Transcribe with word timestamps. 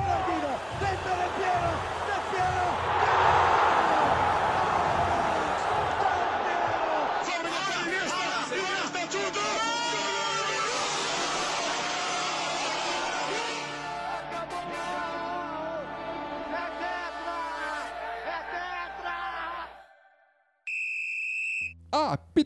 Penaltino, 0.00 0.58
dentro 0.80 1.16
del 1.16 1.30
pie 1.36 1.47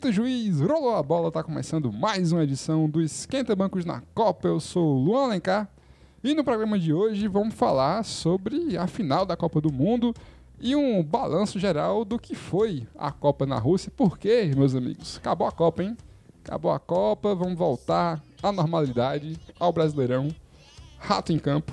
Apita 0.03 0.11
juiz, 0.11 0.59
rolou 0.59 0.95
a 0.97 1.01
bola, 1.01 1.31
tá 1.31 1.41
começando 1.41 1.89
mais 1.89 2.33
uma 2.33 2.43
edição 2.43 2.89
do 2.89 3.01
Esquenta 3.01 3.55
Bancos 3.55 3.85
na 3.85 4.01
Copa. 4.13 4.49
Eu 4.49 4.59
sou 4.59 4.97
o 4.97 4.99
Luan 5.01 5.23
Alencar 5.27 5.69
e 6.21 6.33
no 6.33 6.43
programa 6.43 6.77
de 6.77 6.91
hoje 6.93 7.25
vamos 7.29 7.53
falar 7.53 8.03
sobre 8.03 8.75
a 8.75 8.85
final 8.85 9.25
da 9.25 9.37
Copa 9.37 9.61
do 9.61 9.71
Mundo 9.71 10.13
e 10.59 10.75
um 10.75 11.01
balanço 11.01 11.57
geral 11.57 12.03
do 12.03 12.19
que 12.19 12.35
foi 12.35 12.85
a 12.97 13.13
Copa 13.13 13.45
na 13.45 13.57
Rússia. 13.57 13.93
Por 13.95 14.17
quê, 14.17 14.51
meus 14.57 14.75
amigos? 14.75 15.15
Acabou 15.15 15.47
a 15.47 15.53
Copa, 15.53 15.83
hein? 15.83 15.95
Acabou 16.43 16.73
a 16.73 16.79
Copa, 16.79 17.33
vamos 17.33 17.57
voltar 17.57 18.21
à 18.41 18.51
normalidade, 18.51 19.39
ao 19.57 19.71
Brasileirão. 19.71 20.27
Rato 20.97 21.31
em 21.31 21.39
campo, 21.39 21.71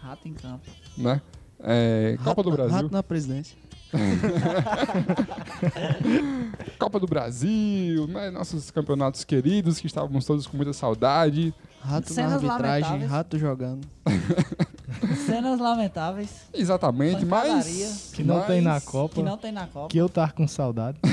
Rato 0.00 0.28
em 0.28 0.34
campo. 0.34 0.70
né? 0.96 1.20
É, 1.58 2.16
Copa 2.22 2.40
do 2.40 2.50
Rato- 2.50 2.56
Brasil. 2.62 2.76
Rato 2.82 2.92
na 2.92 3.02
presidência. 3.02 3.56
Copa 6.78 6.98
do 7.00 7.06
Brasil, 7.06 8.06
né? 8.06 8.30
Nossos 8.30 8.70
campeonatos 8.70 9.24
queridos 9.24 9.78
que 9.78 9.86
estávamos 9.86 10.24
todos 10.24 10.46
com 10.46 10.56
muita 10.56 10.72
saudade. 10.72 11.54
Rato 11.80 12.08
na 12.10 12.14
Cenas 12.14 12.32
arbitragem, 12.32 12.82
lamentáveis. 12.82 13.10
rato 13.10 13.38
jogando. 13.38 13.86
Cenas 15.26 15.58
lamentáveis 15.60 16.30
Exatamente, 16.52 17.26
Pancadaria. 17.26 17.86
mas. 17.88 18.12
Que 18.14 18.22
não 18.22 18.36
mas- 18.36 18.46
tem 18.46 18.60
na 18.60 18.80
Copa. 18.80 19.14
que 19.14 19.22
não 19.22 19.36
tem 19.36 19.52
na 19.52 19.66
Copa. 19.66 19.88
Que 19.88 19.98
eu 19.98 20.08
tava 20.08 20.32
com 20.32 20.46
saudade. 20.48 20.98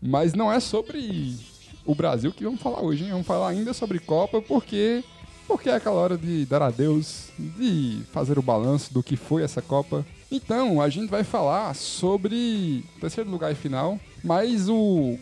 Mas 0.00 0.32
não 0.34 0.52
é 0.52 0.60
sobre 0.60 1.36
o 1.84 1.94
Brasil 1.94 2.32
que 2.32 2.44
vamos 2.44 2.60
falar 2.62 2.80
hoje, 2.80 3.04
hein? 3.04 3.10
Vamos 3.10 3.26
falar 3.26 3.48
ainda 3.48 3.74
sobre 3.74 3.98
Copa, 3.98 4.40
porque. 4.40 5.02
Porque 5.48 5.68
é 5.68 5.74
aquela 5.74 5.96
hora 5.96 6.16
de 6.16 6.46
dar 6.46 6.62
adeus, 6.62 7.30
de 7.36 8.02
fazer 8.12 8.38
o 8.38 8.42
balanço 8.42 8.94
do 8.94 9.02
que 9.02 9.16
foi 9.16 9.42
essa 9.42 9.60
Copa. 9.60 10.06
Então, 10.30 10.80
a 10.80 10.88
gente 10.88 11.10
vai 11.10 11.24
falar 11.24 11.74
sobre 11.74 12.84
terceiro 13.00 13.28
lugar 13.28 13.50
e 13.50 13.54
final, 13.56 13.98
mas 14.22 14.68
o, 14.68 15.18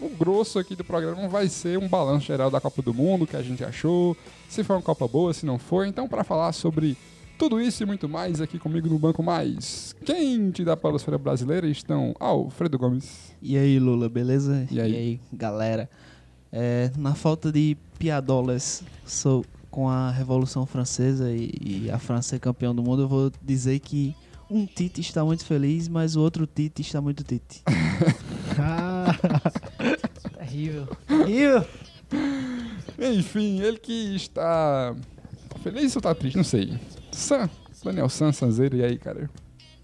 o 0.00 0.08
grosso 0.18 0.58
aqui 0.58 0.74
do 0.74 0.82
programa 0.82 1.28
vai 1.28 1.48
ser 1.48 1.78
um 1.78 1.86
balanço 1.86 2.26
geral 2.26 2.50
da 2.50 2.60
Copa 2.60 2.82
do 2.82 2.92
Mundo, 2.92 3.22
o 3.22 3.26
que 3.26 3.36
a 3.36 3.42
gente 3.42 3.62
achou, 3.62 4.16
se 4.48 4.64
foi 4.64 4.74
uma 4.74 4.82
Copa 4.82 5.06
boa, 5.06 5.32
se 5.32 5.46
não 5.46 5.56
foi. 5.56 5.86
Então, 5.86 6.08
para 6.08 6.24
falar 6.24 6.52
sobre 6.52 6.96
tudo 7.38 7.60
isso 7.60 7.84
e 7.84 7.86
muito 7.86 8.08
mais 8.08 8.40
aqui 8.40 8.58
comigo 8.58 8.88
no 8.88 8.98
Banco 8.98 9.22
Mais, 9.22 9.94
quente 10.04 10.64
da 10.64 10.76
Palosfera 10.76 11.16
Brasileira 11.16 11.68
estão 11.68 12.12
Alfredo 12.18 12.76
Gomes. 12.76 13.32
E 13.40 13.56
aí, 13.56 13.78
Lula, 13.78 14.08
beleza? 14.08 14.66
E 14.68 14.80
aí? 14.80 15.20
galera? 15.32 15.88
É, 16.50 16.90
na 16.96 17.14
falta 17.14 17.52
de 17.52 17.76
piadolas 17.98 18.82
sou 19.04 19.44
com 19.78 19.88
a 19.88 20.10
Revolução 20.10 20.66
Francesa 20.66 21.30
e, 21.30 21.84
e 21.84 21.88
a 21.88 22.00
França 22.00 22.30
ser 22.30 22.40
campeão 22.40 22.74
do 22.74 22.82
mundo, 22.82 23.02
eu 23.02 23.08
vou 23.08 23.30
dizer 23.40 23.78
que 23.78 24.12
um 24.50 24.66
Tite 24.66 25.00
está 25.00 25.24
muito 25.24 25.44
feliz, 25.44 25.86
mas 25.86 26.16
o 26.16 26.20
outro 26.20 26.48
Tite 26.48 26.82
está 26.82 27.00
muito 27.00 27.22
Tite. 27.22 27.62
Ah, 28.58 29.06
Terrível. 30.36 30.88
Ih, 31.28 31.64
Enfim, 33.18 33.60
ele 33.60 33.78
que 33.78 34.16
está 34.16 34.96
feliz 35.62 35.94
ou 35.94 36.02
tá 36.02 36.12
triste, 36.12 36.34
não 36.36 36.42
sei. 36.42 36.76
San, 37.12 37.48
Daniel 37.84 38.08
San, 38.08 38.32
Sanzeiro, 38.32 38.78
e 38.78 38.82
aí, 38.82 38.98
cara? 38.98 39.30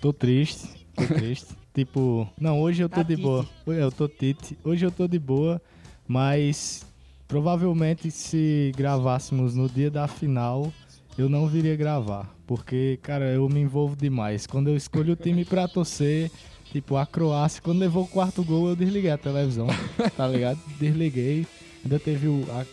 tô 0.01 0.13
triste. 0.13 0.89
Tô 0.97 1.07
triste. 1.07 1.55
tipo, 1.73 2.29
não, 2.41 2.61
hoje 2.61 2.83
eu 2.83 2.89
tô 2.89 2.97
Tá 2.97 3.03
de 3.05 3.15
Tite. 3.15 3.23
boa. 3.23 3.47
Eu 3.69 3.93
tô 3.93 4.09
Tite. 4.09 4.59
Hoje 4.65 4.85
eu 4.85 4.91
tô 4.91 5.07
de 5.07 5.21
boa, 5.21 5.63
mas 6.09 6.85
provavelmente 7.27 8.11
se 8.11 8.73
gravássemos 8.77 9.55
no 9.55 9.69
dia 9.69 9.91
da 9.91 10.07
final, 10.07 10.73
eu 11.17 11.29
não 11.29 11.47
viria 11.47 11.77
gravar. 11.77 12.29
Porque, 12.47 12.99
cara, 13.03 13.27
eu 13.27 13.49
me 13.49 13.61
envolvo 13.61 13.97
demais. 13.97 14.47
Quando 14.47 14.69
eu 14.69 14.77
escolho 14.77 15.15
o 15.15 15.17
time 15.17 15.45
pra 15.45 15.67
torcer, 15.67 16.31
tipo, 16.71 16.97
a 16.97 17.07
Croácia, 17.07 17.63
quando 17.63 17.79
levou 17.79 18.05
o 18.05 18.09
quarto 18.09 18.45
gol, 18.45 18.69
eu 18.69 18.77
desliguei 18.77 19.11
a 19.11 19.19
televisão. 19.19 19.67
tá 20.17 20.27
ligado? 20.27 20.59
Desliguei. 20.79 21.47
Ainda 21.83 21.99
teve 21.99 22.29
o, 22.29 22.45
a, 22.51 22.65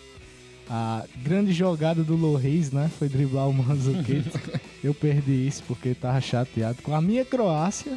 a 0.69 1.05
grande 1.23 1.53
jogada 1.53 2.03
do 2.03 2.15
Loris, 2.15 2.71
né? 2.71 2.89
Foi 2.97 3.07
driblar 3.07 3.47
o 3.47 3.53
Mandzukic. 3.53 4.29
Eu 4.83 4.93
perdi 4.95 5.47
isso 5.47 5.63
porque 5.67 5.93
tava 5.93 6.19
chateado 6.19 6.81
com 6.81 6.95
a 6.95 7.01
minha 7.01 7.23
Croácia. 7.23 7.91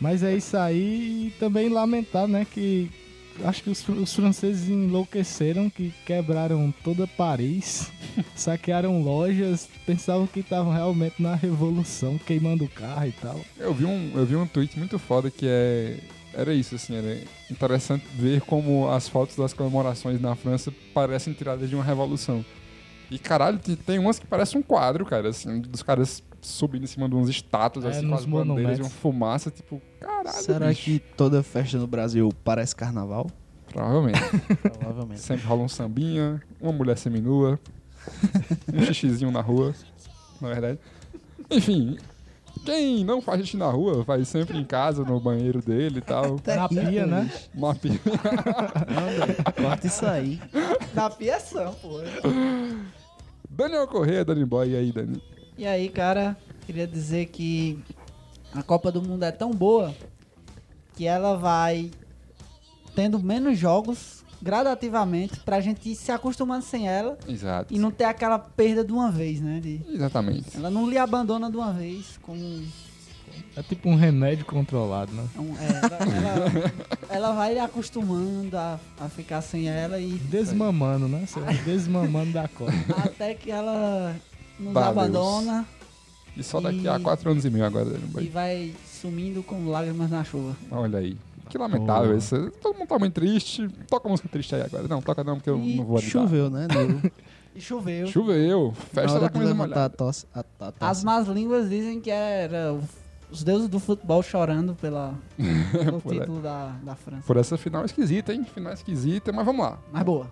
Mas 0.00 0.22
é 0.22 0.36
isso 0.36 0.56
aí 0.56 1.28
e 1.28 1.30
também 1.38 1.68
lamentar, 1.68 2.26
né, 2.26 2.46
que 2.50 2.90
acho 3.44 3.62
que 3.62 3.70
os, 3.70 3.86
os 3.88 4.14
franceses 4.14 4.68
enlouqueceram, 4.68 5.68
que 5.70 5.92
quebraram 6.06 6.72
toda 6.82 7.06
Paris, 7.06 7.90
saquearam 8.34 9.02
lojas, 9.02 9.68
pensavam 9.86 10.26
que 10.26 10.40
estavam 10.40 10.72
realmente 10.72 11.22
na 11.22 11.34
revolução, 11.34 12.18
queimando 12.18 12.68
carro 12.68 13.06
e 13.06 13.12
tal. 13.12 13.40
Eu 13.58 13.74
vi 13.74 13.84
um, 13.84 14.12
eu 14.14 14.26
vi 14.26 14.36
um 14.36 14.46
tweet 14.46 14.78
muito 14.78 14.98
foda 14.98 15.30
que 15.30 15.46
é. 15.48 15.98
Era 16.34 16.54
isso, 16.54 16.74
assim, 16.76 16.96
era 16.96 17.20
interessante 17.50 18.06
ver 18.14 18.40
como 18.40 18.88
as 18.90 19.06
fotos 19.06 19.36
das 19.36 19.52
comemorações 19.52 20.18
na 20.18 20.34
França 20.34 20.72
parecem 20.94 21.34
tiradas 21.34 21.68
de 21.68 21.74
uma 21.74 21.84
revolução. 21.84 22.42
E 23.10 23.18
caralho, 23.18 23.58
tem 23.58 23.98
umas 23.98 24.18
que 24.18 24.26
parecem 24.26 24.58
um 24.58 24.62
quadro, 24.62 25.04
cara, 25.04 25.28
assim, 25.28 25.60
dos 25.60 25.82
caras 25.82 26.22
subindo 26.42 26.82
em 26.84 26.86
cima 26.88 27.08
de 27.08 27.14
uns 27.14 27.28
estátuas, 27.28 27.84
É, 27.84 27.88
assim, 27.90 28.08
com 28.08 28.14
as 28.14 28.24
bandeiras 28.26 28.78
e 28.78 28.82
uma 28.82 28.90
fumaça, 28.90 29.50
tipo, 29.50 29.80
caralho. 30.00 30.36
será 30.36 30.68
bicho. 30.68 30.82
que 30.82 30.98
toda 31.16 31.42
festa 31.42 31.78
no 31.78 31.86
Brasil 31.86 32.28
parece 32.44 32.74
carnaval? 32.76 33.30
Provavelmente. 33.68 34.18
Provavelmente. 34.78 35.20
Sempre 35.20 35.46
rola 35.46 35.62
um 35.62 35.68
sambinha, 35.68 36.42
uma 36.60 36.72
mulher 36.72 36.98
seminua, 36.98 37.58
um 38.74 38.82
xixizinho 38.92 39.30
na 39.30 39.40
rua, 39.40 39.72
na 40.40 40.48
verdade. 40.48 40.78
Enfim, 41.50 41.96
quem 42.66 43.04
não 43.04 43.22
faz 43.22 43.40
xixi 43.40 43.56
na 43.56 43.70
rua, 43.70 44.04
faz 44.04 44.28
sempre 44.28 44.58
em 44.58 44.64
casa, 44.64 45.04
no 45.04 45.18
banheiro 45.20 45.62
dele 45.62 45.98
e 45.98 46.02
tal. 46.02 46.36
Na 46.44 46.68
pia, 46.68 47.06
né? 47.06 47.30
Uma 47.54 47.74
pi- 47.74 48.00
Corta 49.60 49.86
isso 49.86 50.04
aí. 50.04 50.40
Da 50.92 51.08
piação, 51.08 51.72
pô. 51.80 52.00
Daniel 53.48 53.86
Corrêa, 53.86 54.24
Dani 54.24 54.44
Boy, 54.44 54.70
e 54.70 54.76
aí, 54.76 54.92
Dani? 54.92 55.22
E 55.56 55.66
aí, 55.66 55.88
cara, 55.88 56.36
queria 56.66 56.86
dizer 56.86 57.26
que 57.26 57.78
a 58.54 58.62
Copa 58.62 58.90
do 58.90 59.02
Mundo 59.02 59.22
é 59.24 59.30
tão 59.30 59.50
boa 59.50 59.94
que 60.96 61.06
ela 61.06 61.36
vai 61.36 61.90
tendo 62.94 63.18
menos 63.18 63.58
jogos 63.58 64.22
gradativamente 64.40 65.38
pra 65.40 65.60
gente 65.60 65.88
ir 65.90 65.94
se 65.94 66.10
acostumando 66.10 66.64
sem 66.64 66.88
ela 66.88 67.16
Exato. 67.28 67.72
e 67.72 67.78
não 67.78 67.90
ter 67.90 68.04
aquela 68.04 68.38
perda 68.38 68.84
de 68.84 68.92
uma 68.92 69.10
vez, 69.10 69.40
né? 69.40 69.60
De- 69.60 69.80
Exatamente. 69.88 70.56
ela 70.56 70.68
não 70.70 70.88
lhe 70.90 70.98
abandona 70.98 71.48
de 71.50 71.56
uma 71.56 71.72
vez 71.72 72.18
com 72.20 72.34
É 73.56 73.62
tipo 73.62 73.88
um 73.88 73.94
remédio 73.94 74.44
controlado, 74.44 75.12
né? 75.12 75.24
é, 75.60 75.86
ela, 75.86 76.26
ela- 76.28 76.72
ela 77.08 77.32
vai 77.32 77.54
lhe 77.54 77.60
acostumando 77.60 78.56
a, 78.58 78.80
a 78.98 79.08
ficar 79.08 79.42
sem 79.42 79.68
ela 79.68 79.98
e 80.00 80.14
Desmamando, 80.14 81.06
né? 81.08 81.24
Desmamando 81.64 82.32
da 82.32 82.48
Copa. 82.48 82.72
até 83.04 83.34
que 83.34 83.50
ela 83.50 84.14
nos 84.62 84.74
Tá, 84.74 84.88
abandona 84.88 85.66
E 86.36 86.42
só 86.42 86.60
daqui 86.60 86.88
a 86.88 86.96
E- 86.98 87.02
quatro 87.02 87.30
anos 87.30 87.44
e 87.44 87.50
meio 87.50 87.64
agora, 87.66 87.88
e 88.20 88.28
vai 88.28 88.72
sumindo 89.00 89.42
com 89.42 89.66
lágrimas 89.68 90.10
na 90.10 90.24
chuva. 90.24 90.56
Olha 90.70 90.98
aí. 91.00 91.16
Que 91.50 91.58
lamentável 91.58 92.14
Oh. 92.14 92.16
isso. 92.16 92.50
Todo 92.62 92.78
mundo 92.78 92.88
tá 92.88 92.98
muito 92.98 93.12
triste. 93.12 93.68
Toca 93.90 94.08
música 94.08 94.26
triste 94.30 94.54
aí 94.54 94.62
agora. 94.62 94.88
Não, 94.88 95.02
toca 95.02 95.22
não, 95.22 95.34
porque 95.36 95.50
eu 95.50 95.58
E 95.58 95.76
não 95.76 95.84
vou 95.84 95.98
lidar. 95.98 96.10
Choveu, 96.10 96.48
né? 96.48 96.66
E 97.54 97.60
choveu. 97.60 98.06
Choveu. 98.06 98.72
Festa 98.94 99.20
da 99.20 99.28
camisa 99.28 99.54
a 99.84 99.88
tosse. 99.90 100.24
A, 100.34 100.40
a 100.40 100.68
As 100.68 100.74
taça. 100.78 101.04
más 101.04 101.28
línguas 101.28 101.68
dizem 101.68 102.00
que 102.00 102.10
era 102.10 102.74
os 103.30 103.44
deuses 103.44 103.68
do 103.68 103.78
futebol 103.78 104.22
chorando 104.22 104.74
pela, 104.74 105.12
pelo 105.70 106.00
Por- 106.00 106.12
título 106.14 106.40
da, 106.40 106.74
da 106.82 106.94
França. 106.94 107.24
Por 107.26 107.36
essa 107.36 107.58
final 107.58 107.84
esquisita, 107.84 108.32
hein? 108.32 108.42
Final 108.54 108.72
esquisita, 108.72 109.30
mas 109.34 109.44
vamos 109.44 109.66
lá. 109.66 109.78
Mas 109.92 110.02
boa. 110.02 110.30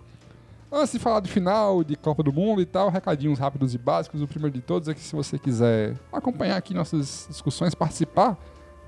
Antes 0.73 0.93
de 0.93 0.99
falar 0.99 1.19
de 1.19 1.29
final, 1.29 1.83
de 1.83 1.97
Copa 1.97 2.23
do 2.23 2.31
Mundo 2.31 2.61
e 2.61 2.65
tal, 2.65 2.89
recadinhos 2.89 3.37
rápidos 3.37 3.73
e 3.75 3.77
básicos. 3.77 4.21
O 4.21 4.27
primeiro 4.27 4.55
de 4.55 4.61
todos 4.61 4.87
é 4.87 4.93
que 4.93 5.01
se 5.01 5.13
você 5.13 5.37
quiser 5.37 5.97
acompanhar 6.13 6.55
aqui 6.55 6.73
nossas 6.73 7.25
discussões, 7.29 7.75
participar 7.75 8.37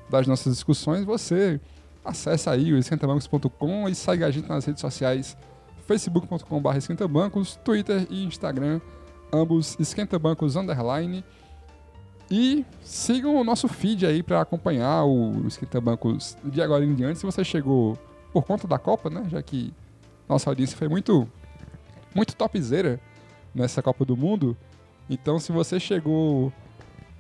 das 0.09 0.25
nossas 0.25 0.53
discussões, 0.53 1.03
você 1.03 1.59
acessa 2.05 2.51
aí 2.51 2.71
o 2.71 2.77
esquentabancos.com 2.77 3.89
e 3.89 3.95
segue 3.95 4.23
a 4.23 4.31
gente 4.31 4.47
nas 4.47 4.63
redes 4.63 4.79
sociais 4.79 5.35
facebook.com.br 5.85 6.77
esquentabancos, 6.77 7.57
Twitter 7.65 8.07
e 8.09 8.23
Instagram, 8.23 8.79
ambos 9.33 9.77
esquentabancos 9.77 10.55
underline. 10.55 11.21
E 12.31 12.65
sigam 12.81 13.35
o 13.35 13.43
nosso 13.43 13.67
feed 13.67 14.05
aí 14.05 14.23
para 14.23 14.39
acompanhar 14.39 15.03
o 15.03 15.45
Esquenta 15.45 15.81
Bancos 15.81 16.37
de 16.45 16.61
agora 16.61 16.85
em 16.85 16.95
diante. 16.95 17.19
Se 17.19 17.25
você 17.25 17.43
chegou 17.43 17.97
por 18.31 18.45
conta 18.45 18.65
da 18.65 18.79
Copa, 18.79 19.09
né? 19.09 19.25
Já 19.29 19.41
que 19.43 19.73
nossa 20.27 20.49
audiência 20.49 20.77
foi 20.77 20.87
muito 20.87 21.27
muito 22.15 22.35
topzera 22.35 22.99
nessa 23.53 23.81
Copa 23.81 24.03
do 24.05 24.15
Mundo. 24.17 24.55
Então, 25.09 25.39
se 25.39 25.51
você 25.51 25.79
chegou 25.79 26.51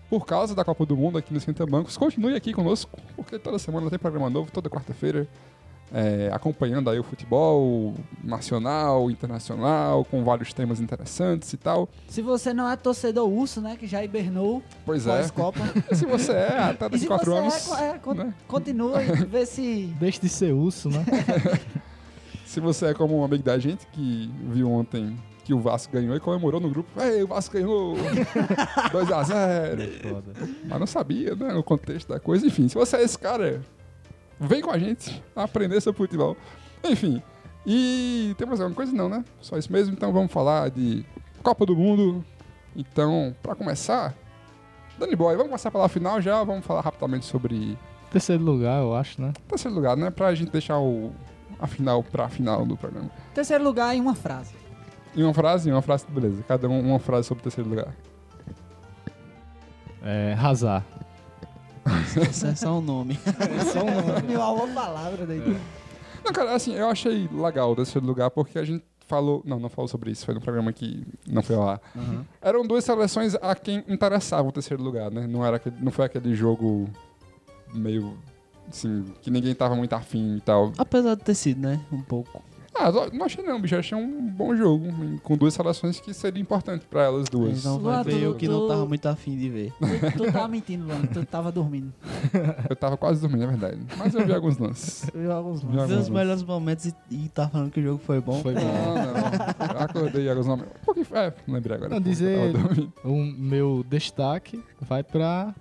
por 0.09 0.25
causa 0.25 0.53
da 0.55 0.63
Copa 0.63 0.85
do 0.85 0.95
Mundo 0.95 1.17
aqui 1.17 1.31
no 1.31 1.37
Esquenta 1.37 1.65
Bancos, 1.65 1.97
continue 1.97 2.35
aqui 2.35 2.53
conosco, 2.53 2.91
porque 3.15 3.37
toda 3.39 3.57
semana 3.59 3.89
tem 3.89 3.97
programa 3.99 4.29
novo, 4.29 4.51
toda 4.51 4.69
quarta-feira, 4.69 5.27
é, 5.91 6.29
acompanhando 6.33 6.89
aí 6.89 6.97
o 6.99 7.03
futebol 7.03 7.93
nacional, 8.23 9.11
internacional, 9.11 10.05
com 10.05 10.23
vários 10.23 10.53
temas 10.53 10.79
interessantes 10.79 11.51
e 11.53 11.57
tal. 11.57 11.87
Se 12.07 12.21
você 12.21 12.53
não 12.53 12.69
é 12.69 12.75
torcedor 12.75 13.27
urso, 13.29 13.59
né, 13.61 13.75
que 13.75 13.85
já 13.85 14.03
hibernou 14.03 14.63
Pois 14.85 15.05
é. 15.05 15.17
pós-Copa. 15.17 15.59
Se 15.93 16.05
você 16.05 16.31
é, 16.31 16.57
até 16.59 16.85
daqui 16.89 16.99
se 16.99 17.07
quatro 17.07 17.31
você 17.33 17.39
anos. 17.39 17.71
é, 17.79 17.89
é, 17.89 17.99
con- 17.99 18.13
né? 18.13 18.33
continua 18.47 19.03
e 19.03 19.11
vê 19.25 19.45
se... 19.45 19.93
Deixe 19.99 20.19
de 20.21 20.29
ser 20.29 20.51
urso, 20.53 20.89
né? 20.89 21.05
Se 22.53 22.59
você 22.59 22.85
é 22.85 22.93
como 22.93 23.17
um 23.17 23.23
amigo 23.23 23.41
da 23.41 23.57
gente 23.57 23.87
que 23.87 24.31
viu 24.43 24.69
ontem 24.71 25.17
que 25.43 25.55
o 25.55 25.59
Vasco 25.59 25.91
ganhou 25.91 26.15
e 26.15 26.19
comemorou 26.19 26.61
no 26.61 26.69
grupo, 26.69 26.87
Ei, 27.01 27.23
o 27.23 27.27
Vasco 27.27 27.51
ganhou 27.55 27.95
2x0. 28.93 30.07
Foda. 30.07 30.33
Mas 30.63 30.79
não 30.79 30.85
sabia, 30.85 31.33
né? 31.33 31.55
O 31.55 31.63
contexto 31.63 32.09
da 32.09 32.19
coisa. 32.19 32.45
Enfim, 32.45 32.67
se 32.67 32.75
você 32.75 32.97
é 32.97 33.01
esse 33.01 33.17
cara, 33.17 33.59
vem 34.39 34.61
com 34.61 34.69
a 34.69 34.77
gente 34.77 35.19
aprender 35.35 35.81
sobre 35.81 35.97
futebol. 35.97 36.37
Enfim. 36.83 37.23
E 37.65 38.35
tem 38.37 38.45
mais 38.45 38.61
alguma 38.61 38.75
coisa? 38.75 38.93
Não, 38.93 39.09
né? 39.09 39.25
Só 39.41 39.57
isso 39.57 39.73
mesmo. 39.73 39.95
Então 39.95 40.13
vamos 40.13 40.31
falar 40.31 40.69
de 40.69 41.03
Copa 41.41 41.65
do 41.65 41.75
Mundo. 41.75 42.23
Então, 42.75 43.35
pra 43.41 43.55
começar, 43.55 44.13
Danny 44.99 45.15
Boy, 45.15 45.33
vamos 45.33 45.47
começar 45.49 45.71
pela 45.71 45.89
final 45.89 46.21
já. 46.21 46.43
Vamos 46.43 46.63
falar 46.63 46.81
rapidamente 46.81 47.25
sobre 47.25 47.75
Terceiro 48.11 48.43
lugar, 48.43 48.79
eu 48.79 48.95
acho, 48.95 49.19
né? 49.19 49.33
terceiro 49.47 49.75
lugar, 49.75 49.97
né? 49.97 50.11
Pra 50.11 50.35
gente 50.35 50.51
deixar 50.51 50.77
o, 50.77 51.11
a 51.59 51.67
final 51.67 52.03
pra 52.03 52.29
final 52.29 52.65
do 52.65 52.75
programa. 52.77 53.09
Terceiro 53.33 53.63
lugar 53.63 53.95
em 53.95 54.01
uma 54.01 54.15
frase. 54.15 54.53
Em 55.15 55.23
uma 55.23 55.33
frase, 55.33 55.69
em 55.69 55.71
uma 55.71 55.81
frase, 55.81 56.05
beleza. 56.09 56.43
Cada 56.47 56.67
um 56.67 56.79
uma 56.79 56.99
frase 56.99 57.27
sobre 57.27 57.41
o 57.41 57.43
terceiro 57.43 57.69
lugar. 57.69 57.93
É, 60.03 60.35
Hazard. 60.39 60.85
Isso 62.29 62.47
é 62.47 62.55
só 62.55 62.77
um 62.77 62.81
nome. 62.81 63.19
É 63.39 63.65
só 63.65 63.79
um 63.81 63.85
nome. 63.85 64.35
Uma 64.35 64.67
palavra 64.81 65.25
daí. 65.25 65.57
Não, 66.23 66.31
cara, 66.31 66.55
assim, 66.55 66.73
eu 66.73 66.87
achei 66.89 67.27
legal 67.31 67.71
o 67.71 67.75
terceiro 67.75 68.05
lugar 68.05 68.29
porque 68.31 68.57
a 68.57 68.63
gente 68.63 68.83
falou. 69.07 69.41
Não, 69.45 69.59
não 69.59 69.69
falou 69.69 69.87
sobre 69.87 70.11
isso, 70.11 70.25
foi 70.25 70.33
no 70.33 70.41
programa 70.41 70.71
que 70.71 71.05
não 71.27 71.43
foi 71.43 71.55
lá. 71.55 71.79
Eram 72.41 72.65
duas 72.65 72.83
seleções 72.83 73.35
a 73.35 73.53
quem 73.55 73.83
interessava 73.87 74.47
o 74.47 74.51
terceiro 74.51 74.81
lugar, 74.81 75.11
né? 75.11 75.27
Não, 75.27 75.45
era 75.45 75.57
aquele, 75.57 75.75
não 75.79 75.91
foi 75.91 76.05
aquele 76.05 76.33
jogo 76.33 76.89
meio. 77.73 78.17
Assim, 78.69 79.05
que 79.21 79.29
ninguém 79.29 79.53
tava 79.53 79.75
muito 79.75 79.93
afim 79.93 80.37
e 80.37 80.41
tal. 80.41 80.71
Apesar 80.77 81.15
de 81.15 81.23
ter 81.23 81.35
sido, 81.35 81.61
né? 81.61 81.79
Um 81.91 82.01
pouco. 82.01 82.41
Ah, 82.75 82.89
eu 82.89 83.11
não 83.13 83.27
achei 83.27 83.43
não, 83.45 83.61
bicho. 83.61 83.75
Eu 83.75 83.79
achei 83.79 83.95
um 83.95 84.19
bom 84.31 84.55
jogo. 84.55 84.85
Com 85.21 85.37
duas 85.37 85.53
seleções 85.53 85.99
que 85.99 86.11
seria 86.11 86.41
importante 86.41 86.87
pra 86.89 87.03
elas 87.03 87.29
duas. 87.29 87.59
Então 87.59 87.77
vai 87.79 88.03
ver 88.03 88.27
o 88.27 88.33
que 88.33 88.47
não 88.47 88.67
tava 88.67 88.83
muito 88.87 89.05
afim 89.05 89.37
de 89.37 89.47
ver. 89.47 89.71
Tu, 90.17 90.17
tu 90.25 90.31
tava 90.31 90.47
mentindo, 90.47 90.87
Luan. 90.87 91.01
Tu 91.05 91.23
tava 91.23 91.51
dormindo. 91.51 91.93
Eu 92.67 92.75
tava 92.75 92.97
quase 92.97 93.21
dormindo, 93.21 93.43
é 93.43 93.47
verdade. 93.47 93.77
Mas 93.95 94.15
eu 94.15 94.25
vi 94.25 94.33
alguns 94.33 94.57
lances. 94.57 95.07
Eu 95.13 95.21
vi 95.21 95.27
alguns 95.29 95.61
Vi 95.61 95.67
lances. 95.67 95.77
alguns 95.81 95.87
Ver 95.87 95.93
os 95.93 95.97
lances. 95.97 96.09
melhores 96.09 96.43
momentos 96.43 96.85
e, 96.87 96.95
e 97.11 97.29
tá 97.29 97.47
falando 97.47 97.69
que 97.69 97.79
o 97.79 97.83
jogo 97.83 97.99
foi 98.03 98.19
bom. 98.19 98.41
Foi 98.41 98.55
bom. 98.55 98.61
Não, 98.61 98.95
não, 98.95 99.13
não. 99.13 99.81
Acordei 99.81 100.27
alguns 100.27 100.47
nomes. 100.47 100.65
Um 100.65 100.85
pouquinho. 100.85 101.05
É, 101.13 101.31
lembrei 101.47 101.77
agora. 101.77 101.89
Não, 101.93 102.01
dizer-. 102.01 102.53
O 103.05 103.15
meu 103.21 103.85
destaque 103.87 104.63
vai 104.81 105.03
pra 105.03 105.53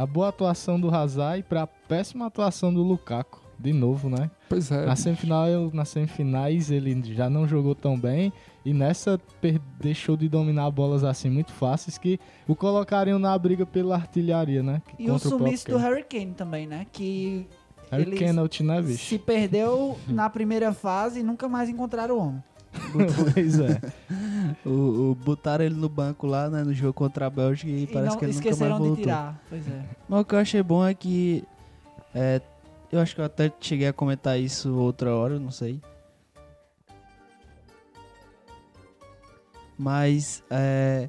a 0.00 0.06
boa 0.06 0.30
atuação 0.30 0.80
do 0.80 0.88
Hazard 0.88 1.40
e 1.40 1.42
pra 1.42 1.66
péssima 1.66 2.26
atuação 2.26 2.72
do 2.72 2.82
Lukaku. 2.82 3.38
De 3.58 3.74
novo, 3.74 4.08
né? 4.08 4.30
Pois 4.48 4.70
é. 4.70 4.86
Na 4.86 4.96
semifinal, 4.96 5.70
nas 5.74 5.90
semifinais 5.90 6.70
ele 6.70 6.98
já 7.12 7.28
não 7.28 7.46
jogou 7.46 7.74
tão 7.74 8.00
bem 8.00 8.32
e 8.64 8.72
nessa 8.72 9.20
deixou 9.78 10.16
de 10.16 10.26
dominar 10.30 10.70
bolas 10.70 11.04
assim 11.04 11.28
muito 11.28 11.52
fáceis 11.52 11.98
que 11.98 12.18
o 12.48 12.56
colocariam 12.56 13.18
na 13.18 13.36
briga 13.36 13.66
pela 13.66 13.96
artilharia, 13.96 14.62
né? 14.62 14.80
E 14.98 15.10
o 15.10 15.18
sumiço 15.18 15.66
do 15.66 15.72
próprio 15.72 15.90
Harry 15.90 16.04
Kane 16.04 16.32
também, 16.32 16.66
né? 16.66 16.86
Que 16.90 17.46
Harry 17.90 18.12
Kenneth, 18.12 18.60
né, 18.62 18.80
se 18.80 18.88
bicho? 18.88 19.18
perdeu 19.18 19.98
na 20.08 20.30
primeira 20.30 20.72
fase 20.72 21.20
e 21.20 21.22
nunca 21.22 21.46
mais 21.46 21.68
encontraram 21.68 22.16
o 22.16 22.18
homem. 22.18 22.42
pois 23.34 23.58
é. 23.58 23.80
O, 24.64 25.10
o- 25.10 25.14
botaram 25.14 25.64
ele 25.64 25.74
no 25.74 25.88
banco 25.88 26.26
lá, 26.26 26.48
né? 26.48 26.62
No 26.64 26.72
jogo 26.72 26.92
contra 26.94 27.26
a 27.26 27.30
Bélgica 27.30 27.70
e, 27.70 27.82
E 27.84 27.86
parece 27.86 28.10
não 28.12 28.18
que 28.18 28.24
ele 28.24 28.32
nunca 28.34 28.48
esqueceram 28.48 28.70
mais 28.70 28.82
de 28.82 28.88
voltou. 28.88 29.04
tirar. 29.04 29.42
Pois 29.48 29.68
é. 29.68 29.84
Mas 30.08 30.20
o 30.20 30.24
que 30.24 30.34
eu 30.34 30.38
achei 30.38 30.62
bom 30.62 30.86
é 30.86 30.94
que. 30.94 31.44
é, 32.14 32.40
eu 32.92 33.00
acho 33.00 33.14
que 33.14 33.20
eu 33.20 33.24
até 33.24 33.52
cheguei 33.60 33.88
a 33.88 33.92
comentar 33.92 34.38
isso 34.38 34.74
outra 34.74 35.14
hora, 35.14 35.38
não 35.38 35.50
sei. 35.50 35.80
Mas 39.78 40.42
é, 40.50 41.08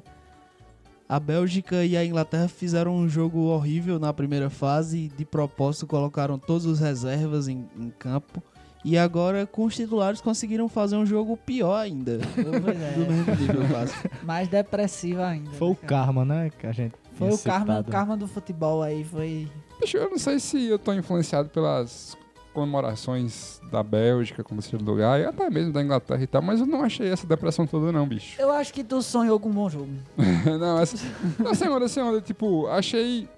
a 1.08 1.20
Bélgica 1.20 1.84
e 1.84 1.96
a 1.96 2.04
Inglaterra 2.04 2.48
fizeram 2.48 2.96
um 2.96 3.08
jogo 3.08 3.40
horrível 3.40 3.98
na 3.98 4.12
primeira 4.12 4.48
fase 4.48 4.98
e 4.98 5.08
de 5.08 5.24
propósito 5.24 5.86
colocaram 5.86 6.38
todos 6.38 6.64
os 6.64 6.80
reservas 6.80 7.48
em, 7.48 7.68
em 7.76 7.90
campo. 7.90 8.42
E 8.84 8.98
agora 8.98 9.46
com 9.46 9.64
os 9.64 9.76
titulares 9.76 10.20
conseguiram 10.20 10.68
fazer 10.68 10.96
um 10.96 11.06
jogo 11.06 11.36
pior 11.36 11.76
ainda. 11.76 12.18
É. 12.36 12.42
Do 12.42 12.50
mesmo 12.50 13.36
nível. 13.36 13.62
Mais 14.24 14.48
depressiva 14.48 15.26
ainda. 15.26 15.50
Foi 15.52 15.68
né, 15.68 15.74
o 15.74 15.86
karma, 15.86 16.24
né? 16.24 16.50
Que 16.58 16.66
a 16.66 16.72
gente 16.72 16.94
Foi 17.14 17.30
o 17.30 17.38
karma, 17.38 17.80
o 17.80 17.84
karma 17.84 18.16
do 18.16 18.26
futebol 18.26 18.82
aí. 18.82 19.04
Foi. 19.04 19.48
Bicho, 19.80 19.96
eu 19.96 20.10
não 20.10 20.18
sei 20.18 20.40
se 20.40 20.66
eu 20.66 20.78
tô 20.78 20.92
influenciado 20.92 21.48
pelas 21.48 22.16
comemorações 22.52 23.60
da 23.70 23.82
Bélgica 23.82 24.44
como 24.44 24.60
terceiro 24.60 24.84
lugar 24.84 25.18
e 25.20 25.24
até 25.24 25.48
mesmo 25.48 25.72
da 25.72 25.82
Inglaterra 25.82 26.22
e 26.22 26.26
tal, 26.26 26.42
mas 26.42 26.60
eu 26.60 26.66
não 26.66 26.82
achei 26.82 27.08
essa 27.08 27.26
depressão 27.26 27.66
toda 27.66 27.90
não, 27.90 28.06
bicho. 28.06 28.40
Eu 28.40 28.52
acho 28.52 28.72
que 28.74 28.84
tu 28.84 29.00
sonhou 29.02 29.40
com 29.40 29.48
um 29.48 29.52
bom 29.52 29.70
jogo. 29.70 29.88
não, 30.60 30.78
essa... 30.78 30.98
Não, 31.38 31.54
sem 31.54 31.68
onda, 31.68 31.88
sem 31.88 32.02
onda, 32.02 32.20
tipo, 32.20 32.66
achei... 32.66 33.28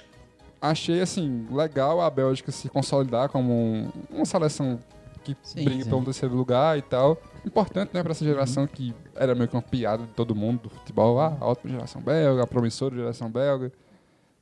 Achei, 0.61 1.03
assim, 1.03 1.47
legal 1.51 2.01
a 2.01 2.09
Bélgica 2.09 2.51
se 2.51 2.71
consolidar 2.71 3.29
como 3.29 3.53
um- 3.53 3.91
uma 4.11 4.25
seleção 4.25 4.81
que 5.25 5.37
Sim, 5.43 5.65
briga 5.65 5.83
sim. 5.85 5.89
pelo 5.91 6.05
terceiro 6.05 6.35
lugar 6.37 6.79
e 6.79 6.83
tal. 6.83 7.21
Importante, 7.45 7.91
né, 7.95 8.03
pra 8.03 8.13
essa 8.13 8.25
geração 8.25 8.67
que 8.67 8.95
era 9.17 9.35
meio 9.35 9.49
que 9.49 9.57
uma 9.57 9.63
piada 9.63 10.05
de 10.05 10.13
todo 10.13 10.35
mundo 10.35 10.63
do 10.65 10.71
futebol. 10.71 11.19
Ah, 11.21 11.37
a 11.41 11.47
ótima 11.47 11.73
geração 11.73 12.01
belga, 12.01 12.43
a 12.43 12.47
promissora 12.47 12.95
geração 12.95 13.31
belga. 13.31 13.73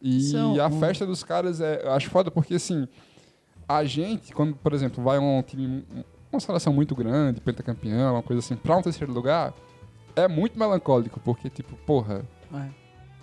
E 0.01 0.21
São 0.23 0.61
a 0.61 0.67
um- 0.67 0.81
festa 0.81 1.07
dos 1.07 1.23
caras 1.23 1.61
é, 1.61 1.83
eu 1.85 1.93
acho 1.93 2.11
foda 2.11 2.31
porque, 2.31 2.55
assim, 2.55 2.87
a 3.69 3.85
gente, 3.85 4.33
quando, 4.35 4.55
por 4.57 4.73
exemplo, 4.73 5.03
vai 5.03 5.19
um 5.19 5.41
time, 5.43 5.85
uma 6.33 6.41
seleção 6.41 6.73
muito 6.73 6.95
grande, 6.95 7.41
pentacampeão, 7.41 8.15
uma 8.15 8.23
coisa 8.23 8.41
assim, 8.41 8.57
pra 8.57 8.77
um 8.77 8.83
terceiro 8.83 9.13
lugar, 9.13 9.55
é 10.17 10.27
muito 10.27 10.59
melancólico, 10.59 11.21
porque, 11.21 11.49
tipo, 11.49 11.77
porra, 11.87 12.25
É. 12.53 12.82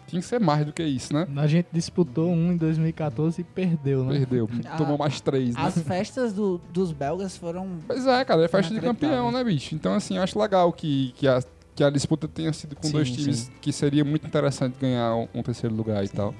tinha 0.10 0.22
que 0.22 0.28
ser 0.28 0.40
mais 0.40 0.66
do 0.66 0.74
que 0.74 0.84
isso, 0.84 1.14
né? 1.14 1.28
A 1.36 1.48
gente 1.48 1.68
disputou 1.72 2.30
um 2.30 2.52
em 2.54 2.58
2014 2.58 3.42
e 3.42 3.44
perdeu, 3.44 4.04
né? 4.04 4.18
Perdeu, 4.20 4.50
Ah, 4.66 4.76
tomou 4.78 4.98
mais 4.98 5.22
três, 5.22 5.56
né? 5.56 5.62
As 5.64 5.78
festas 5.82 6.34
do- 6.34 6.60
dos 6.72 6.92
belgas 6.92 7.38
foram. 7.38 7.78
Pois 7.88 8.06
é, 8.06 8.24
cara, 8.26 8.44
é 8.44 8.48
festa 8.48 8.74
de 8.74 8.80
campeão, 8.82 9.32
né, 9.32 9.44
bicho? 9.44 9.74
Então, 9.76 9.94
assim, 9.94 10.18
eu 10.18 10.24
acho 10.24 10.38
legal 10.40 10.72
que, 10.74 11.14
que, 11.16 11.28
a, 11.28 11.42
que 11.76 11.84
a 11.84 11.90
disputa 11.90 12.28
tenha 12.28 12.52
sido 12.54 12.76
com 12.76 12.84
Sim, 12.88 12.94
dois 12.94 13.08
sim. 13.10 13.16
times 13.16 13.52
que 13.62 13.72
seria 13.72 14.04
muito 14.04 14.26
interessante 14.28 14.76
ganhar 14.80 15.16
um, 15.16 15.28
um 15.34 15.44
terceiro 15.44 15.76
lugar 15.76 16.04
e 16.04 16.10
tal. 16.10 16.34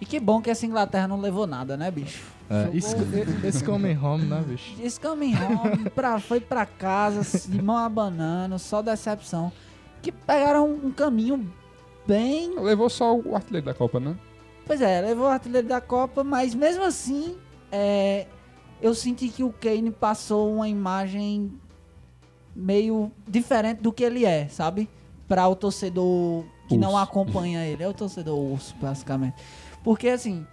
E 0.00 0.06
que 0.06 0.18
bom 0.18 0.40
que 0.40 0.48
essa 0.48 0.64
Inglaterra 0.64 1.06
não 1.06 1.20
levou 1.20 1.46
nada, 1.46 1.76
né, 1.76 1.90
bicho? 1.90 2.22
É, 2.48 2.64
Jogou- 2.64 2.76
isso- 2.76 2.96
esse 3.46 3.62
coming 3.62 3.96
home, 3.96 4.24
né, 4.24 4.42
bicho? 4.48 4.74
Esse 4.82 4.98
coming 4.98 5.34
home 5.36 5.90
pra, 5.90 6.18
foi 6.18 6.40
pra 6.40 6.64
casa, 6.66 7.20
de 7.48 7.60
mão 7.62 7.76
abanando, 7.76 8.58
só 8.58 8.80
decepção. 8.82 9.52
Que 10.02 10.10
pegaram 10.10 10.66
um 10.72 10.90
caminho 10.90 11.46
bem. 12.10 12.58
Levou 12.58 12.90
só 12.90 13.16
o 13.16 13.34
artilheiro 13.36 13.66
da 13.66 13.74
Copa, 13.74 14.00
né? 14.00 14.16
Pois 14.66 14.80
é, 14.80 15.00
levou 15.00 15.26
o 15.26 15.28
artilheiro 15.28 15.66
da 15.66 15.80
Copa, 15.80 16.22
mas 16.24 16.54
mesmo 16.54 16.84
assim, 16.84 17.36
é, 17.70 18.26
eu 18.82 18.94
senti 18.94 19.28
que 19.28 19.42
o 19.44 19.52
Kane 19.52 19.90
passou 19.90 20.52
uma 20.54 20.68
imagem 20.68 21.52
meio 22.54 23.10
diferente 23.28 23.80
do 23.80 23.92
que 23.92 24.02
ele 24.02 24.24
é, 24.24 24.48
sabe? 24.48 24.88
Pra 25.28 25.46
o 25.46 25.54
torcedor 25.54 26.44
que 26.68 26.76
não 26.76 26.90
Urso. 26.90 27.02
acompanha 27.02 27.64
ele. 27.64 27.82
É 27.82 27.88
o 27.88 27.94
torcedor 27.94 28.36
urso, 28.38 28.74
basicamente. 28.80 29.36
Porque 29.84 30.08
assim. 30.08 30.46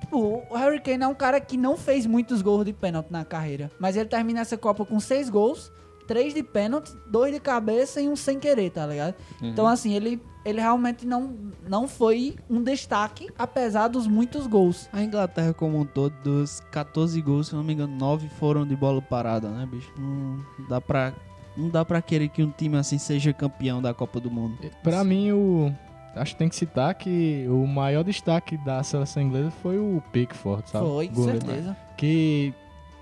Tipo, 0.00 0.42
o 0.50 0.54
Harry 0.54 0.80
Kane 0.80 1.02
é 1.04 1.06
um 1.08 1.14
cara 1.14 1.40
que 1.40 1.56
não 1.56 1.76
fez 1.76 2.06
muitos 2.06 2.42
gols 2.42 2.64
de 2.64 2.72
pênalti 2.72 3.10
na 3.10 3.24
carreira. 3.24 3.70
Mas 3.78 3.96
ele 3.96 4.08
termina 4.08 4.40
essa 4.40 4.56
Copa 4.56 4.84
com 4.84 5.00
seis 5.00 5.28
gols, 5.30 5.72
três 6.06 6.34
de 6.34 6.42
pênalti, 6.42 6.92
dois 7.10 7.32
de 7.32 7.40
cabeça 7.40 8.00
e 8.00 8.08
um 8.08 8.14
sem 8.14 8.38
querer, 8.38 8.70
tá 8.70 8.86
ligado? 8.86 9.14
Uhum. 9.40 9.48
Então, 9.48 9.66
assim, 9.66 9.94
ele, 9.94 10.20
ele 10.46 10.60
realmente 10.60 11.04
não, 11.04 11.34
não 11.68 11.88
foi 11.88 12.36
um 12.48 12.62
destaque, 12.62 13.28
apesar 13.36 13.88
dos 13.88 14.06
muitos 14.06 14.46
gols. 14.46 14.88
A 14.92 15.02
Inglaterra 15.02 15.52
como 15.52 15.80
um 15.80 15.84
todo, 15.84 16.14
dos 16.22 16.60
14 16.70 17.20
gols, 17.20 17.48
se 17.48 17.54
não 17.56 17.64
me 17.64 17.72
engano, 17.72 17.96
9 17.96 18.28
foram 18.28 18.64
de 18.64 18.76
bola 18.76 19.02
parada, 19.02 19.48
né, 19.48 19.66
bicho? 19.66 19.92
Não 19.98 20.38
dá 20.68 20.80
pra, 20.80 21.12
não 21.56 21.68
dá 21.68 21.84
pra 21.84 22.00
querer 22.00 22.28
que 22.28 22.44
um 22.44 22.50
time 22.50 22.76
assim 22.76 22.96
seja 22.96 23.32
campeão 23.32 23.82
da 23.82 23.92
Copa 23.92 24.20
do 24.20 24.30
Mundo. 24.30 24.56
Pra 24.84 25.02
mim, 25.02 25.32
o. 25.32 25.74
Acho 26.14 26.32
que 26.32 26.38
tem 26.38 26.48
que 26.48 26.56
citar 26.56 26.94
que 26.94 27.44
o 27.48 27.66
maior 27.66 28.02
destaque 28.04 28.56
da 28.58 28.82
seleção 28.82 29.22
inglesa 29.22 29.50
foi 29.50 29.78
o 29.78 30.02
Pickford, 30.12 30.70
sabe? 30.70 30.86
Foi, 30.86 31.08
com 31.08 31.14
Goleiro. 31.14 31.44
certeza. 31.44 31.76
Que 31.98 32.54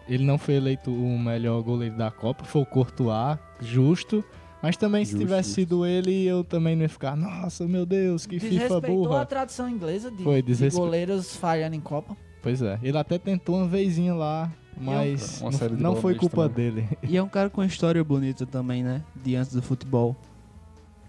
ele 0.09 0.25
não 0.25 0.39
foi 0.39 0.55
eleito 0.55 0.91
o 0.91 1.19
melhor 1.19 1.63
goleiro 1.63 1.97
da 1.97 2.11
Copa, 2.11 2.43
foi 2.45 2.63
o 2.63 2.67
Courtois, 2.67 3.39
justo. 3.61 4.25
Mas 4.65 4.79
também, 4.79 5.05
se 5.05 5.11
Justo, 5.13 5.27
tivesse 5.27 5.49
justo. 5.51 5.61
sido 5.61 5.85
ele, 5.85 6.25
eu 6.25 6.43
também 6.43 6.75
não 6.75 6.83
ia 6.85 6.89
ficar, 6.89 7.15
nossa, 7.15 7.69
meu 7.69 7.85
Deus, 7.85 8.25
que 8.25 8.41
FIFA 8.41 8.55
Desrespeitou 8.55 9.05
a 9.05 9.09
burra. 9.09 9.27
tradição 9.27 9.69
inglesa 9.69 10.11
de, 10.11 10.25
Foi, 10.25 10.41
de 10.41 10.71
goleiros 10.71 11.37
falhando 11.37 11.77
em 11.77 11.81
Copa. 11.81 12.17
Pois 12.43 12.63
é, 12.63 12.79
ele 12.83 12.97
até 12.97 13.19
tentou 13.19 13.57
uma 13.57 13.69
vezinha 13.69 14.15
lá, 14.15 14.51
mas 14.75 15.43
Uma 15.43 15.51
não- 15.51 15.77
não 15.93 15.97
foi 15.97 16.15
culpa 16.15 16.49
também. 16.49 16.71
dele. 16.73 16.89
E 17.03 17.15
é 17.15 17.23
um 17.23 17.29
cara 17.29 17.51
com 17.51 17.61
uma 17.61 17.67
história 17.67 18.03
bonita 18.03 18.47
também, 18.47 18.83
né? 18.83 19.03
De 19.23 19.37
antes 19.37 19.53
do 19.53 19.61
futebol. 19.61 20.17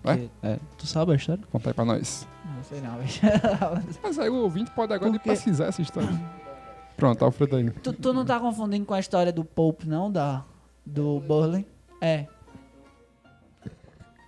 É? 0.04 0.18
Que- 0.18 0.30
é. 0.44 0.60
Tu 0.78 0.86
sabe 0.86 1.14
a 1.14 1.16
história? 1.16 1.42
Conta 1.50 1.70
aí 1.70 1.74
pra 1.74 1.86
nós. 1.86 2.28
Não 2.58 2.62
sei 2.64 2.82
não. 2.82 2.98
Mas 4.04 4.20
aí 4.20 4.30
o 4.30 4.36
ouvinte 4.36 4.70
pode 4.72 4.92
agora 4.94 5.12
Porque- 5.14 5.30
pesquisar 5.30 5.68
essa 5.68 5.82
história. 5.82 6.10
Pronto, 6.98 7.24
Alfredo 7.26 7.56
aí. 7.56 7.70
tu, 7.72 7.94
tu 7.94 8.12
não 8.14 8.26
tá 8.26 8.38
confundindo 8.38 8.86
com 8.86 8.94
a 8.94 9.00
história 9.00 9.32
do 9.32 9.44
Pope, 9.46 9.88
não? 9.88 10.12
Da, 10.12 10.44
do 10.86 11.20
Burley? 11.22 11.66
É, 12.02 12.28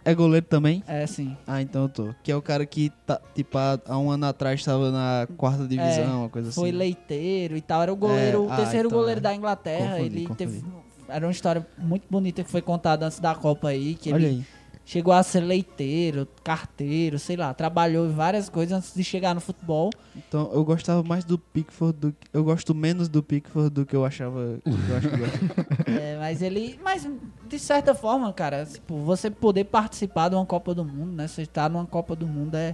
É 0.07 0.15
goleiro 0.15 0.45
também? 0.45 0.81
é 0.87 1.05
sim. 1.05 1.35
Ah, 1.45 1.61
então 1.61 1.83
eu 1.83 1.89
tô. 1.89 2.15
Que 2.23 2.31
é 2.31 2.35
o 2.35 2.41
cara 2.41 2.65
que, 2.65 2.89
tá, 3.05 3.19
tipo, 3.35 3.57
há, 3.57 3.97
um 3.97 4.09
ano 4.09 4.25
atrás 4.25 4.63
tava 4.63 4.89
na 4.89 5.27
quarta 5.35 5.67
divisão, 5.67 6.21
uma 6.21 6.29
coisa 6.29 6.47
assim. 6.47 6.61
Foi 6.61 6.71
leiteiro 6.71 7.57
e 7.57 7.61
tal. 7.61 7.81
Era 7.81 7.91
o 7.91 7.95
goleiro, 7.95 8.37
É, 8.37 8.47
o 8.47 8.49
ah, 8.49 8.55
terceiro 8.55 8.87
então 8.87 8.97
goleiro 8.97 9.19
é. 9.19 9.21
da 9.21 9.35
Inglaterra. 9.35 9.97
Confundi, 9.97 10.15
ele 10.17 10.27
confundi. 10.27 10.37
teve. 10.37 10.63
Era 11.09 11.25
uma 11.25 11.31
história 11.31 11.67
muito 11.77 12.05
bonita 12.09 12.41
que 12.41 12.49
foi 12.49 12.61
contada 12.61 13.05
antes 13.05 13.19
da 13.19 13.35
Copa 13.35 13.67
aí. 13.67 13.95
Que 13.95 14.13
Olha 14.13 14.27
ele 14.27 14.37
aí. 14.37 14.45
Chegou 14.87 15.13
a 15.13 15.21
ser 15.21 15.41
leiteiro, 15.41 16.25
carteiro, 16.43 17.19
sei 17.19 17.35
lá. 17.35 17.53
Trabalhou 17.53 18.07
em 18.07 18.13
várias 18.13 18.47
coisas 18.47 18.75
antes 18.75 18.93
de 18.95 19.03
chegar 19.03 19.35
no 19.35 19.41
futebol. 19.41 19.89
Então 20.15 20.49
eu 20.53 20.63
gostava 20.63 21.03
mais 21.03 21.25
do 21.25 21.37
Pickford 21.37 21.99
do 21.99 22.11
que. 22.13 22.27
Eu 22.31 22.43
gosto 22.43 22.73
menos 22.73 23.09
do 23.09 23.21
Pickford 23.21 23.69
do 23.69 23.85
que 23.85 23.95
eu 23.95 24.05
achava. 24.05 24.57
que 24.63 24.69
eu 24.69 24.97
acho 24.97 25.09
que 25.09 25.91
É, 25.91 26.17
mas 26.17 26.41
ele. 26.41 26.79
Mas, 26.81 27.07
de 27.47 27.59
certa 27.59 27.93
forma, 27.93 28.31
cara, 28.31 28.65
tipo, 28.65 28.97
você 28.99 29.29
poder 29.29 29.65
participar 29.65 30.29
de 30.29 30.35
uma 30.35 30.45
Copa 30.45 30.73
do 30.73 30.85
Mundo, 30.85 31.11
né? 31.11 31.27
Você 31.27 31.41
estar 31.41 31.69
numa 31.69 31.85
Copa 31.85 32.15
do 32.15 32.25
Mundo 32.25 32.55
é. 32.55 32.73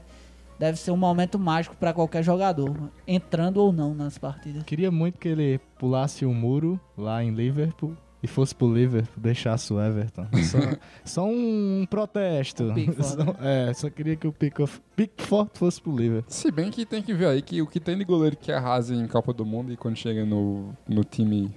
Deve 0.60 0.78
ser 0.78 0.92
um 0.92 0.98
momento 0.98 1.40
mágico 1.40 1.76
pra 1.76 1.92
qualquer 1.92 2.24
jogador, 2.24 2.92
entrando 3.08 3.58
ou 3.58 3.74
não 3.74 3.96
nas 3.96 4.20
partidas. 4.20 4.64
Queria 4.64 4.92
muito 4.92 5.18
que 5.18 5.28
ele 5.28 5.60
pulasse 5.80 6.26
o 6.28 6.34
muro 6.34 6.80
lá 6.96 7.24
em 7.24 7.32
Liverpool 7.32 7.98
e 8.24 8.28
fosse 8.28 8.56
pro 8.56 8.74
Liverpool, 8.74 9.14
deixasse 9.22 9.74
o 9.74 9.82
Everton. 9.82 10.26
Só, 10.44 10.58
só 11.04 11.26
um 11.28 11.86
protesto. 11.90 12.74
Só- 13.04 13.36
é, 13.42 13.74
só 13.74 13.90
queria 13.90 14.16
que 14.16 14.26
o 14.26 14.32
Pickford, 14.32 14.82
Pickford 14.96 15.52
fosse 15.54 15.82
pro 15.82 15.94
Liverpool. 15.96 16.32
Se 16.32 16.50
bem 16.50 16.72
que 16.72 16.86
tem 16.86 17.02
que 17.04 17.14
ver 17.14 17.28
aí 17.28 17.42
que 17.42 17.62
o 17.62 17.68
que 17.68 17.80
tem 17.82 17.98
de 17.98 18.06
goleiro 18.06 18.38
que 18.38 18.50
arrasa 18.52 18.96
em 18.96 19.06
Copa 19.08 19.34
do 19.34 19.46
Mundo 19.46 19.74
e 19.74 19.78
quando 19.78 19.98
chega 19.98 20.24
no, 20.26 20.70
no 20.88 21.04
time. 21.04 21.54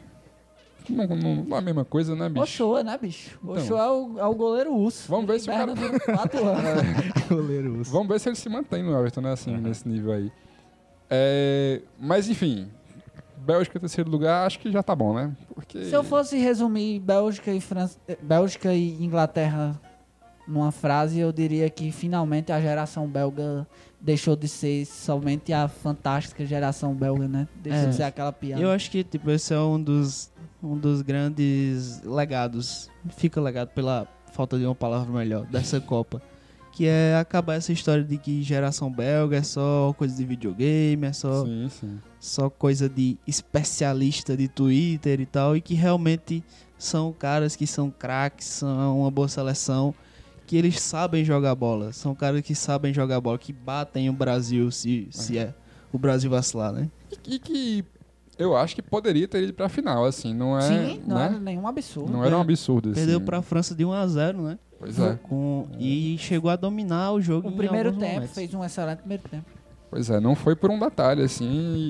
Não, 0.88 1.06
não, 1.06 1.36
não 1.44 1.56
é 1.56 1.58
a 1.58 1.62
mesma 1.62 1.84
coisa, 1.84 2.14
né, 2.14 2.28
bicho? 2.28 2.42
Ochoa, 2.42 2.82
né, 2.84 2.96
bicho? 3.00 3.38
Então. 3.42 3.54
Ochoa 3.56 3.80
é 3.80 3.88
o, 3.90 4.18
é 4.20 4.24
o 4.26 4.34
goleiro 4.34 4.72
urso. 4.74 5.08
Vamos 5.08 5.26
ver 5.26 5.40
se 5.40 5.48
o 5.48 5.52
cara- 5.52 5.72
quatro 6.04 6.38
anos. 6.46 6.66
Goleiro 7.28 7.78
Urso. 7.78 7.90
Vamos 7.92 8.08
ver 8.08 8.20
se 8.20 8.28
ele 8.28 8.36
se 8.36 8.48
mantém 8.48 8.82
no 8.84 8.96
Everton, 8.96 9.20
né? 9.20 9.32
Assim, 9.32 9.56
nesse 9.56 9.88
nível 9.88 10.12
aí. 10.12 10.30
É, 11.10 11.82
mas 11.98 12.28
enfim, 12.28 12.68
Bélgica 13.46 13.78
terceiro 13.78 14.10
lugar, 14.10 14.46
acho 14.46 14.58
que 14.58 14.70
já 14.72 14.82
tá 14.82 14.94
bom, 14.94 15.14
né? 15.14 15.32
Porque. 15.54 15.84
Se 15.84 15.92
eu 15.94 16.02
fosse 16.02 16.36
resumir 16.38 16.98
Bélgica 17.00 17.52
e, 17.52 17.60
França, 17.60 17.98
Bélgica 18.20 18.74
e 18.74 19.02
Inglaterra 19.04 19.80
numa 20.48 20.72
frase, 20.72 21.18
eu 21.20 21.32
diria 21.32 21.68
que 21.70 21.90
finalmente 21.92 22.50
a 22.52 22.60
geração 22.60 23.06
belga 23.06 23.66
deixou 24.00 24.36
de 24.36 24.46
ser 24.48 24.84
somente 24.84 25.52
a 25.52 25.66
fantástica 25.68 26.44
geração 26.44 26.94
belga, 26.94 27.26
né? 27.28 27.48
Deixou 27.62 27.84
É. 27.84 27.88
de 27.88 27.94
ser 27.96 28.02
aquela 28.04 28.32
piada. 28.32 28.60
Eu 28.62 28.70
acho 28.70 28.90
que, 28.90 29.02
tipo, 29.02 29.30
esse 29.30 29.52
é 29.54 29.58
um 29.58 29.80
dos, 29.82 30.30
um 30.62 30.76
dos 30.76 31.02
grandes 31.02 32.02
legados. 32.04 32.90
Fica 33.16 33.40
legado 33.40 33.68
pela 33.68 34.06
falta 34.32 34.58
de 34.58 34.64
uma 34.66 34.74
palavra 34.74 35.12
melhor 35.16 35.46
dessa 35.46 35.80
Copa. 35.80 36.20
Que 36.76 36.86
é 36.86 37.16
acabar 37.16 37.54
essa 37.54 37.72
história 37.72 38.04
de 38.04 38.18
que 38.18 38.42
geração 38.42 38.92
belga 38.92 39.38
é 39.38 39.42
só 39.42 39.94
coisa 39.96 40.14
de 40.14 40.26
videogame, 40.26 41.06
é 41.06 41.12
só, 41.14 41.42
Sim, 41.42 41.68
sim. 41.70 41.98
só 42.20 42.50
coisa 42.50 42.86
de 42.86 43.16
especialista 43.26 44.36
de 44.36 44.46
Twitter 44.46 45.18
e 45.22 45.24
tal. 45.24 45.56
E 45.56 45.62
que 45.62 45.72
realmente 45.72 46.44
são 46.76 47.14
caras 47.14 47.56
que 47.56 47.66
são 47.66 47.90
craques, 47.90 48.46
são 48.46 49.00
uma 49.00 49.10
boa 49.10 49.26
seleção. 49.26 49.94
Que 50.46 50.54
eles 50.54 50.78
sabem 50.78 51.24
jogar 51.24 51.54
bola. 51.54 51.94
São 51.94 52.14
caras 52.14 52.42
que 52.42 52.54
sabem 52.54 52.92
jogar 52.92 53.22
bola, 53.22 53.38
que 53.38 53.54
batem 53.54 54.10
o 54.10 54.12
Brasil 54.12 54.70
se, 54.70 55.08
se 55.10 55.38
é 55.38 55.54
o 55.90 55.98
Brasil 55.98 56.28
vacilar, 56.30 56.74
né? 56.74 56.90
E, 57.26 57.36
e 57.36 57.38
que 57.38 57.84
eu 58.38 58.54
acho 58.54 58.74
que 58.74 58.82
poderia 58.82 59.26
ter 59.26 59.44
ido 59.44 59.54
pra 59.54 59.66
final, 59.70 60.04
assim, 60.04 60.34
não 60.34 60.58
é. 60.58 60.60
Sim, 60.60 61.02
não 61.06 61.16
né? 61.16 61.24
era 61.24 61.38
nenhum 61.40 61.66
absurdo. 61.66 62.12
Não 62.12 62.22
era 62.22 62.36
um 62.36 62.40
absurdo, 62.42 62.90
assim. 62.90 63.00
Perdeu 63.00 63.18
pra 63.20 63.40
França 63.40 63.74
de 63.74 63.82
1 63.82 63.92
a 63.92 64.06
0 64.06 64.42
né? 64.42 64.58
Pois 64.78 64.98
é. 64.98 65.18
Com, 65.22 65.66
e 65.78 66.16
chegou 66.18 66.50
a 66.50 66.56
dominar 66.56 67.12
o 67.12 67.20
jogo 67.20 67.48
O 67.48 67.52
em 67.52 67.56
primeiro 67.56 67.92
tempo, 67.92 68.14
momentos. 68.14 68.34
fez 68.34 68.52
um 68.54 68.62
excelente 68.64 68.98
primeiro 68.98 69.22
tempo. 69.28 69.46
Pois 69.88 70.10
é, 70.10 70.18
não 70.20 70.34
foi 70.34 70.54
por 70.56 70.70
um 70.70 70.78
detalhe, 70.78 71.22
assim, 71.22 71.46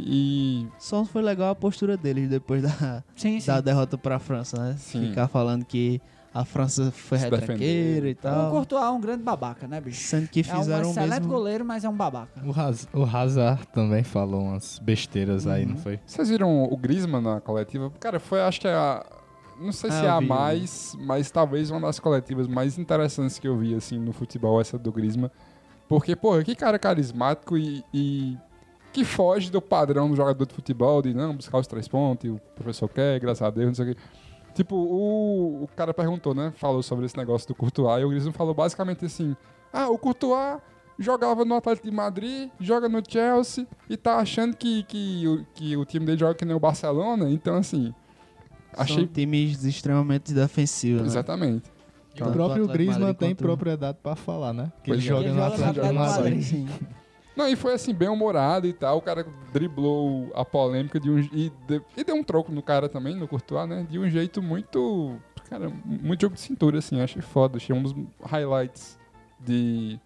e. 0.07 0.66
Só 0.78 1.05
foi 1.05 1.23
legal 1.23 1.50
a 1.50 1.55
postura 1.55 1.97
deles 1.97 2.28
depois 2.28 2.62
da, 2.62 3.02
Sim, 3.16 3.40
sim. 3.40 3.47
da 3.47 3.61
derrota 3.61 3.97
pra 3.99 4.19
França, 4.19 4.57
né? 4.62 4.76
Sim. 4.78 5.09
Ficar 5.09 5.26
falando 5.28 5.64
que 5.64 6.00
a 6.33 6.45
França 6.45 6.90
foi 6.93 7.16
Se 7.19 7.25
retranqueira 7.31 8.09
e 8.11 8.12
O 8.12 8.16
tal. 8.16 8.50
Courtois 8.50 8.85
é 8.85 8.88
um 8.90 9.00
grande 9.00 9.23
babaca, 9.23 9.66
né, 9.66 9.81
bicho? 9.81 10.02
Sendo 10.07 10.28
que 10.28 10.40
É 10.49 10.55
um 10.55 10.59
fizeram 10.59 10.88
o 10.88 10.90
excelente 10.90 11.11
mesmo... 11.21 11.28
goleiro, 11.28 11.64
mas 11.64 11.83
é 11.85 11.88
um 11.88 11.97
babaca. 11.97 12.40
O, 12.47 12.52
Haz, 12.52 12.87
o 12.93 13.02
Hazard 13.05 13.66
também 13.69 14.05
falou 14.05 14.43
umas 14.43 14.78
besteiras 14.78 15.47
aí, 15.47 15.64
Uhum. 15.64 15.71
não 15.71 15.76
foi? 15.78 15.99
Vocês 16.07 16.28
viram 16.28 16.64
o 16.64 16.76
Griezmann 16.76 17.23
na 17.23 17.40
coletiva? 17.40 17.90
Cara, 17.99 18.21
foi, 18.21 18.43
acho 18.43 18.61
que 18.61 18.69
a. 18.69 19.05
Não 19.58 19.72
sei 19.72 19.90
Ah, 19.90 19.92
se 19.92 20.04
é 20.04 20.08
eu 20.08 20.12
a 20.12 20.20
mais, 20.20 20.96
mas 21.00 21.30
talvez 21.30 21.70
uma 21.70 21.80
das 21.80 21.98
coletivas 21.98 22.46
mais 22.46 22.78
interessantes 22.78 23.38
que 23.38 23.48
eu 23.48 23.56
vi, 23.56 23.75
assim, 23.75 23.98
no 23.98 24.12
futebol, 24.12 24.60
essa 24.60 24.78
do 24.78 24.92
Griezmann. 24.92 25.30
Porque, 25.88 26.14
porra, 26.16 26.42
que 26.44 26.54
cara 26.54 26.78
carismático 26.78 27.56
e, 27.56 27.82
e 27.94 28.36
que 28.92 29.04
foge 29.04 29.50
do 29.50 29.62
padrão 29.62 30.10
do 30.10 30.16
jogador 30.16 30.44
de 30.46 30.52
futebol, 30.54 31.00
de 31.00 31.14
não, 31.14 31.34
buscar 31.36 31.58
os 31.58 31.66
três 31.66 31.86
pontos, 31.88 32.25
e 32.26 32.30
o 32.30 32.40
professor 32.54 32.88
quer, 32.88 33.18
graças 33.20 33.42
a 33.42 33.50
Deus, 33.50 33.66
não 33.68 33.75
sei 33.75 33.90
o 33.92 33.94
quê. 33.94 34.00
Tipo, 34.54 34.75
o, 34.76 35.64
o 35.64 35.68
cara 35.76 35.92
perguntou, 35.94 36.34
né? 36.34 36.52
Falou 36.56 36.82
sobre 36.82 37.04
esse 37.06 37.16
negócio 37.16 37.46
do 37.46 37.54
Courtois, 37.54 38.02
e 38.02 38.04
o 38.04 38.08
Griezmann 38.08 38.32
falou 38.32 38.54
basicamente 38.54 39.04
assim, 39.04 39.36
ah, 39.72 39.88
o 39.88 39.98
Courtois 39.98 40.58
jogava 40.98 41.44
no 41.44 41.54
Atlético 41.54 41.88
de 41.90 41.94
Madrid, 41.94 42.50
joga 42.58 42.88
no 42.88 43.02
Chelsea, 43.06 43.66
e 43.88 43.96
tá 43.96 44.16
achando 44.16 44.56
que, 44.56 44.82
que, 44.84 45.28
o- 45.28 45.46
que 45.54 45.76
o 45.76 45.84
time 45.84 46.04
dele 46.06 46.18
joga 46.18 46.34
que 46.34 46.44
nem 46.44 46.56
o 46.56 46.60
Barcelona, 46.60 47.30
então 47.30 47.56
assim... 47.56 47.94
Achei 48.76 48.97
São 48.97 49.06
times 49.06 49.64
extremamente 49.64 50.33
defensivos, 50.35 51.02
né? 51.02 51.09
Exatamente. 51.09 51.71
E 52.14 52.18
Tanto 52.18 52.30
o 52.30 52.33
próprio 52.33 52.66
Griezmann 52.68 53.14
tem 53.14 53.33
o- 53.33 53.37
propriedade 53.37 53.99
pra 54.02 54.14
falar, 54.16 54.52
né? 54.52 54.73
Que 54.83 54.90
Pois 54.90 54.99
ele 55.00 55.06
é. 55.06 55.09
joga 55.11 55.25
Ele 55.25 55.33
no 55.33 55.37
joga 55.37 55.56
no 55.59 55.64
Atlético 55.71 55.95
Madrid. 55.95 56.68
Não, 57.37 57.47
e 57.49 57.54
foi 57.54 57.75
assim, 57.75 57.92
bem 57.92 58.09
humorado 58.09 58.66
e 58.66 58.73
tal. 58.73 58.97
O 58.97 59.02
cara 59.02 59.26
driblou 59.52 60.30
a 60.35 60.42
polêmica 60.42 60.99
de 60.99 61.11
um. 61.11 61.18
E, 61.18 61.52
de- 61.68 61.83
e 61.95 62.02
deu 62.02 62.14
um 62.16 62.25
troco 62.25 62.50
no 62.50 62.62
cara 62.62 62.88
também, 62.88 63.14
no 63.14 63.28
Courtois, 63.28 63.68
né? 63.68 63.87
De 63.90 63.99
um 63.99 64.09
jeito 64.09 64.40
muito. 64.42 65.16
Cara, 65.50 65.71
muito 65.85 66.23
jogo 66.23 66.35
de 66.35 66.40
cintura, 66.40 66.78
assim. 66.78 66.99
Achei 67.00 67.21
foda. 67.21 67.59
Achei 67.59 67.76
um 67.76 67.83
dos 67.83 67.95
highlights 68.25 68.99
de 69.45 70.00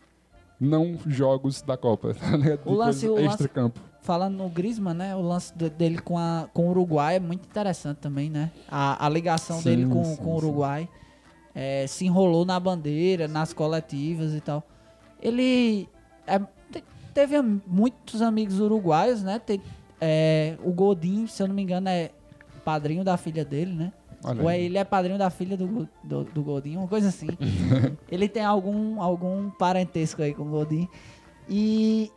não 0.61 0.99
jogos 1.07 1.63
da 1.63 1.77
Copa. 1.77 2.13
tá 2.19 2.37
ligado? 2.37 2.65
De 2.65 2.69
O 2.69 2.73
lance- 2.75 3.07
o 3.09 3.15
lance- 3.15 3.27
extra-campo. 3.27 3.81
Falando 4.03 4.37
no 4.37 4.49
Griezmann, 4.49 4.95
né? 4.95 5.15
O 5.15 5.21
lance 5.21 5.53
de- 5.57 5.69
dele 5.71 5.99
com, 5.99 6.17
a, 6.19 6.49
com 6.55 6.67
o 6.67 6.71
Uruguai 6.71 7.17
é 7.17 7.21
muito 7.21 7.45
interessante 7.47 7.99
também, 7.99 8.31
né? 8.31 8.51
A, 8.69 9.05
a 9.05 9.09
ligação 9.09 9.59
Sim, 9.59 9.65
dele 9.65 9.87
com, 9.87 10.05
sim, 10.05 10.17
com 10.17 10.31
o. 10.33 10.37
Uruguai 10.37 10.89
é, 11.55 11.87
se 11.87 12.07
enrolou 12.07 12.45
na 12.45 12.59
bandeira, 12.59 13.29
nas 13.29 13.53
coletivas 13.53 14.33
e 14.35 14.41
tal. 14.41 14.63
Ele 15.21 15.87
é, 16.27 16.39
te- 16.73 16.85
teve 17.13 17.41
muitos 17.67 18.23
amigos 18.23 18.59
uruguaios, 18.59 19.23
né? 19.23 19.39
Te- 19.39 19.61
é, 20.01 20.57
o 20.65 20.73
Godin, 20.73 21.27
se 21.27 21.43
eu 21.43 21.49
não 21.49 21.55
me 21.55 21.63
engano, 21.63 21.89
é 21.89 22.11
padrinho 22.65 23.05
da 23.05 23.17
filha 23.19 23.45
dele, 23.45 23.75
né? 23.75 23.93
Olha 24.25 24.43
Ou 24.43 24.49
é 24.51 24.55
aí. 24.55 24.65
ele 24.65 24.79
é 24.79 24.85
padrinho 24.85 25.19
da 25.19 25.29
filha 25.31 25.57
do, 25.57 25.87
do, 26.03 26.25
do 26.25 26.43
Godin, 26.43 26.77
uma 26.79 26.89
coisa 26.89 27.09
assim. 27.09 27.29
ele 28.11 28.29
tem 28.29 28.45
algum, 28.45 29.01
algum 29.03 29.51
parentesco 29.51 30.23
aí 30.23 30.33
com 30.35 30.43
o 30.45 30.51
Godin. 30.51 30.89
E, 31.49 32.11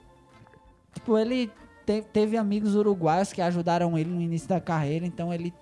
tipo, 0.93 1.17
ele 1.17 1.49
te- 1.85 2.01
teve 2.13 2.37
amigos 2.37 2.75
uruguaios 2.75 3.31
que 3.33 3.41
ajudaram 3.41 3.97
ele 3.97 4.09
no 4.09 4.21
início 4.21 4.47
da 4.49 4.59
carreira, 4.59 5.05
então 5.05 5.33
ele 5.33 5.53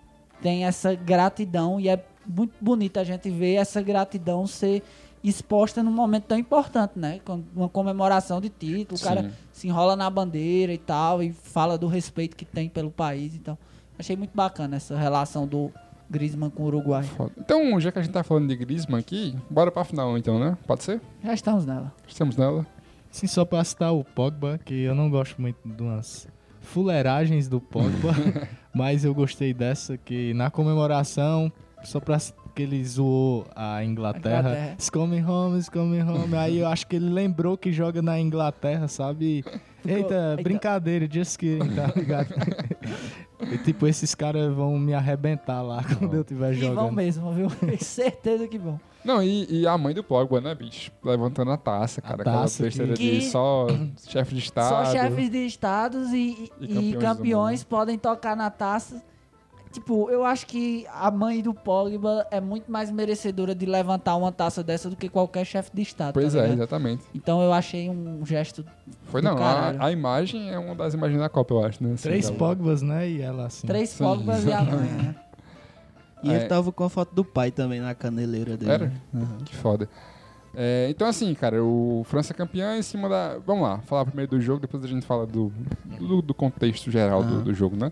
tem 0.41 0.65
essa 0.65 0.93
gratidão 0.95 1.79
e 1.79 1.87
é 1.89 2.03
muito 2.25 2.53
bonito 2.61 2.97
a 2.99 3.03
gente 3.03 3.29
ver 3.29 3.55
essa 3.55 3.81
gratidão 3.81 4.45
ser 4.47 4.83
exposta 5.23 5.83
num 5.83 5.91
momento 5.91 6.23
tão 6.23 6.37
importante, 6.37 6.93
né? 6.97 7.19
Uma 7.55 7.69
comemoração 7.69 8.41
de 8.41 8.49
título, 8.49 8.99
o 8.99 9.03
cara 9.03 9.23
Sim. 9.23 9.31
se 9.51 9.67
enrola 9.67 9.95
na 9.95 10.09
bandeira 10.09 10.73
e 10.73 10.77
tal, 10.79 11.21
e 11.21 11.31
fala 11.31 11.77
do 11.77 11.87
respeito 11.87 12.35
que 12.35 12.43
tem 12.45 12.67
pelo 12.67 12.89
país 12.89 13.35
e 13.35 13.39
tal. 13.39 13.57
Achei 13.99 14.15
muito 14.15 14.31
bacana 14.33 14.77
essa 14.77 14.97
relação 14.97 15.45
do 15.45 15.71
Griezmann 16.09 16.49
com 16.49 16.63
o 16.63 16.65
Uruguai. 16.65 17.03
Foda. 17.03 17.31
Então, 17.37 17.79
já 17.79 17.91
que 17.91 17.99
a 17.99 18.01
gente 18.01 18.11
tá 18.11 18.23
falando 18.23 18.47
de 18.47 18.55
Griezmann 18.55 18.99
aqui, 18.99 19.35
bora 19.47 19.71
pra 19.71 19.83
final 19.83 20.17
então, 20.17 20.39
né? 20.39 20.57
Pode 20.65 20.83
ser? 20.83 20.99
Já 21.23 21.33
estamos 21.35 21.65
nela. 21.67 21.93
Estamos 22.07 22.35
nela. 22.35 22.65
Sim, 23.12 23.27
só 23.27 23.44
pra 23.46 23.63
citar 23.63 23.94
o 23.94 24.03
Pogba, 24.03 24.60
que 24.63 24.74
eu 24.84 24.96
não 24.96 25.10
gosto 25.10 25.39
muito 25.41 25.58
de 25.65 25.84
umas 25.84 26.27
fuleiragens 26.62 27.48
do 27.48 27.60
Pogba, 27.60 28.13
mas 28.74 29.03
eu 29.03 29.13
gostei 29.13 29.53
dessa, 29.53 29.98
que 29.98 30.34
na 30.34 30.50
comemoração, 30.50 31.51
só 31.84 32.00
pra 32.00 32.18
que 32.56 32.63
ele 32.63 32.84
zoou 32.84 33.46
a 33.56 33.84
Inglaterra. 33.84 34.39
Inglaterra. 34.39 34.74
It's 34.74 34.89
coming 34.89 35.24
home, 35.24 35.58
it's 35.58 35.70
coming 35.70 36.01
home. 36.01 36.36
Aí 36.36 36.60
eu 36.60 36.68
acho 36.68 36.86
que 36.88 36.96
ele 36.98 37.10
lembrou 37.10 37.58
que 37.58 37.72
joga 37.72 38.01
na 38.01 38.20
Inglaterra, 38.20 38.88
sabe? 38.88 39.44
Eita, 39.86 39.98
eita. 40.36 40.38
brincadeira, 40.44 41.08
just 41.10 41.38
kidding, 41.38 41.70
tá 41.74 41.91
ligado? 41.96 42.34
e 43.51 43.58
tipo, 43.60 43.88
esses 43.88 44.13
caras 44.13 44.53
vão 44.53 44.77
me 44.77 44.94
arrebentar 44.94 45.62
lá 45.62 45.84
quando 45.84 46.13
eu 46.13 46.22
estiver 46.22 46.53
E 46.53 46.60
vão 46.60 46.70
jogando. 46.75 46.91
mesmo, 46.94 47.34
viu? 47.34 47.50
Certeza 47.80 48.48
que 48.48 48.58
vão. 48.58 48.80
Não, 49.03 49.22
e, 49.24 49.62
e 49.62 49.67
a 49.67 49.77
mãe 49.77 49.93
do 49.93 50.03
Pogba, 50.03 50.39
né, 50.39 50.53
bicho? 50.53 50.91
Levantando 51.03 51.51
a 51.51 51.58
taça, 51.58 52.01
cara. 52.01 52.22
Aquela 52.22 52.41
taça 52.41 52.63
besteira 52.63 52.93
que- 52.93 53.20
de 53.20 53.25
só 53.29 53.67
chefe 54.08 54.36
de 54.36 54.39
estado. 54.41 54.70
Só 54.70 54.91
chefes 54.91 55.29
de 55.29 55.46
estados 55.46 56.13
e, 56.13 56.51
E 56.60 56.65
e 56.65 56.67
campeões 56.67 56.91
do 56.93 57.00
campeões, 57.00 57.63
podem 57.63 57.98
tocar 57.98 58.36
na 58.36 58.50
taça. 58.50 59.01
Tipo, 59.72 60.10
eu 60.10 60.25
acho 60.25 60.46
que 60.48 60.86
a 60.93 61.10
mãe 61.10 61.41
do 61.41 61.53
Pogba 61.53 62.27
é 62.29 62.41
muito 62.41 62.70
mais 62.70 62.91
merecedora 62.91 63.55
de 63.55 63.65
levantar 63.65 64.17
uma 64.17 64.29
taça 64.29 64.62
dessa 64.62 64.89
do 64.89 64.98
que 64.98 65.08
qualquer 65.08 65.46
chefe 65.46 65.72
de 65.74 65.81
estado. 65.81 66.13
Pois 66.13 66.34
tá 66.34 66.46
é, 66.46 66.51
exatamente. 66.51 67.03
Então 67.15 67.41
eu 67.41 67.53
achei 67.53 67.89
um 67.89 68.25
gesto. 68.25 68.65
Foi 69.05 69.22
Do 69.22 69.29
não, 69.29 69.38
a, 69.41 69.86
a 69.86 69.89
imagem 69.91 70.51
é 70.51 70.60
uma 70.60 70.75
das 70.75 70.93
imagens 70.93 71.22
da 71.22 71.29
Copa, 71.29 71.53
eu 71.53 71.63
acho, 71.65 71.81
né? 71.81 71.93
assim, 71.93 72.03
Três. 72.03 72.29
Pogbas, 72.29 72.81
né? 72.81 73.10
E 73.10 73.22
ela 73.22 73.46
assim. 73.46 73.65
Três 73.65 73.91
Sim, 73.91 74.03
Pogbas 74.03 74.43
e 74.43 74.51
a 74.51 74.62
mãe, 74.62 74.89
né? 74.89 75.15
E 76.23 76.29
É. 76.31 76.35
ele 76.35 76.45
tava 76.45 76.71
com 76.71 76.83
a 76.83 76.89
foto 76.89 77.13
do 77.15 77.23
pai 77.25 77.51
também 77.51 77.79
na 77.79 77.93
caneleira 77.95 78.55
dele. 78.57 78.71
Era? 78.71 78.93
Aham. 79.13 79.37
Que 79.45 79.55
foda. 79.55 79.89
É, 80.53 80.87
então, 80.89 81.07
assim, 81.07 81.33
cara, 81.33 81.63
o 81.63 82.03
França 82.05 82.33
é 82.33 82.35
campeão 82.35 82.75
em 82.75 82.81
cima 82.81 83.07
da. 83.07 83.37
Vamos 83.45 83.63
lá, 83.63 83.79
falar 83.79 84.05
primeiro 84.05 84.31
do 84.31 84.41
jogo, 84.41 84.59
depois 84.59 84.83
a 84.83 84.87
gente 84.87 85.05
fala 85.05 85.25
do, 85.25 85.51
do, 85.97 86.21
do 86.21 86.33
contexto 86.33 86.91
geral 86.91 87.23
do, 87.23 87.35
Aham. 87.35 87.43
do 87.43 87.53
jogo, 87.53 87.75
né? 87.77 87.91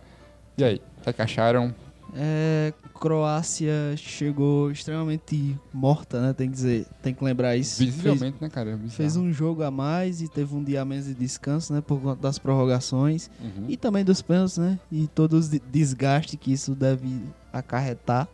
E 0.58 0.64
aí, 0.64 0.82
o 1.08 1.14
que 1.14 1.22
acharam? 1.22 1.74
É, 2.16 2.74
Croácia 3.00 3.72
chegou 3.96 4.72
extremamente 4.72 5.56
morta, 5.74 6.20
né? 6.20 6.34
Tem 6.34 6.48
que 6.50 6.54
dizer, 6.56 6.86
tem 7.02 7.14
que 7.14 7.24
lembrar 7.24 7.56
isso. 7.56 7.78
Fez, 7.78 7.92
Visivelmente, 7.96 8.38
né, 8.42 8.50
cara? 8.50 8.72
Bizarro. 8.72 8.90
fez 8.90 9.16
um 9.16 9.32
jogo 9.32 9.64
a 9.64 9.72
mais 9.72 10.22
e 10.22 10.28
teve 10.28 10.54
um 10.56 10.64
dia 10.64 10.82
a 10.82 10.86
menos 10.86 11.06
de 11.06 11.14
descanso, 11.14 11.72
né? 11.72 11.82
Por 11.82 12.02
conta 12.02 12.22
das 12.22 12.38
prorrogações 12.40 13.30
Uhum. 13.40 13.66
e 13.70 13.78
também 13.78 14.04
dos 14.04 14.22
pênaltis, 14.22 14.58
né? 14.58 14.78
E 14.92 15.08
todo 15.08 15.38
o 15.38 15.42
de- 15.42 15.62
desgaste 15.72 16.36
que 16.36 16.52
isso 16.52 16.76
deve 16.76 17.22
acarretar. 17.52 18.28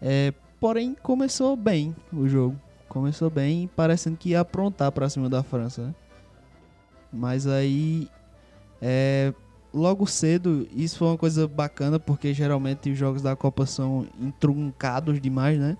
É, 0.00 0.32
porém, 0.60 0.96
começou 1.02 1.56
bem 1.56 1.94
o 2.12 2.28
jogo. 2.28 2.56
Começou 2.88 3.28
bem, 3.28 3.68
parecendo 3.74 4.16
que 4.16 4.30
ia 4.30 4.40
aprontar 4.40 4.90
pra 4.92 5.08
cima 5.08 5.28
da 5.28 5.42
França, 5.42 5.82
né? 5.82 5.94
Mas 7.12 7.46
aí, 7.46 8.08
é, 8.80 9.32
logo 9.72 10.06
cedo, 10.06 10.66
isso 10.74 10.98
foi 10.98 11.08
uma 11.08 11.18
coisa 11.18 11.46
bacana, 11.46 11.98
porque 11.98 12.32
geralmente 12.32 12.90
os 12.90 12.98
jogos 12.98 13.22
da 13.22 13.36
Copa 13.36 13.66
são 13.66 14.06
entruncados 14.20 15.20
demais, 15.20 15.58
né? 15.58 15.76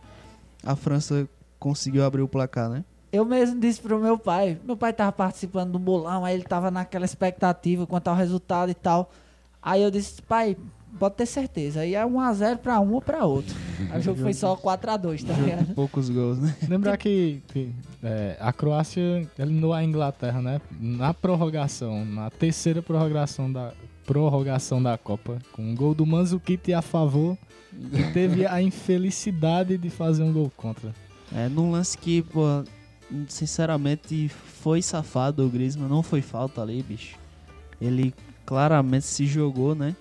A 0.62 0.76
França 0.76 1.29
conseguiu 1.59 2.05
abrir 2.05 2.23
o 2.23 2.29
placar, 2.29 2.69
né? 2.69 2.85
Eu 3.12 3.25
mesmo 3.25 3.59
disse 3.59 3.81
pro 3.81 3.99
meu 3.99 4.19
pai. 4.19 4.59
Meu 4.65 4.76
pai 4.76 4.93
tava 4.93 5.12
participando 5.12 5.73
do 5.73 5.79
bolão, 5.79 6.25
aí 6.25 6.35
ele 6.35 6.45
tava 6.45 6.71
naquela 6.71 7.05
expectativa 7.05 7.87
quanto 7.87 8.09
ao 8.09 8.17
resultado 8.17 8.71
e 8.71 8.75
tal. 8.75 9.11
Aí 9.62 9.83
eu 9.83 9.91
disse, 9.91 10.21
pai, 10.23 10.57
pode 10.97 11.15
ter 11.15 11.26
certeza. 11.26 11.81
Aí 11.81 11.95
é 11.95 12.05
1x0 12.05 12.59
pra 12.59 12.81
um 12.81 12.95
ou 12.95 13.03
pra 13.03 13.25
outro. 13.25 13.55
Aí 13.91 14.00
o 14.00 14.03
jogo 14.03 14.21
foi 14.21 14.33
só 14.33 14.57
4x2, 14.57 15.25
tá 15.26 15.35
ligado? 15.35 15.75
Poucos 15.75 16.09
gols, 16.09 16.38
né? 16.38 16.55
Lembrar 16.69 16.97
que, 16.97 17.43
que, 17.49 17.71
é, 18.03 18.37
a 18.41 18.53
Croácia 18.53 19.29
eliminou 19.38 19.73
a 19.73 19.85
Inglaterra, 19.85 20.41
né? 20.41 20.61
Na 20.81 21.12
prorrogação, 21.12 22.05
na 22.05 22.31
terceira 22.31 22.83
prorrogação 22.83 23.53
da, 23.53 23.73
prorrogação 24.07 24.83
da 24.83 24.97
Copa, 24.97 25.38
com 25.53 25.62
um 25.62 25.75
gol 25.75 25.95
do 25.95 26.07
Manzukic 26.07 26.73
a 26.73 26.81
favor, 26.81 27.37
e 27.93 28.03
teve 28.12 28.47
a 28.47 28.62
infelicidade 28.62 29.76
de 29.76 29.91
fazer 29.91 30.23
um 30.23 30.33
gol 30.33 30.50
contra. 30.57 30.95
É, 31.35 31.49
num 31.49 31.73
lance 31.73 31.99
que, 31.99 32.23
pô, 32.23 32.65
sinceramente, 33.29 34.28
foi 34.28 34.80
safado 34.80 35.45
o 35.45 35.50
Griezmann, 35.50 35.89
não 35.89 36.02
foi 36.02 36.23
falta 36.23 36.63
ali, 36.63 36.82
bicho. 36.82 37.17
Ele 37.80 38.15
claramente 38.47 39.04
se 39.04 39.26
jogou, 39.26 39.75
né? 39.75 39.95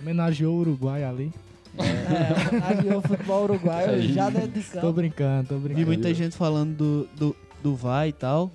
Homenageou 0.00 0.56
o 0.56 0.60
Uruguai 0.60 1.04
ali. 1.04 1.32
É, 1.78 2.64
aí 2.64 2.96
o 2.96 3.00
futebol 3.00 3.44
uruguaio 3.44 4.02
já 4.02 4.28
dentro 4.28 4.50
de 4.60 4.62
Tô 4.62 4.80
campo. 4.80 4.92
brincando, 4.94 5.48
tô 5.48 5.54
Vi 5.56 5.60
brincando. 5.60 5.86
muita 5.86 6.12
gente 6.12 6.36
falando 6.36 6.76
do, 6.76 7.08
do, 7.16 7.36
do 7.62 7.76
VAR 7.76 8.08
e 8.08 8.12
tal, 8.12 8.50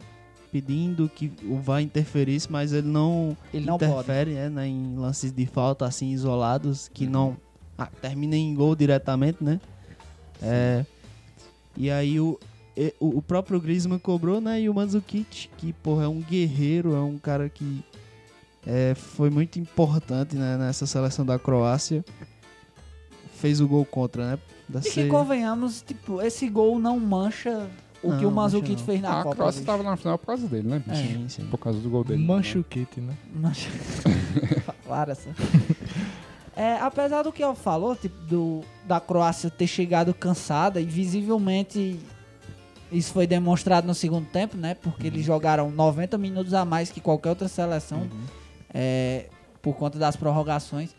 pedindo 0.52 1.08
que 1.08 1.32
o 1.46 1.56
VAR 1.58 1.82
interferisse, 1.82 2.52
mas 2.52 2.74
ele 2.74 2.88
não 2.88 3.36
Ele 3.54 3.66
não 3.66 3.78
pode. 3.78 3.92
interfere 3.92 4.32
né, 4.34 4.50
né, 4.50 4.68
em 4.68 4.96
lances 4.98 5.32
de 5.32 5.46
falta 5.46 5.86
assim 5.86 6.12
isolados, 6.12 6.90
que 6.94 7.08
não 7.08 7.38
ah, 7.78 7.88
terminem 8.02 8.50
em 8.50 8.54
gol 8.54 8.76
diretamente, 8.76 9.42
né? 9.42 9.62
É, 10.44 10.86
e 11.78 11.90
aí 11.90 12.20
o, 12.20 12.38
o, 13.00 13.18
o 13.18 13.22
próprio 13.22 13.62
Griezmann 13.62 13.98
cobrou, 14.00 14.42
né? 14.42 14.60
E 14.62 14.70
o 14.70 14.74
Mandzukic, 14.74 15.50
que 15.58 15.72
porra, 15.72 16.04
é 16.04 16.08
um 16.10 16.20
guerreiro, 16.22 16.94
é 16.94 17.00
um 17.00 17.18
cara 17.18 17.48
que 17.48 17.82
é, 18.66 18.96
foi 18.96 19.30
muito 19.30 19.60
importante 19.60 20.36
né, 20.36 20.58
nessa 20.58 20.86
seleção 20.86 21.26
da 21.26 21.38
Croácia. 21.38 22.04
Fez 23.36 23.62
o 23.62 23.68
gol 23.68 23.86
contra, 23.86 24.32
né? 24.32 24.40
Da 24.68 24.80
E 24.80 24.84
que 24.84 25.08
convenhamos, 25.08 25.82
tipo, 25.82 26.22
esse 26.22 26.50
gol 26.50 26.80
não 26.80 27.00
mancha 27.00 27.70
o 28.02 28.10
Não, 28.12 28.20
que 28.20 28.26
o 28.26 28.32
não. 28.32 28.78
fez 28.78 29.02
na 29.02 29.10
Ah, 29.10 29.20
a 29.20 29.24
Copa. 29.24 29.36
Croácia 29.36 29.62
bicho. 29.62 29.72
tava 29.72 29.84
na 29.84 29.96
final 29.98 30.18
por 30.18 30.26
causa 30.28 30.48
dele, 30.48 30.68
né, 30.68 30.80
bicho? 30.80 31.00
É. 31.02 31.06
Sim, 31.08 31.30
sim. 31.30 31.46
Por 31.46 31.58
causa 31.60 31.80
do 31.80 31.90
gol 31.90 32.04
dele. 32.04 32.24
Mancha 32.24 32.56
né? 32.58 32.62
o 32.62 32.64
kit, 32.64 33.00
né? 33.02 33.14
Mancha. 33.36 33.70
Larissa. 34.88 35.30
É, 36.56 36.78
apesar 36.80 37.24
do 37.24 37.32
que 37.32 37.44
eu 37.44 37.54
falou, 37.54 37.96
tipo, 37.96 38.16
do, 38.26 38.62
da 38.88 39.00
Croácia 39.00 39.50
ter 39.50 39.68
chegado 39.68 40.14
cansada 40.14 40.80
e 40.80 40.86
visivelmente 40.86 42.00
isso 42.92 43.12
foi 43.12 43.28
demonstrado 43.28 43.86
no 43.88 43.94
segundo 43.94 44.28
tempo, 44.28 44.56
né? 44.56 44.76
Porque 44.76 45.08
eles 45.08 45.26
jogaram 45.26 45.70
90 45.70 46.18
minutos 46.18 46.54
a 46.54 46.64
mais 46.64 46.90
que 46.92 47.02
qualquer 47.02 47.30
outra 47.30 47.48
seleção 47.48 48.08
é, 48.76 49.30
por 49.62 49.76
conta 49.76 49.98
das 49.98 50.16
prorrogações. 50.18 50.94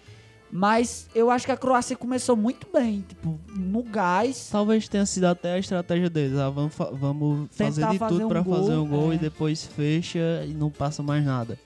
Mas 0.51 1.09
eu 1.15 1.31
acho 1.31 1.45
que 1.45 1.53
a 1.53 1.57
Croácia 1.57 1.97
começou 1.97 2.37
muito 2.37 2.69
bem, 2.73 3.05
tipo, 3.07 3.39
no 3.55 3.83
gás. 3.83 4.49
Talvez 4.51 4.89
tenha 4.89 5.05
sido 5.05 5.25
até 5.25 5.53
a 5.53 5.59
estratégia 5.59 6.09
deles. 6.09 6.39
Ah, 6.39 6.49
vamos 6.49 6.73
fa- 6.73 6.91
vamos 6.93 7.49
fazer 7.51 7.87
de 7.89 7.99
fazer 7.99 8.15
tudo 8.15 8.27
um 8.27 8.29
pra 8.29 8.41
gol, 8.41 8.55
fazer 8.57 8.75
um 8.77 8.87
gol 8.89 9.13
é. 9.13 9.17
e 9.17 9.19
depois 9.19 9.67
fecha 9.67 10.45
e 10.47 10.55
não 10.55 10.71
passa 10.71 11.03
mais 11.03 11.25
nada. 11.25 11.59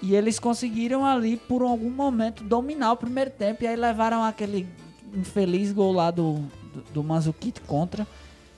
E 0.00 0.14
eles 0.14 0.38
conseguiram 0.38 1.04
ali, 1.04 1.36
por 1.36 1.60
algum 1.62 1.90
momento, 1.90 2.42
dominar 2.44 2.92
o 2.92 2.96
primeiro 2.96 3.30
tempo. 3.30 3.64
E 3.64 3.66
aí 3.66 3.76
levaram 3.76 4.22
aquele 4.22 4.66
infeliz 5.12 5.72
gol 5.72 5.92
lá 5.92 6.10
do, 6.10 6.34
do, 6.72 6.82
do 6.94 7.04
Manzukic 7.04 7.60
contra. 7.62 8.06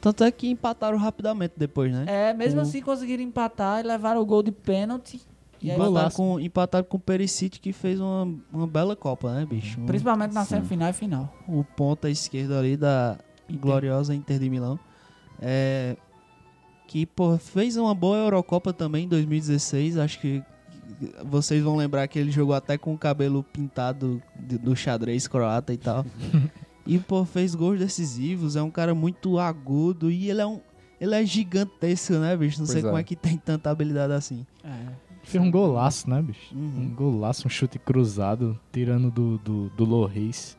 Tanto 0.00 0.22
é 0.22 0.30
que 0.30 0.48
empataram 0.48 0.98
rapidamente 0.98 1.54
depois, 1.56 1.90
né? 1.92 2.04
É, 2.06 2.34
mesmo 2.34 2.60
assim 2.60 2.82
conseguiram 2.82 3.22
empatar 3.24 3.80
e 3.80 3.82
levaram 3.88 4.20
o 4.20 4.26
gol 4.26 4.42
de 4.42 4.52
pênalti. 4.52 5.20
E 5.62 5.70
empataram, 5.70 6.10
com, 6.10 6.40
empataram 6.40 6.84
com 6.84 6.96
o 6.96 7.00
Perisic, 7.00 7.60
que 7.60 7.72
fez 7.72 8.00
uma, 8.00 8.28
uma 8.52 8.66
bela 8.66 8.96
Copa, 8.96 9.32
né, 9.32 9.46
bicho? 9.46 9.80
Principalmente 9.82 10.32
na 10.32 10.44
Sim. 10.44 10.56
semifinal 10.56 10.90
e 10.90 10.92
final. 10.92 11.34
o 11.46 11.62
ponta 11.62 12.10
esquerdo 12.10 12.54
ali 12.54 12.76
da 12.76 13.16
gloriosa 13.60 14.14
Inter 14.14 14.38
de 14.38 14.50
Milão. 14.50 14.78
É, 15.40 15.96
que, 16.88 17.06
pô, 17.06 17.38
fez 17.38 17.76
uma 17.76 17.94
boa 17.94 18.16
Eurocopa 18.18 18.72
também 18.72 19.04
em 19.04 19.08
2016. 19.08 19.98
Acho 19.98 20.20
que 20.20 20.42
vocês 21.24 21.62
vão 21.62 21.76
lembrar 21.76 22.06
que 22.08 22.18
ele 22.18 22.30
jogou 22.30 22.54
até 22.54 22.76
com 22.76 22.92
o 22.94 22.98
cabelo 22.98 23.42
pintado 23.42 24.22
de- 24.38 24.58
do 24.58 24.74
xadrez 24.76 25.26
croata 25.26 25.72
e 25.72 25.76
tal. 25.76 26.04
e, 26.86 26.98
pô, 26.98 27.24
fez 27.24 27.54
gols 27.54 27.78
decisivos. 27.78 28.56
É 28.56 28.62
um 28.62 28.70
cara 28.70 28.94
muito 28.94 29.38
agudo 29.38 30.10
e 30.10 30.28
ele 30.30 30.40
é 30.40 30.46
um. 30.46 30.60
Ele 31.00 31.14
é 31.16 31.26
gigantesco, 31.26 32.12
né, 32.14 32.36
bicho? 32.36 32.60
Não 32.60 32.66
sei 32.66 32.76
Pois 32.76 32.84
é. 32.84 32.88
como 32.88 32.98
é 32.98 33.02
que 33.02 33.16
tem 33.16 33.36
tanta 33.36 33.70
habilidade 33.70 34.12
assim. 34.12 34.46
Fez 35.22 35.42
um 35.42 35.50
golaço, 35.50 36.08
né, 36.10 36.20
bicho? 36.20 36.54
Uhum. 36.54 36.82
Um 36.82 36.94
golaço, 36.94 37.46
um 37.46 37.50
chute 37.50 37.78
cruzado, 37.78 38.58
tirando 38.72 39.10
do, 39.10 39.38
do, 39.38 39.68
do 39.70 39.84
Loris. 39.84 40.58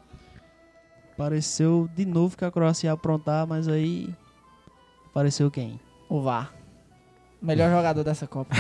Pareceu 1.18 1.90
de 1.96 2.06
novo 2.06 2.36
que 2.38 2.46
a 2.46 2.52
Croácia 2.52 2.88
ia 2.88 2.94
aprontar, 2.94 3.46
mas 3.46 3.68
aí. 3.68 4.10
Pareceu 5.14 5.52
quem? 5.52 5.80
O 6.10 6.22
VAR. 6.22 6.54
Melhor 7.42 7.70
jogador 7.76 8.04
dessa 8.04 8.26
Copa. 8.26 8.56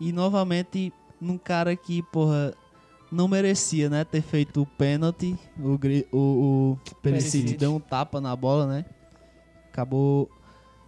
E 0.00 0.12
novamente, 0.12 0.92
num 1.20 1.38
cara 1.38 1.74
que, 1.74 2.02
porra, 2.02 2.52
não 3.10 3.28
merecia, 3.28 3.88
né? 3.88 4.04
Ter 4.04 4.20
feito 4.20 4.62
o 4.62 4.66
pênalti. 4.66 5.38
O, 5.58 5.78
o, 6.12 6.72
o 6.72 6.78
Perisic. 7.00 7.56
deu 7.56 7.74
um 7.74 7.80
tapa 7.80 8.20
na 8.20 8.34
bola, 8.36 8.66
né? 8.66 8.84
Acabou 9.72 10.28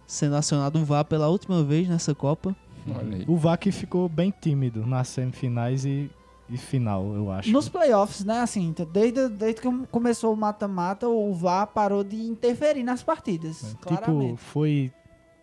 sendo 0.05 0.35
acionado 0.35 0.79
o 0.79 0.85
VAR 0.85 1.05
pela 1.05 1.29
última 1.29 1.63
vez 1.63 1.87
nessa 1.87 2.13
Copa. 2.13 2.55
Olha 2.87 3.17
aí. 3.17 3.25
O 3.27 3.37
VAC 3.37 3.71
ficou 3.71 4.07
bem 4.09 4.33
tímido 4.39 4.85
nas 4.85 5.07
semifinais 5.09 5.85
e, 5.85 6.09
e 6.49 6.57
final, 6.57 7.13
eu 7.15 7.31
acho. 7.31 7.51
Nos 7.51 7.69
playoffs, 7.69 8.23
né? 8.23 8.41
Assim, 8.41 8.73
desde, 8.91 9.29
desde 9.29 9.61
que 9.61 9.87
começou 9.87 10.33
o 10.33 10.37
mata-mata, 10.37 11.07
o 11.07 11.33
VAR 11.33 11.67
parou 11.67 12.03
de 12.03 12.15
interferir 12.17 12.83
nas 12.83 13.03
partidas. 13.03 13.59
Tipo, 13.59 13.87
claramente. 13.87 14.37
foi. 14.37 14.91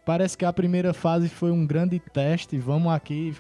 Parece 0.05 0.39
que 0.39 0.45
a 0.45 0.53
primeira 0.53 0.95
fase 0.95 1.29
foi 1.29 1.51
um 1.51 1.67
grande 1.67 1.99
teste. 1.99 2.57
Vamos 2.59 2.93
aqui 2.93 3.35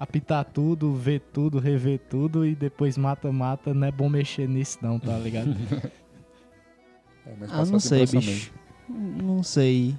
apitar 0.00 0.44
tudo, 0.44 0.94
ver 0.94 1.20
tudo, 1.32 1.58
rever 1.58 2.00
tudo 2.08 2.46
e 2.46 2.54
depois 2.54 2.96
mata-mata. 2.96 3.74
Não 3.74 3.86
é 3.86 3.90
bom 3.92 4.08
mexer 4.08 4.48
nisso, 4.48 4.78
não, 4.80 4.98
tá 4.98 5.18
ligado? 5.18 5.54
É, 7.26 7.34
mas 7.38 7.52
Ah, 7.52 7.64
não 7.70 7.78
sei, 7.78 8.06
bicho. 8.06 8.52
Não 8.88 9.42
sei. 9.42 9.94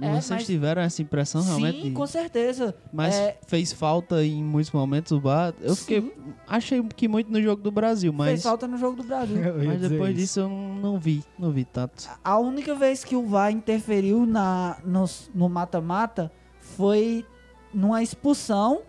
É, 0.00 0.10
Vocês 0.12 0.30
mas- 0.30 0.46
tiveram 0.46 0.80
essa 0.80 1.02
impressão 1.02 1.42
realmente? 1.42 1.76
Sim, 1.82 1.88
de- 1.88 1.90
com 1.90 2.06
certeza. 2.06 2.74
Mas 2.92 3.14
É, 3.14 3.38
fez 3.46 3.72
falta 3.72 4.24
em 4.24 4.42
muitos 4.42 4.72
momentos 4.72 5.12
o 5.12 5.20
bar. 5.20 5.52
Eu 5.60 5.76
fiquei. 5.76 6.00
Sim. 6.00 6.12
Achei 6.48 6.82
que 6.96 7.06
muito 7.06 7.30
no 7.30 7.40
jogo 7.42 7.62
do 7.62 7.70
Brasil, 7.70 8.10
fez 8.12 8.18
mas. 8.18 8.42
falta 8.42 8.66
no 8.66 8.78
jogo 8.78 8.96
do 8.96 9.04
Brasil. 9.04 9.36
Mas 9.64 9.80
depois 9.82 10.10
isso. 10.10 10.18
disso 10.18 10.40
eu 10.40 10.48
não, 10.48 10.74
não 10.76 10.98
vi. 10.98 11.22
Não 11.38 11.50
vi 11.50 11.64
tanto. 11.66 12.08
A 12.24 12.38
única 12.38 12.74
vez 12.74 13.04
que 13.04 13.14
o 13.14 13.26
VAR 13.26 13.50
interferiu 13.52 14.24
na, 14.24 14.78
nos- 14.84 15.30
no 15.34 15.48
mata-mata 15.48 16.32
foi 16.60 17.24
numa 17.72 18.02
expulsão 18.02 18.80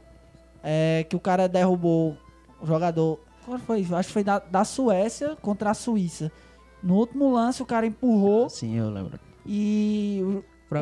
é, 0.63 1.05
que 1.09 1.15
o 1.15 1.19
cara 1.19 1.47
derrubou 1.49 2.17
o 2.61 2.65
jogador. 2.65 3.19
Qual 3.45 3.59
foi? 3.59 3.81
Acho 3.91 4.07
que 4.07 4.13
foi 4.13 4.23
da, 4.23 4.39
da 4.39 4.63
Suécia 4.63 5.35
contra 5.41 5.71
a 5.71 5.73
Suíça. 5.73 6.31
No 6.81 6.95
último 6.95 7.31
lance, 7.33 7.61
o 7.61 7.65
cara 7.65 7.85
empurrou 7.85 8.49
Sim, 8.49 8.75
eu 8.77 8.89
lembro. 8.89 9.19
e 9.45 10.21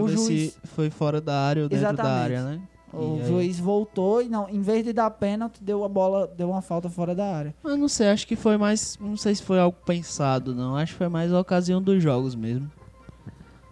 O 0.01 0.05
ver 0.07 0.17
juiz- 0.17 0.53
se 0.53 0.59
foi 0.67 0.89
fora 0.89 1.19
da 1.21 1.39
área 1.39 1.63
ou 1.63 1.69
dentro 1.69 1.83
da 1.85 1.91
Exatamente. 1.93 2.21
área, 2.23 2.43
né? 2.43 2.61
o 2.95 3.17
E 3.17 3.21
aí- 3.21 3.27
juiz 3.27 3.59
voltou 3.59 4.21
e 4.21 4.29
não, 4.29 4.47
em 4.47 4.61
vez 4.61 4.83
de 4.85 4.93
dar 4.93 5.09
pênalti, 5.09 5.63
deu 5.63 5.83
a 5.83 5.89
bola, 5.89 6.27
deu 6.27 6.49
uma 6.51 6.61
falta 6.61 6.89
fora 6.91 7.15
da 7.15 7.25
área. 7.35 7.55
Eu 7.63 7.75
não 7.75 7.87
sei, 7.87 8.09
acho 8.09 8.27
que 8.27 8.35
foi 8.35 8.55
mais. 8.55 8.97
Não 9.01 9.17
sei 9.17 9.33
se 9.33 9.41
foi 9.41 9.59
algo 9.59 9.75
pensado, 9.83 10.53
não. 10.53 10.75
Acho 10.75 10.91
que 10.93 10.97
foi 10.99 11.09
mais 11.09 11.33
a 11.33 11.39
ocasião 11.39 11.81
dos 11.81 12.03
jogos 12.03 12.35
mesmo. 12.35 12.69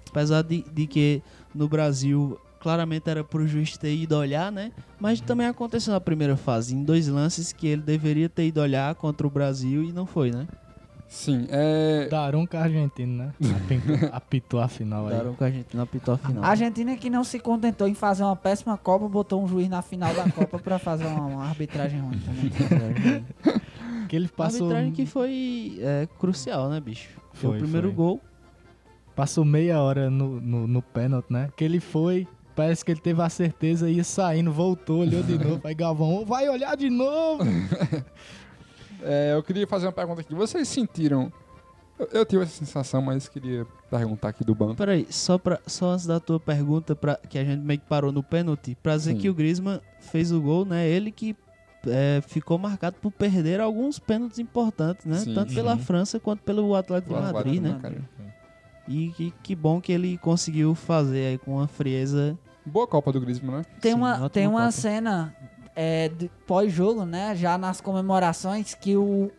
Apesar 0.09 0.41
de, 0.41 0.63
de 0.73 0.87
que 0.87 1.21
no 1.53 1.67
Brasil 1.69 2.37
claramente 2.59 3.09
era 3.09 3.23
pro 3.23 3.47
juiz 3.47 3.77
ter 3.77 3.93
ido 3.95 4.15
olhar, 4.15 4.51
né? 4.51 4.71
Mas 4.99 5.21
também 5.21 5.47
aconteceu 5.47 5.93
na 5.93 6.01
primeira 6.01 6.35
fase, 6.37 6.75
em 6.75 6.83
dois 6.83 7.07
lances 7.07 7.53
que 7.53 7.65
ele 7.67 7.81
deveria 7.81 8.27
ter 8.29 8.47
ido 8.47 8.59
olhar 8.61 8.93
contra 8.95 9.25
o 9.25 9.29
Brasil 9.29 9.83
e 9.83 9.91
não 9.91 10.05
foi, 10.05 10.31
né? 10.31 10.47
Sim, 11.13 11.45
é. 11.49 12.07
Daronco 12.09 12.55
argentino, 12.55 13.17
né? 13.17 13.33
Apitou, 13.67 14.09
apitou 14.13 14.59
a 14.61 14.67
final 14.69 15.07
aí. 15.07 15.13
Daram 15.17 15.33
com 15.35 15.43
a 15.43 15.51
gente 15.51 15.75
na 15.75 15.85
pitou 15.85 16.13
a 16.13 16.17
final. 16.17 16.41
A 16.41 16.47
Argentina 16.47 16.95
que 16.95 17.09
não 17.09 17.21
se 17.25 17.37
contentou 17.37 17.85
em 17.85 17.93
fazer 17.93 18.23
uma 18.23 18.35
péssima 18.35 18.77
Copa, 18.77 19.09
botou 19.09 19.43
um 19.43 19.47
juiz 19.47 19.67
na 19.67 19.81
final 19.81 20.13
da 20.13 20.29
Copa 20.31 20.57
pra 20.57 20.79
fazer 20.79 21.05
uma, 21.07 21.25
uma 21.25 21.43
arbitragem 21.45 21.99
ruim 21.99 22.17
também. 22.19 23.25
Que 24.07 24.15
ele 24.15 24.25
A 24.25 24.29
passou, 24.37 24.61
arbitragem 24.67 24.91
que 24.93 25.05
foi 25.05 25.77
é, 25.81 26.07
crucial, 26.17 26.69
né, 26.69 26.79
bicho? 26.79 27.09
Foi, 27.33 27.49
Foi, 27.49 27.57
o 27.57 27.61
primeiro 27.61 27.87
foi. 27.87 27.95
gol. 27.95 28.21
passou 29.15 29.43
meia 29.45 29.81
hora 29.81 30.09
no, 30.09 30.39
no, 30.39 30.65
no 30.67 30.81
pênalti, 30.81 31.27
né? 31.31 31.49
Que 31.57 31.63
ele 31.65 31.79
foi, 31.81 32.25
parece 32.55 32.83
que 32.85 32.91
ele 32.91 32.99
teve 33.01 33.21
a 33.21 33.29
certeza, 33.29 33.89
ia 33.89 34.03
saindo, 34.03 34.51
voltou, 34.51 34.99
olhou 35.01 35.21
de 35.23 35.37
novo. 35.43 35.61
Aí 35.65 35.73
Galvão, 35.75 36.15
"Ô, 36.15 36.25
vai 36.25 36.47
olhar 36.49 36.75
de 36.77 36.89
novo! 36.89 37.43
É, 39.03 39.33
eu 39.33 39.43
queria 39.43 39.67
fazer 39.67 39.85
uma 39.87 39.91
pergunta 39.91 40.21
aqui. 40.21 40.33
Vocês 40.33 40.67
sentiram. 40.67 41.31
Eu, 41.97 42.07
eu 42.13 42.25
tive 42.25 42.43
essa 42.43 42.53
sensação, 42.57 43.01
mas 43.01 43.27
queria 43.27 43.65
perguntar 43.89 44.29
aqui 44.29 44.43
do 44.43 44.55
banco. 44.55 44.75
Peraí, 44.75 45.05
só, 45.09 45.37
pra, 45.37 45.59
só 45.67 45.91
antes 45.91 46.05
da 46.05 46.19
tua 46.19 46.39
pergunta, 46.39 46.95
pra, 46.95 47.15
que 47.29 47.37
a 47.37 47.43
gente 47.43 47.61
meio 47.61 47.79
que 47.79 47.85
parou 47.87 48.11
no 48.11 48.23
pênalti, 48.23 48.75
pra 48.81 48.95
dizer 48.95 49.13
Sim. 49.13 49.17
que 49.19 49.29
o 49.29 49.33
Griezmann 49.33 49.79
fez 49.99 50.31
o 50.31 50.41
gol, 50.41 50.65
né? 50.65 50.87
Ele 50.87 51.11
que 51.11 51.35
é, 51.87 52.21
ficou 52.27 52.57
marcado 52.57 52.95
por 53.01 53.11
perder 53.11 53.59
alguns 53.59 53.99
pênaltis 53.99 54.39
importantes, 54.39 55.05
né? 55.05 55.17
Sim, 55.17 55.33
Tanto 55.33 55.53
pela 55.53 55.75
sim. 55.75 55.81
França 55.81 56.19
quanto 56.19 56.41
pelo 56.43 56.75
Atlético 56.75 57.13
de 57.13 57.21
Madrid, 57.21 57.61
né? 57.61 57.79
cara. 57.81 58.01
E 58.87 59.09
que, 59.09 59.33
que 59.43 59.55
bom 59.55 59.79
que 59.79 59.91
ele 59.91 60.17
conseguiu 60.17 60.73
fazer 60.75 61.25
aí 61.27 61.37
com 61.37 61.55
uma 61.57 61.67
frieza. 61.67 62.37
Boa 62.65 62.87
Copa 62.87 63.11
do 63.11 63.21
Griezmann, 63.21 63.57
né? 63.57 63.65
Tem 63.79 63.91
Sim, 63.91 63.97
uma, 63.97 64.29
tem 64.29 64.47
uma 64.47 64.59
Copa. 64.61 64.71
cena 64.71 65.35
é, 65.75 66.11
pós-jogo, 66.45 67.05
né? 67.05 67.35
Já 67.35 67.57
nas 67.57 67.81
comemorações, 67.81 68.73
que 68.73 68.95
o, 68.95 69.31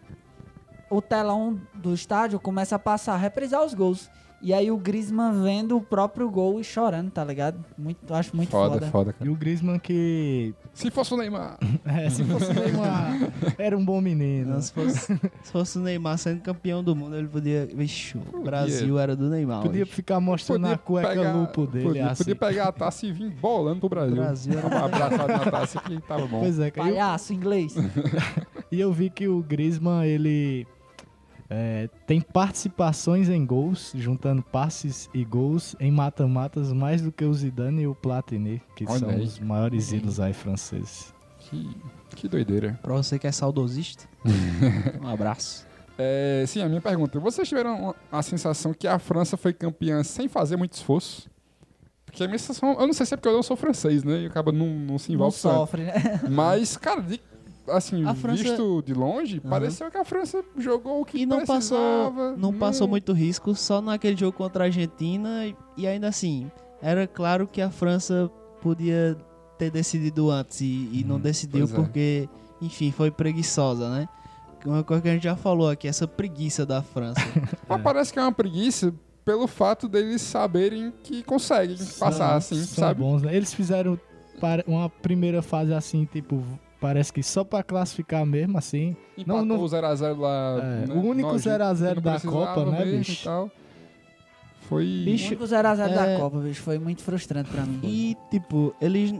o 0.90 1.00
telão 1.00 1.60
do 1.74 1.94
estádio 1.94 2.38
começa 2.40 2.76
a 2.76 2.78
passar, 2.78 3.14
a 3.14 3.18
reprisar 3.18 3.64
os 3.64 3.74
gols. 3.74 4.10
E 4.42 4.52
aí 4.52 4.70
o 4.72 4.76
Griezmann 4.76 5.40
vendo 5.42 5.76
o 5.76 5.80
próprio 5.80 6.28
gol 6.28 6.58
e 6.60 6.64
chorando, 6.64 7.10
tá 7.10 7.24
ligado? 7.24 7.64
Muito, 7.78 7.98
eu 8.08 8.16
acho 8.16 8.34
muito 8.34 8.50
foda, 8.50 8.74
foda. 8.74 8.86
foda, 8.90 9.10
E 9.10 9.18
cara. 9.20 9.30
o 9.30 9.36
Griezmann 9.36 9.78
que, 9.78 10.52
Se 10.74 10.90
fosse 10.90 11.14
o 11.14 11.16
Neymar. 11.16 11.58
é, 11.86 12.10
se 12.10 12.24
fosse 12.24 12.52
Neymar, 12.52 13.32
era 13.56 13.78
um 13.78 13.84
bom 13.84 14.00
menino. 14.00 14.54
Não, 14.54 14.60
se, 14.60 14.72
fosse, 14.72 15.14
se 15.42 15.52
fosse 15.52 15.78
o 15.78 15.80
Neymar 15.80 16.18
sendo 16.18 16.40
campeão 16.40 16.82
do 16.82 16.96
mundo, 16.96 17.14
ele 17.16 17.28
podia. 17.28 17.66
Vixe, 17.72 18.18
o 18.32 18.42
Brasil 18.42 18.98
era 18.98 19.14
do 19.14 19.28
Neymar. 19.30 19.62
Podia 19.62 19.82
hoje. 19.84 19.92
ficar 19.92 20.18
mostrando 20.20 20.66
a 20.66 20.76
cueca 20.76 21.32
lupo 21.32 21.66
dele, 21.66 21.84
podia, 21.86 22.10
assim. 22.10 22.24
podia 22.24 22.36
pegar 22.36 22.68
a 22.68 22.72
taça 22.72 23.06
e 23.06 23.12
vir 23.12 23.30
bolando 23.30 23.80
pro 23.80 23.88
Brasil. 23.90 24.14
O 24.14 24.16
Brasil 24.16 24.58
era 24.58 24.66
Uma 24.66 24.84
abraçada 24.86 25.38
na 25.38 25.50
taça 25.50 25.80
que 25.80 26.00
tava 26.00 26.26
bom. 26.26 26.40
Pois 26.40 26.58
é, 26.58 26.70
cara. 26.70 26.88
E 26.88 26.90
eu- 26.90 26.96
Palhaço 26.96 27.32
inglês. 27.32 27.74
E 28.72 28.80
eu 28.80 28.90
vi 28.90 29.10
que 29.10 29.28
o 29.28 29.42
Griezmann, 29.42 30.06
ele 30.06 30.66
é, 31.54 31.88
tem 32.06 32.18
participações 32.18 33.28
em 33.28 33.44
gols, 33.44 33.92
juntando 33.94 34.42
passes 34.42 35.10
e 35.12 35.22
gols 35.22 35.76
em 35.78 35.90
mata-matas 35.90 36.72
mais 36.72 37.02
do 37.02 37.12
que 37.12 37.24
o 37.26 37.34
Zidane 37.34 37.82
e 37.82 37.86
o 37.86 37.94
Platini, 37.94 38.62
que 38.74 38.86
Olha 38.88 38.98
são 38.98 39.10
aí. 39.10 39.20
os 39.22 39.38
maiores 39.38 39.92
ídolos 39.92 40.18
aí 40.18 40.32
franceses. 40.32 41.12
Que, 41.40 41.68
que 42.16 42.26
doideira. 42.28 42.78
Pra 42.80 42.94
você 42.94 43.18
que 43.18 43.26
é 43.26 43.32
saudosista, 43.32 44.04
um 45.02 45.08
abraço. 45.08 45.66
É, 45.98 46.42
sim, 46.46 46.62
a 46.62 46.68
minha 46.70 46.80
pergunta. 46.80 47.20
Vocês 47.20 47.46
tiveram 47.46 47.94
a 48.10 48.22
sensação 48.22 48.72
que 48.72 48.88
a 48.88 48.98
França 48.98 49.36
foi 49.36 49.52
campeã 49.52 50.02
sem 50.02 50.28
fazer 50.28 50.56
muito 50.56 50.72
esforço? 50.72 51.30
Porque 52.06 52.24
a 52.24 52.26
minha 52.26 52.38
sensação... 52.38 52.72
Eu 52.80 52.86
não 52.86 52.92
sei 52.94 53.04
se 53.06 53.12
é 53.14 53.16
porque 53.16 53.28
eu 53.28 53.32
não 53.34 53.42
sou 53.42 53.56
francês, 53.56 54.02
né? 54.02 54.20
E 54.22 54.26
acaba 54.26 54.52
não, 54.52 54.66
não 54.68 54.98
se 54.98 55.08
Não 55.10 55.16
envolve 55.16 55.36
tanto. 55.40 55.54
sofre, 55.54 55.82
né? 55.84 55.92
Mas, 56.30 56.76
cara, 56.78 57.02
de- 57.02 57.20
assim, 57.68 58.04
A 58.06 58.14
França- 58.14 58.42
visto 58.42 58.82
de 58.82 58.94
longe, 58.94 59.38
Aham. 59.38 59.50
pareceu 59.50 59.90
que 59.90 59.96
a 59.98 60.04
França 60.04 60.42
jogou 60.58 61.00
o 61.00 61.04
que 61.04 61.18
E 61.18 61.26
não 61.26 61.44
passou, 61.44 61.78
precisava. 62.10 62.36
não 62.36 62.52
passou 62.52 62.88
muito 62.88 63.12
risco 63.12 63.54
só 63.54 63.80
naquele 63.80 64.16
jogo 64.16 64.36
contra 64.36 64.64
a 64.64 64.66
Argentina 64.66 65.46
e, 65.46 65.56
e 65.76 65.86
ainda 65.86 66.08
assim, 66.08 66.50
era 66.80 67.06
claro 67.06 67.46
que 67.46 67.60
a 67.60 67.70
França 67.70 68.30
podia 68.60 69.16
ter 69.58 69.70
decidido 69.70 70.30
antes 70.30 70.60
e, 70.60 70.90
e 70.92 71.04
não 71.06 71.20
decidiu 71.20 71.66
pois 71.68 71.72
é. 71.72 71.76
porque, 71.76 72.28
enfim, 72.60 72.90
foi 72.90 73.10
preguiçosa, 73.10 73.88
né? 73.90 74.08
Uma 74.64 74.84
coisa 74.84 75.02
que 75.02 75.08
a 75.08 75.12
gente 75.14 75.24
já 75.24 75.34
falou 75.34 75.68
aqui, 75.68 75.88
essa 75.88 76.06
preguiça 76.06 76.64
da 76.64 76.82
França. 76.82 77.20
Mas 77.68 77.82
parece 77.82 78.12
que 78.12 78.18
é 78.18 78.22
uma 78.22 78.30
preguiça 78.32 78.94
pelo 79.24 79.46
fato 79.48 79.88
deles 79.88 80.22
saberem 80.22 80.92
que 81.02 81.22
conseguem 81.24 81.76
passar, 81.98 82.36
assim, 82.36 82.56
São 82.64 82.84
sabe? 82.84 83.00
bons, 83.00 83.22
né? 83.22 83.34
Eles 83.34 83.52
fizeram 83.54 83.98
para- 84.40 84.64
uma 84.66 84.88
primeira 84.88 85.42
fase 85.42 85.72
assim, 85.74 86.04
tipo, 86.04 86.44
parece 86.82 87.10
que 87.12 87.22
só 87.22 87.42
pra 87.44 87.62
classificar 87.62 88.26
mesmo, 88.26 88.58
assim. 88.58 88.94
Empatou 89.16 89.44
Não, 89.46 89.56
não- 89.56 89.62
o 89.64 89.68
0x0 89.68 90.18
lá. 90.18 90.58
É, 90.58 90.86
né, 90.88 90.94
o 90.94 90.98
único 90.98 91.30
nojento, 91.32 91.48
0x0 91.64 91.88
que 91.88 91.94
não 91.94 92.12
da 92.12 92.20
Copa, 92.20 92.64
né, 92.72 92.84
bicho? 92.84 93.28
E. 93.28 93.62
Foi. 94.68 94.84
O 94.84 95.04
Bicho, 95.04 95.26
único 95.28 95.44
0x0 95.44 95.90
é- 95.90 95.94
da 96.14 96.18
Copa, 96.20 96.38
bicho, 96.38 96.62
foi 96.62 96.78
muito 96.78 97.02
frustrante 97.02 97.50
pra 97.50 97.62
mim. 97.62 97.80
E, 97.82 98.16
tipo, 98.30 98.74
eles. 98.80 99.12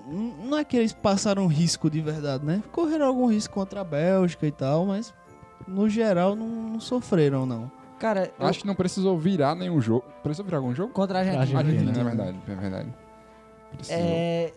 Não 0.45 0.57
é 0.59 0.65
que 0.65 0.77
eles 0.77 0.93
passaram 0.93 1.47
risco 1.47 1.89
de 1.91 2.01
verdade, 2.01 2.45
né? 2.45 2.63
Correram 2.73 3.07
algum 3.07 3.27
risco 3.27 3.53
contra 3.55 3.81
a 3.81 3.85
Bélgica 3.85 4.47
e 4.47 4.53
tal, 4.53 4.87
mas 4.87 5.13
no 5.69 5.89
geral 5.89 6.35
não, 6.35 6.47
não 6.47 6.81
sofreram, 6.81 7.45
não. 7.47 7.71
Cara, 7.99 8.33
eu- 8.39 8.47
Acho 8.47 8.61
que 8.61 8.67
não 8.67 8.75
precisou 8.75 9.17
virar 9.19 9.55
nenhum 9.55 9.81
jogo. 9.81 10.05
Precisou 10.23 10.45
virar 10.45 10.59
algum 10.59 10.75
jogo? 10.75 10.93
contra 10.93 11.19
a 11.19 11.21
Argentina. 11.21 11.43
Argentina. 11.59 11.81
Argentina, 11.91 12.01
é 12.01 12.05
verdade. 12.05 12.39
É 12.49 12.55
verdade. 12.55 12.89
Precisou. 13.77 13.97
É, 14.01 14.53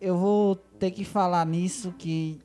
eu 0.00 0.16
vou 0.16 0.56
ter 0.56 0.90
que 0.92 1.04
falar 1.04 1.44
nisso 1.46 1.92
que 1.98 2.40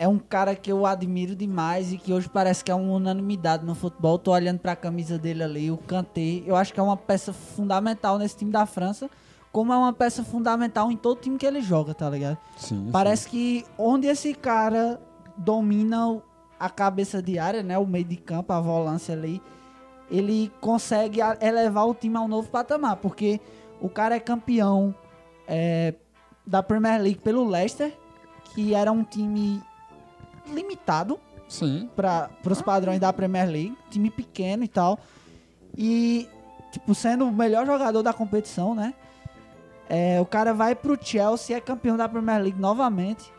é 0.00 0.08
um 0.08 0.18
cara 0.18 0.56
que 0.56 0.72
eu 0.72 0.86
admiro 0.86 1.36
demais 1.36 1.92
e 1.92 1.98
que 1.98 2.10
hoje 2.10 2.26
parece 2.26 2.64
que 2.64 2.70
é 2.70 2.74
uma 2.74 2.94
unanimidade 2.94 3.66
no 3.66 3.74
futebol. 3.74 4.18
Tô 4.18 4.32
olhando 4.32 4.58
pra 4.58 4.74
camisa 4.74 5.18
dele 5.18 5.42
ali, 5.42 5.70
o 5.70 5.76
Kanté. 5.76 6.42
Eu 6.46 6.56
acho 6.56 6.72
que 6.72 6.80
é 6.80 6.82
uma 6.82 6.96
peça 6.96 7.34
fundamental 7.34 8.18
nesse 8.18 8.34
time 8.34 8.50
da 8.50 8.64
França, 8.64 9.10
como 9.52 9.74
é 9.74 9.76
uma 9.76 9.92
peça 9.92 10.24
fundamental 10.24 10.90
em 10.90 10.96
todo 10.96 11.20
time 11.20 11.36
que 11.36 11.44
ele 11.44 11.60
joga, 11.60 11.92
tá 11.92 12.08
ligado? 12.08 12.38
Sim, 12.56 12.86
sim. 12.86 12.90
Parece 12.90 13.28
que 13.28 13.62
onde 13.76 14.06
esse 14.06 14.32
cara 14.32 14.98
domina 15.36 16.18
a 16.58 16.70
cabeça 16.70 17.20
de 17.22 17.38
área, 17.38 17.62
né, 17.62 17.76
o 17.76 17.86
meio 17.86 18.04
de 18.06 18.16
campo, 18.16 18.54
a 18.54 18.60
volância 18.60 19.12
ali, 19.14 19.42
ele 20.10 20.50
consegue 20.62 21.20
a- 21.20 21.36
elevar 21.42 21.86
o 21.86 21.92
time 21.94 22.16
a 22.16 22.22
um 22.22 22.28
novo 22.28 22.48
patamar, 22.48 22.96
porque 22.96 23.38
o 23.82 23.88
cara 23.90 24.16
é 24.16 24.20
campeão 24.20 24.94
é, 25.46 25.92
da 26.46 26.62
Premier 26.62 26.98
League 27.02 27.18
pelo 27.20 27.46
Leicester, 27.46 27.92
que 28.54 28.74
era 28.74 28.90
um 28.90 29.04
time 29.04 29.62
limitado 30.50 31.18
Sim. 31.48 31.88
para 31.96 32.30
os 32.46 32.62
padrões 32.62 33.00
da 33.00 33.12
Premier 33.12 33.48
League, 33.48 33.76
time 33.90 34.10
pequeno 34.10 34.64
e 34.64 34.68
tal. 34.68 34.98
E, 35.76 36.28
tipo, 36.72 36.94
sendo 36.94 37.26
o 37.26 37.32
melhor 37.32 37.66
jogador 37.66 38.02
da 38.02 38.12
competição, 38.12 38.74
né? 38.74 38.94
É, 39.88 40.20
o 40.20 40.26
cara 40.26 40.54
vai 40.54 40.74
pro 40.74 40.98
Chelsea, 41.00 41.56
é 41.56 41.60
campeão 41.60 41.96
da 41.96 42.08
Premier 42.08 42.40
League 42.40 42.60
novamente. 42.60 43.32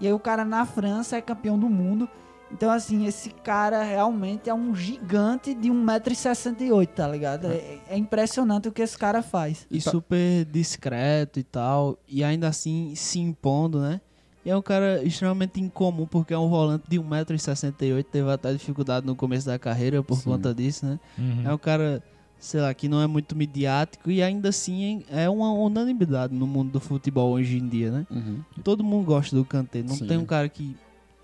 E 0.00 0.06
aí 0.06 0.12
o 0.12 0.18
cara 0.18 0.44
na 0.44 0.64
França 0.64 1.16
é 1.16 1.20
campeão 1.20 1.58
do 1.58 1.68
mundo. 1.68 2.08
Então, 2.52 2.70
assim, 2.70 3.06
esse 3.06 3.30
cara 3.30 3.82
realmente 3.82 4.48
é 4.48 4.54
um 4.54 4.72
gigante 4.74 5.52
de 5.52 5.68
1,68m, 5.68 6.86
tá 6.86 7.08
ligado? 7.08 7.48
É, 7.48 7.80
é 7.88 7.98
impressionante 7.98 8.68
o 8.68 8.72
que 8.72 8.82
esse 8.82 8.96
cara 8.96 9.20
faz. 9.20 9.66
E 9.68 9.82
tá- 9.82 9.90
super 9.90 10.44
discreto 10.44 11.40
e 11.40 11.42
tal, 11.42 11.98
e 12.06 12.22
ainda 12.22 12.46
assim 12.46 12.94
se 12.94 13.18
impondo, 13.18 13.80
né? 13.80 14.00
E 14.46 14.50
é 14.50 14.56
um 14.56 14.62
cara 14.62 15.02
extremamente 15.02 15.60
incomum, 15.60 16.06
porque 16.06 16.32
é 16.32 16.38
um 16.38 16.48
volante 16.48 16.84
de 16.88 17.00
1,68m, 17.00 18.04
teve 18.04 18.30
até 18.30 18.52
dificuldade 18.52 19.04
no 19.04 19.16
começo 19.16 19.44
da 19.44 19.58
carreira 19.58 20.04
por 20.04 20.18
Sim. 20.18 20.30
conta 20.30 20.54
disso, 20.54 20.86
né? 20.86 21.00
Uhum. 21.18 21.42
É 21.44 21.52
um 21.52 21.58
cara, 21.58 22.00
sei 22.38 22.60
lá, 22.60 22.72
que 22.72 22.88
não 22.88 23.02
é 23.02 23.08
muito 23.08 23.34
midiático 23.34 24.08
e 24.08 24.22
ainda 24.22 24.50
assim 24.50 25.02
é 25.10 25.28
uma 25.28 25.52
unanimidade 25.52 26.32
no 26.32 26.46
mundo 26.46 26.70
do 26.70 26.78
futebol 26.78 27.32
hoje 27.32 27.58
em 27.58 27.66
dia, 27.66 27.90
né? 27.90 28.06
Uhum. 28.08 28.38
Todo 28.62 28.84
mundo 28.84 29.04
gosta 29.06 29.34
do 29.34 29.44
Kanté. 29.44 29.82
Não 29.82 29.96
Sim. 29.96 30.06
tem 30.06 30.16
um 30.16 30.24
cara 30.24 30.48
que. 30.48 30.76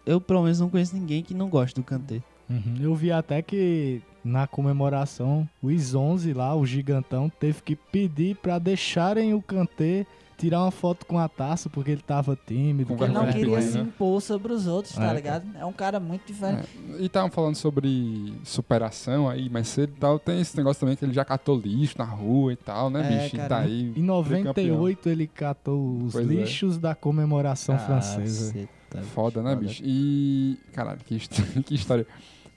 Eu, 0.05 0.21
pelo 0.21 0.43
menos, 0.43 0.59
não 0.59 0.69
conheço 0.69 0.97
ninguém 0.97 1.23
que 1.23 1.33
não 1.33 1.49
goste 1.49 1.77
do 1.77 1.85
Kanté. 1.85 2.21
Uhum. 2.51 2.75
Eu 2.81 2.93
vi 2.93 3.13
até 3.13 3.41
que 3.41 4.03
na 4.25 4.49
comemoração, 4.49 5.49
os 5.63 5.95
11 5.95 6.33
lá, 6.33 6.57
o 6.57 6.67
gigantão, 6.67 7.31
teve 7.31 7.63
que 7.63 7.77
pedir 7.77 8.35
pra 8.35 8.59
deixarem 8.59 9.33
o 9.33 9.41
Kanté 9.41 10.07
tirar 10.43 10.63
uma 10.63 10.71
foto 10.73 11.07
com 11.07 11.19
a 11.19 11.29
taça, 11.29 11.71
porque 11.71 11.91
ele 11.93 12.03
tava 12.03 12.37
tímido. 12.47 12.95
Com 12.97 13.05
Ele 13.05 13.13
não 13.13 13.27
queria 13.31 13.57
né? 13.57 13.63
se 13.63 13.79
impor 13.79 14.21
sobre 14.21 14.53
os 14.53 14.67
outros, 14.67 14.95
tá 14.95 15.11
É, 15.11 15.15
ligado? 15.15 15.47
É 15.57 15.65
um 15.65 15.73
cara 15.73 16.01
muito 16.01 16.27
diferente. 16.27 16.69
É, 16.95 17.01
E 17.03 17.07
estavam 17.07 17.31
falando 17.31 17.55
sobre 17.55 18.35
superação 18.45 19.29
aí, 19.29 19.49
mas 19.49 19.69
cedo 19.69 19.93
e 19.97 20.01
tal. 20.01 20.19
Tem 20.19 20.41
esse 20.41 20.57
negócio 20.57 20.81
também 20.81 20.97
que 20.97 21.05
ele 21.05 21.13
já 21.13 21.25
catou 21.25 21.57
lixo 21.59 21.97
na 21.97 22.05
rua 22.05 22.53
e 22.53 22.57
tal, 22.57 22.91
né, 22.91 23.01
É, 23.01 23.23
bicho? 23.23 23.37
E 23.37 23.39
cara. 23.39 23.49
tá 23.49 23.59
aí. 23.61 23.93
Em 23.97 24.03
98 24.03 25.09
ele 25.09 25.27
catou 25.27 25.99
os 26.03 26.13
Pois 26.13 26.29
é. 26.29 26.35
lixos 26.35 26.77
da 26.79 26.95
comemoração 26.95 27.79
francesa. 27.79 28.53
Caceta. 28.53 29.03
Foda, 29.15 29.43
né, 29.43 29.51
Foda. 29.55 29.61
bicho? 29.67 29.83
E. 29.85 30.59
Caralho, 30.73 30.99
que, 31.05 31.15
hist- 31.15 31.41
que 31.65 31.75
história. 31.75 32.07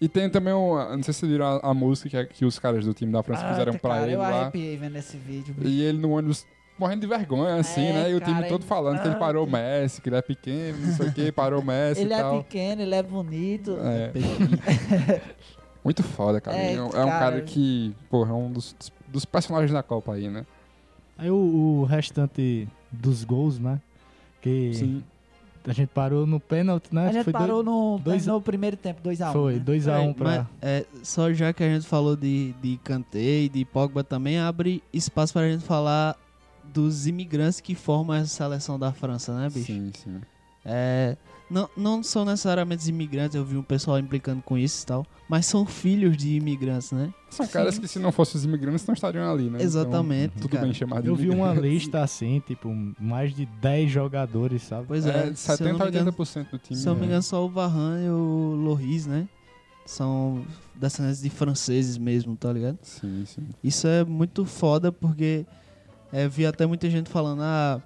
E 0.02 0.10
tem 0.10 0.30
também 0.30 0.54
um. 0.54 0.76
Não 0.76 1.04
sei 1.04 1.14
se 1.14 1.20
vocês 1.22 1.32
viram 1.32 1.46
a, 1.46 1.70
a 1.70 1.74
música 1.74 2.26
que, 2.26 2.34
que 2.34 2.46
os 2.46 2.60
caras 2.60 2.84
do 2.84 2.94
time 2.94 3.12
da 3.14 3.24
França 3.24 3.48
fizeram 3.48 3.74
Ah, 3.74 3.80
pra 3.80 3.90
cara, 3.92 4.04
ele 4.08 4.16
eu 4.16 4.20
lá. 4.20 4.42
arrepiei 4.42 4.76
vendo 4.76 4.98
esse 4.98 5.16
vídeo. 5.18 5.54
bicho. 5.58 5.68
E 5.70 5.82
ele 5.82 5.98
no 5.98 6.12
ônibus 6.12 6.46
morrendo 6.78 7.02
de 7.02 7.08
vergonha, 7.08 7.56
assim, 7.56 7.86
É, 7.88 7.94
né? 7.94 8.12
E 8.12 8.16
o 8.16 8.20
time 8.20 8.44
todo 8.48 8.66
falando 8.66 9.02
que 9.02 9.08
ele 9.08 9.16
Ah, 9.16 9.20
parou 9.20 9.46
o 9.46 9.50
Messi, 9.50 10.02
que 10.02 10.10
ele 10.10 10.16
é 10.18 10.22
pequeno, 10.22 10.78
não 10.86 10.94
sei 10.94 11.08
o 11.08 11.14
que, 11.14 11.32
parou 11.32 11.62
o 11.62 11.66
Messi 11.66 12.02
Ele 12.04 12.14
e 12.14 12.14
é 12.14 12.38
pequeno, 12.38 12.82
ele 12.82 12.96
é 12.96 13.04
bonito. 13.04 13.78
É. 13.82 14.12
Muito 15.84 16.02
foda, 16.04 16.42
cara. 16.42 16.58
É, 16.58 16.74
É, 16.74 16.82
um- 16.82 16.86
é 16.86 16.88
um 16.88 16.92
cara. 16.92 17.20
cara 17.20 17.42
que, 17.42 17.94
porra, 18.10 18.32
é 18.32 18.34
um 18.34 18.52
dos, 18.52 18.76
dos 19.08 19.24
personagens 19.26 19.72
da 19.72 19.84
Copa 19.84 20.14
aí, 20.14 20.28
né? 20.30 20.46
Aí 21.18 21.30
o, 21.30 21.36
o 21.36 21.84
restante 21.86 22.68
dos 22.92 23.24
gols, 23.24 23.60
né? 23.60 23.80
Que 24.42 24.74
Sim. 24.74 25.04
a 25.68 25.72
gente 25.74 25.90
parou 25.90 26.26
no 26.26 26.40
pênalti, 26.40 26.88
né? 26.92 27.08
A 27.10 27.12
gente 27.12 27.24
Foi 27.26 27.34
parou 27.34 27.64
no, 27.64 28.00
dois- 28.00 28.26
no 28.26 28.42
primeiro 28.42 28.76
tempo, 28.76 29.00
2x1. 29.08 29.32
Foi, 29.32 29.54
né? 29.56 29.60
2x1 29.66 30.14
pra. 30.16 30.26
Mas, 30.30 30.46
é, 30.62 30.86
só 31.04 31.32
já 31.32 31.54
que 31.54 31.64
a 31.64 31.70
gente 31.70 31.86
falou 31.86 32.16
de, 32.16 32.54
de 32.62 32.78
Kanté 32.84 33.20
e 33.44 33.50
de 33.50 33.64
Pogba 33.64 34.04
também, 34.04 34.40
abre 34.40 34.84
espaço 34.92 35.32
pra 35.34 35.48
gente 35.48 35.64
falar 35.64 36.18
dos 36.74 37.08
imigrantes 37.08 37.60
que 37.60 37.76
formam 37.76 38.16
essa 38.16 38.28
seleção 38.28 38.78
da 38.80 38.92
França, 38.92 39.34
né, 39.38 39.50
bicho? 39.50 39.68
Sim, 39.68 39.92
sim. 40.04 40.22
É, 40.68 41.16
não, 41.48 41.70
não 41.78 42.02
são 42.02 42.26
necessariamente 42.26 42.82
os 42.82 42.88
imigrantes, 42.88 43.36
eu 43.36 43.46
vi 43.46 43.56
um 43.56 43.62
pessoal 43.62 44.00
implicando 44.00 44.42
com 44.42 44.58
isso 44.58 44.82
e 44.82 44.86
tal, 44.88 45.06
mas 45.30 45.46
são 45.46 45.64
filhos 45.64 46.18
de 46.18 46.36
imigrantes, 46.36 46.92
né? 46.92 47.14
São 47.30 47.48
caras 47.48 47.78
que 47.78 47.88
se 47.88 48.00
não 48.00 48.12
fossem 48.12 48.40
os 48.40 48.46
imigrantes 48.46 48.84
não 48.88 48.96
estariam 48.96 49.32
ali, 49.32 49.48
né? 49.52 49.62
Exatamente, 49.62 50.26
Então, 50.38 50.42
tudo 50.42 50.52
cara. 50.54 50.64
bem 50.66 50.74
chamado 50.74 51.04
de 51.04 51.10
Eu 51.10 51.16
vi 51.16 51.30
uma 51.30 51.54
lista 51.54 52.02
assim, 52.02 52.42
tipo, 52.48 52.68
mais 53.00 53.36
de 53.36 53.46
10 53.46 53.92
jogadores, 53.92 54.64
sabe? 54.64 54.86
Pois 54.88 55.06
É, 55.06 55.28
é, 55.28 55.30
de 55.30 55.38
se 55.40 55.52
eu 55.52 55.58
70 55.58 55.74
não 55.78 55.82
a 55.82 55.84
me 55.86 55.90
engano, 55.92 56.12
80% 56.14 56.50
do 56.50 56.58
time. 56.58 56.80
se 56.80 56.88
eu 56.88 56.94
não 56.94 56.96
me 56.96 57.02
né? 57.02 57.08
engano, 57.08 57.22
só 57.24 57.46
o 57.46 57.50
Varane 57.50 58.06
e 58.08 58.10
o 58.10 58.56
Loris, 58.64 59.06
né? 59.06 59.28
São 59.86 60.44
descendentes 60.74 61.22
de 61.22 61.30
franceses 61.30 61.96
mesmo, 62.00 62.36
tá 62.36 62.52
ligado? 62.52 62.80
Sim, 62.82 63.24
sim. 63.28 63.44
Isso 63.64 63.88
é 63.88 64.04
muito 64.04 64.44
foda 64.44 64.92
porque 64.92 65.46
é, 66.16 66.30
vi 66.30 66.46
até 66.46 66.66
muita 66.66 66.90
gente 66.90 67.10
falando, 67.10 67.42
ah, 67.42 67.82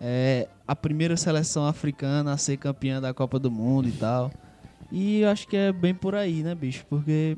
é 0.00 0.46
a 0.64 0.76
primeira 0.76 1.16
seleção 1.16 1.66
africana 1.66 2.32
a 2.32 2.36
ser 2.36 2.56
campeã 2.56 3.00
da 3.00 3.12
Copa 3.12 3.36
do 3.36 3.50
Mundo 3.50 3.88
e 3.88 3.92
tal. 3.92 4.30
E 4.92 5.22
eu 5.22 5.28
acho 5.28 5.48
que 5.48 5.56
é 5.56 5.72
bem 5.72 5.92
por 5.92 6.14
aí, 6.14 6.44
né, 6.44 6.54
bicho? 6.54 6.86
Porque 6.88 7.36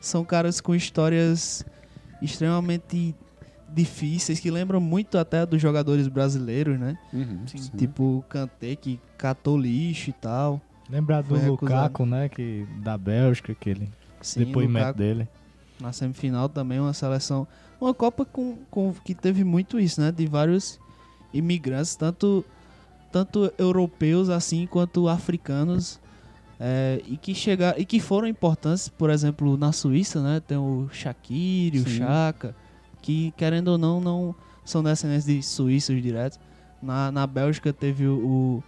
são 0.00 0.24
caras 0.24 0.62
com 0.62 0.74
histórias 0.74 1.62
extremamente 2.22 3.14
difíceis 3.68 4.40
que 4.40 4.50
lembram 4.50 4.80
muito 4.80 5.18
até 5.18 5.44
dos 5.44 5.60
jogadores 5.60 6.08
brasileiros, 6.08 6.80
né? 6.80 6.96
Uhum, 7.12 7.46
sim. 7.46 7.58
Tipo 7.76 8.18
o 8.18 8.22
Kanté 8.22 8.74
que 8.74 8.98
catou 9.18 9.58
lixo 9.58 10.08
e 10.08 10.14
tal. 10.14 10.58
Lembrar 10.88 11.22
do. 11.22 11.34
Lukaku, 11.34 12.06
né? 12.06 12.30
Que, 12.30 12.66
da 12.82 12.96
Bélgica, 12.96 13.52
aquele 13.52 13.90
Sim, 14.22 14.46
depoimento 14.46 14.86
Lukaku 14.86 14.98
dele. 14.98 15.28
na 15.78 15.92
semifinal 15.92 16.48
também 16.48 16.80
uma 16.80 16.94
seleção 16.94 17.46
uma 17.80 17.94
Copa 17.94 18.24
com, 18.24 18.58
com 18.70 18.92
que 19.04 19.14
teve 19.14 19.42
muito 19.44 19.78
isso 19.80 20.00
né? 20.00 20.12
De 20.12 20.26
vários 20.26 20.78
imigrantes 21.32 21.94
tanto 21.96 22.44
tanto 23.12 23.52
europeus 23.58 24.28
assim 24.28 24.66
quanto 24.66 25.08
africanos 25.08 25.98
é, 26.58 27.00
e 27.06 27.16
que 27.16 27.34
chegaram 27.34 27.78
e 27.78 27.84
que 27.84 27.98
foram 28.00 28.28
importantes 28.28 28.88
por 28.88 29.10
exemplo 29.10 29.56
na 29.56 29.72
Suíça 29.72 30.22
né? 30.22 30.40
Tem 30.40 30.56
o 30.58 30.88
Shaqiri 30.92 31.80
o. 31.80 31.88
Chaka 31.88 32.54
que 33.02 33.32
querendo 33.36 33.68
ou 33.68 33.78
não 33.78 34.00
não 34.00 34.34
são 34.64 34.82
descendentes 34.82 35.24
de 35.26 35.42
suíços 35.42 36.00
direto 36.02 36.38
na, 36.82 37.10
na 37.10 37.26
Bélgica 37.26 37.72
teve 37.72 38.06
o, 38.06 38.16
o- 38.18 38.64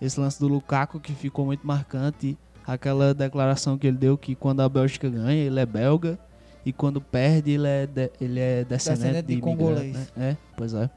esse 0.00 0.18
lance 0.20 0.38
do 0.38 0.46
Lukaku 0.48 1.00
que 1.00 1.12
ficou 1.12 1.44
muito 1.44 1.66
marcante. 1.66 2.38
Aquela 2.64 3.12
declaração 3.12 3.76
que 3.76 3.86
ele 3.86 3.96
deu 3.96 4.16
que 4.16 4.34
quando 4.36 4.60
a 4.60 4.68
Bélgica 4.68 5.08
ganha 5.10 5.32
ele 5.32 5.58
é 5.58 5.66
belga 5.66 6.18
e 6.64 6.72
quando 6.72 7.00
perde 7.00 7.52
ele 7.52 7.66
é, 7.66 7.86
de- 7.86 8.10
ele 8.20 8.40
é 8.40 8.64
descendente, 8.64 9.00
Descendente 9.02 9.26
de 9.26 9.32
imigrante, 9.34 9.56
congolês. 9.58 9.96
né? 9.96 10.06
É, 10.16 10.36
pois 10.56 10.74
é. 10.74 10.90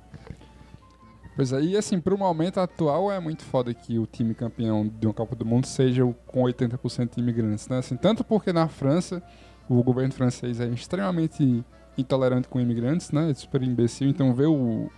Pois 1.35 1.53
é, 1.53 1.61
e 1.61 1.77
assim, 1.77 1.99
pro 1.99 2.17
momento 2.17 2.59
atual 2.59 3.11
é 3.11 3.19
muito 3.19 3.43
foda 3.43 3.73
que 3.73 3.97
o 3.97 4.05
time 4.05 4.33
campeão 4.35 4.85
de 4.87 5.07
uma 5.07 5.13
Copa 5.13 5.35
do 5.35 5.45
Mundo 5.45 5.65
seja 5.65 6.03
com 6.27 6.41
80% 6.43 7.15
de 7.15 7.21
imigrantes, 7.21 7.67
né? 7.69 7.77
Assim, 7.77 7.95
tanto 7.95 8.23
porque 8.23 8.51
na 8.51 8.67
França 8.67 9.23
o 9.69 9.81
governo 9.81 10.13
francês 10.13 10.59
é 10.59 10.67
extremamente 10.67 11.63
intolerante 11.97 12.49
com 12.49 12.59
imigrantes, 12.59 13.11
né? 13.11 13.31
É 13.31 13.33
super 13.33 13.63
imbecil, 13.63 14.09
então 14.09 14.33
ver 14.33 14.47
o, 14.47 14.91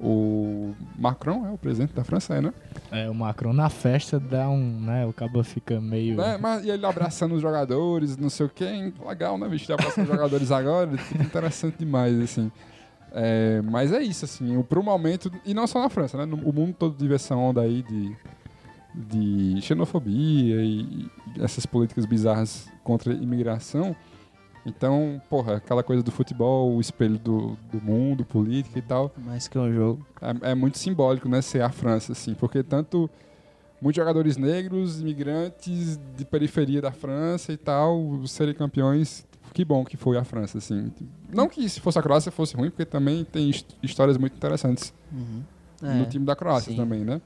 o 0.00 0.74
Macron, 0.98 1.46
é 1.46 1.50
o 1.50 1.58
presidente 1.58 1.92
da 1.92 2.02
França, 2.04 2.34
é, 2.34 2.40
né? 2.40 2.52
É, 2.90 3.08
o 3.08 3.14
Macron 3.14 3.52
na 3.52 3.68
festa 3.68 4.18
dá 4.18 4.48
um, 4.48 4.80
né? 4.80 5.06
O 5.06 5.12
cabo 5.12 5.42
fica 5.44 5.80
meio. 5.80 6.16
Né? 6.16 6.36
Mas, 6.40 6.64
e 6.64 6.70
ele 6.70 6.84
abraçando 6.84 7.34
os 7.34 7.40
jogadores, 7.42 8.16
não 8.16 8.28
sei 8.30 8.46
o 8.46 8.48
que, 8.48 8.64
legal, 9.06 9.38
né, 9.38 9.48
bicho? 9.48 9.66
Ele 9.70 9.74
abraçando 9.74 10.04
os 10.04 10.10
jogadores 10.10 10.50
agora, 10.50 10.90
fica 10.98 11.22
interessante 11.22 11.76
demais, 11.78 12.18
assim. 12.20 12.50
É, 13.14 13.60
mas 13.62 13.92
é 13.92 14.02
isso, 14.02 14.24
assim, 14.24 14.60
pro 14.62 14.82
momento, 14.82 15.30
e 15.44 15.52
não 15.52 15.66
só 15.66 15.80
na 15.80 15.88
França, 15.90 16.16
né? 16.16 16.24
no- 16.24 16.48
o 16.48 16.52
mundo 16.52 16.74
todo 16.78 16.96
vive 16.98 17.14
essa 17.14 17.36
onda 17.36 17.60
aí 17.60 17.82
de, 17.82 18.16
de 18.94 19.60
xenofobia 19.62 20.62
e, 20.62 20.80
e 20.80 21.10
essas 21.40 21.66
políticas 21.66 22.06
bizarras 22.06 22.68
contra 22.82 23.12
a 23.12 23.16
imigração. 23.16 23.94
Então, 24.64 25.20
porra, 25.28 25.56
aquela 25.56 25.82
coisa 25.82 26.02
do 26.02 26.10
futebol, 26.12 26.74
o 26.76 26.80
espelho 26.80 27.18
do, 27.18 27.56
do 27.72 27.80
mundo, 27.82 28.24
política 28.24 28.78
e 28.78 28.82
tal, 28.82 29.12
Mais 29.18 29.48
que 29.48 29.58
um 29.58 29.72
jogo. 29.72 30.06
é, 30.20 30.50
é 30.52 30.54
muito 30.54 30.78
simbólico, 30.78 31.28
né, 31.28 31.42
ser 31.42 31.62
a 31.62 31.70
França, 31.70 32.12
assim, 32.12 32.34
porque 32.34 32.62
tanto 32.62 33.10
muitos 33.80 33.96
jogadores 34.00 34.36
negros, 34.36 35.00
imigrantes 35.00 35.98
de 36.16 36.24
periferia 36.24 36.80
da 36.80 36.92
França 36.92 37.52
e 37.52 37.56
tal, 37.56 38.24
serem 38.26 38.54
campeões, 38.54 39.26
que 39.52 39.64
bom 39.64 39.84
que 39.84 39.96
foi 39.96 40.16
a 40.16 40.22
França, 40.22 40.58
assim. 40.58 40.92
Não 41.34 41.48
que 41.48 41.68
se 41.68 41.80
fosse 41.80 41.98
a 41.98 42.02
Croácia 42.02 42.30
fosse 42.30 42.54
ruim, 42.54 42.70
porque 42.70 42.84
também 42.84 43.24
tem 43.24 43.50
his- 43.50 43.66
histórias 43.82 44.16
muito 44.16 44.36
interessantes 44.36 44.94
Uhum. 45.12 45.42
no 45.82 46.06
time 46.06 46.24
da 46.24 46.36
Croácia 46.36 46.70
sim. 46.70 46.76
também, 46.76 47.00
né? 47.04 47.20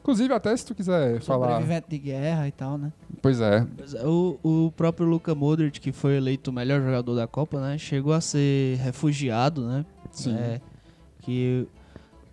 Inclusive, 0.00 0.32
até 0.32 0.56
se 0.56 0.64
tu 0.64 0.74
quiser 0.74 1.20
falar... 1.20 1.48
Sobrevivente 1.50 1.86
de 1.90 1.98
guerra 1.98 2.48
e 2.48 2.52
tal, 2.52 2.78
né? 2.78 2.92
Pois 3.20 3.40
é, 3.40 3.66
Pois 3.76 3.94
é, 3.94 4.06
O, 4.06 4.38
o 4.42 4.72
próprio 4.76 5.06
Luka 5.06 5.34
Modric, 5.34 5.78
que 5.80 5.92
foi 5.92 6.16
eleito 6.16 6.50
o 6.50 6.54
melhor 6.54 6.80
jogador 6.80 7.14
da 7.14 7.26
Copa, 7.26 7.60
né? 7.60 7.76
Chegou 7.78 8.12
a 8.12 8.20
ser 8.20 8.78
refugiado, 8.78 9.66
né? 9.66 9.84
sim. 10.10 10.34
É, 10.34 10.60
que 11.20 11.66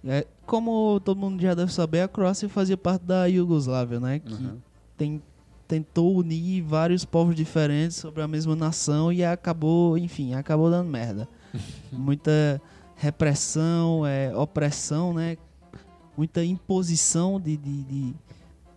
é, 0.06 0.26
como 0.46 1.00
todo 1.02 1.20
mundo 1.20 1.42
já 1.42 1.54
deve 1.54 1.72
saber, 1.74 2.02
a 2.02 2.08
Croácia 2.08 2.48
fazia 2.48 2.78
parte 2.78 3.04
da 3.04 3.26
Iugoslávia, 3.26 4.00
né? 4.00 4.20
Que 4.20 4.34
Uhum. 4.34 4.58
tem, 4.98 5.22
tentou 5.68 6.16
unir 6.16 6.62
vários 6.62 7.04
povos 7.04 7.36
diferentes 7.36 7.98
sobre 7.98 8.22
a 8.24 8.28
mesma 8.28 8.56
nação 8.56 9.12
e 9.12 9.26
acabou, 9.26 9.98
enfim, 9.98 10.34
acabou 10.34 10.70
dando 10.72 10.88
merda. 10.90 11.28
Muita 11.92 12.62
repressão, 12.96 14.06
é, 14.06 14.36
opressão, 14.36 15.14
né? 15.14 15.38
Muita 16.18 16.44
imposição 16.44 17.40
de, 17.40 17.56
de, 17.56 17.84
de, 17.84 18.16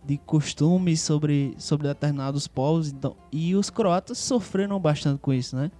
de 0.05 0.17
costumes 0.19 1.01
sobre, 1.01 1.55
sobre 1.57 1.87
determinados 1.87 2.47
povos. 2.47 2.89
Então, 2.89 3.15
e 3.31 3.55
os 3.55 3.69
croatas 3.69 4.19
sofreram 4.19 4.79
bastante 4.79 5.19
com 5.19 5.33
isso, 5.33 5.55
né? 5.55 5.71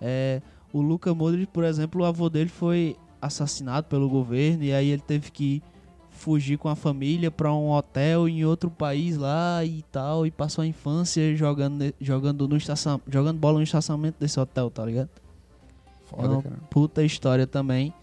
É, 0.00 0.42
o 0.72 0.80
Luka 0.80 1.14
Modric, 1.14 1.46
por 1.52 1.64
exemplo, 1.64 2.02
o 2.02 2.04
avô 2.04 2.28
dele 2.28 2.50
foi 2.50 2.96
assassinado 3.20 3.86
pelo 3.86 4.08
governo 4.08 4.64
e 4.64 4.72
aí 4.72 4.88
ele 4.88 5.02
teve 5.02 5.30
que 5.30 5.62
fugir 6.10 6.58
com 6.58 6.68
a 6.68 6.74
família 6.74 7.30
para 7.30 7.52
um 7.52 7.70
hotel 7.70 8.28
em 8.28 8.44
outro 8.44 8.70
país 8.70 9.16
lá 9.16 9.64
e 9.64 9.82
tal 9.90 10.26
e 10.26 10.30
passou 10.30 10.62
a 10.62 10.66
infância 10.66 11.34
jogando 11.36 11.94
jogando 12.00 12.48
no 12.48 12.56
estacion, 12.56 12.98
jogando 13.08 13.38
bola 13.38 13.58
no 13.58 13.62
estacionamento 13.62 14.18
desse 14.18 14.38
hotel, 14.38 14.68
tá 14.68 14.84
ligado? 14.84 15.08
Foda, 16.06 16.28
Não. 16.28 16.42
cara. 16.42 16.56
Puta 16.70 17.04
história 17.04 17.46
também. 17.46 17.94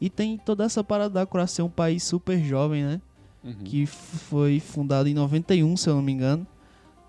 E 0.00 0.10
tem 0.10 0.36
toda 0.38 0.64
essa 0.64 0.82
parada 0.84 1.10
da 1.10 1.26
Croácia 1.26 1.56
ser 1.56 1.62
um 1.62 1.70
país 1.70 2.02
super 2.02 2.38
jovem, 2.42 2.84
né? 2.84 3.00
Uhum. 3.44 3.54
que 3.64 3.86
foi 3.86 4.58
fundado 4.58 5.08
em 5.08 5.14
91, 5.14 5.76
se 5.76 5.88
eu 5.88 5.94
não 5.94 6.02
me 6.02 6.10
engano. 6.10 6.44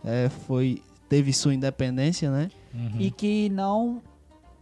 É, 0.06 0.30
foi, 0.30 0.84
teve 1.10 1.34
sua 1.34 1.52
independência, 1.54 2.30
né? 2.30 2.50
Uhum. 2.74 2.92
E 3.00 3.10
que 3.10 3.50
não, 3.50 4.00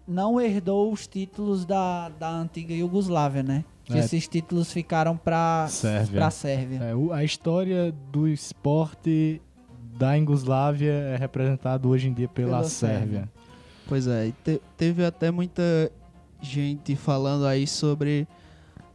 não 0.08 0.40
herdou 0.40 0.94
os 0.94 1.06
títulos 1.06 1.66
da, 1.66 2.08
da 2.10 2.30
antiga 2.30 2.74
Iugoslávia, 2.74 3.44
né? 3.44 3.66
Que 3.84 3.94
É. 3.94 4.00
esses 4.00 4.26
títulos 4.26 4.72
ficaram 4.72 5.18
pra 5.18 5.68
Sérvia. 5.70 6.20
pra 6.22 6.32
Sérvia. 6.32 6.80
É, 6.82 6.94
a 7.14 7.24
história 7.26 7.94
do 8.10 8.26
esporte 8.26 9.42
da 9.98 10.14
Iugoslávia 10.16 10.92
é 10.94 11.18
representado 11.18 11.90
hoje 11.90 12.08
em 12.08 12.14
dia 12.14 12.28
pela, 12.30 12.50
Pela 12.60 12.64
Sérvia. 12.64 13.00
Sérvia. 13.00 13.30
Pois 13.88 14.08
é, 14.08 14.28
e 14.28 14.32
te- 14.32 14.62
teve 14.78 15.06
até 15.06 15.30
muita 15.30 15.62
gente 16.46 16.96
falando 16.96 17.46
aí 17.46 17.66
sobre 17.68 18.28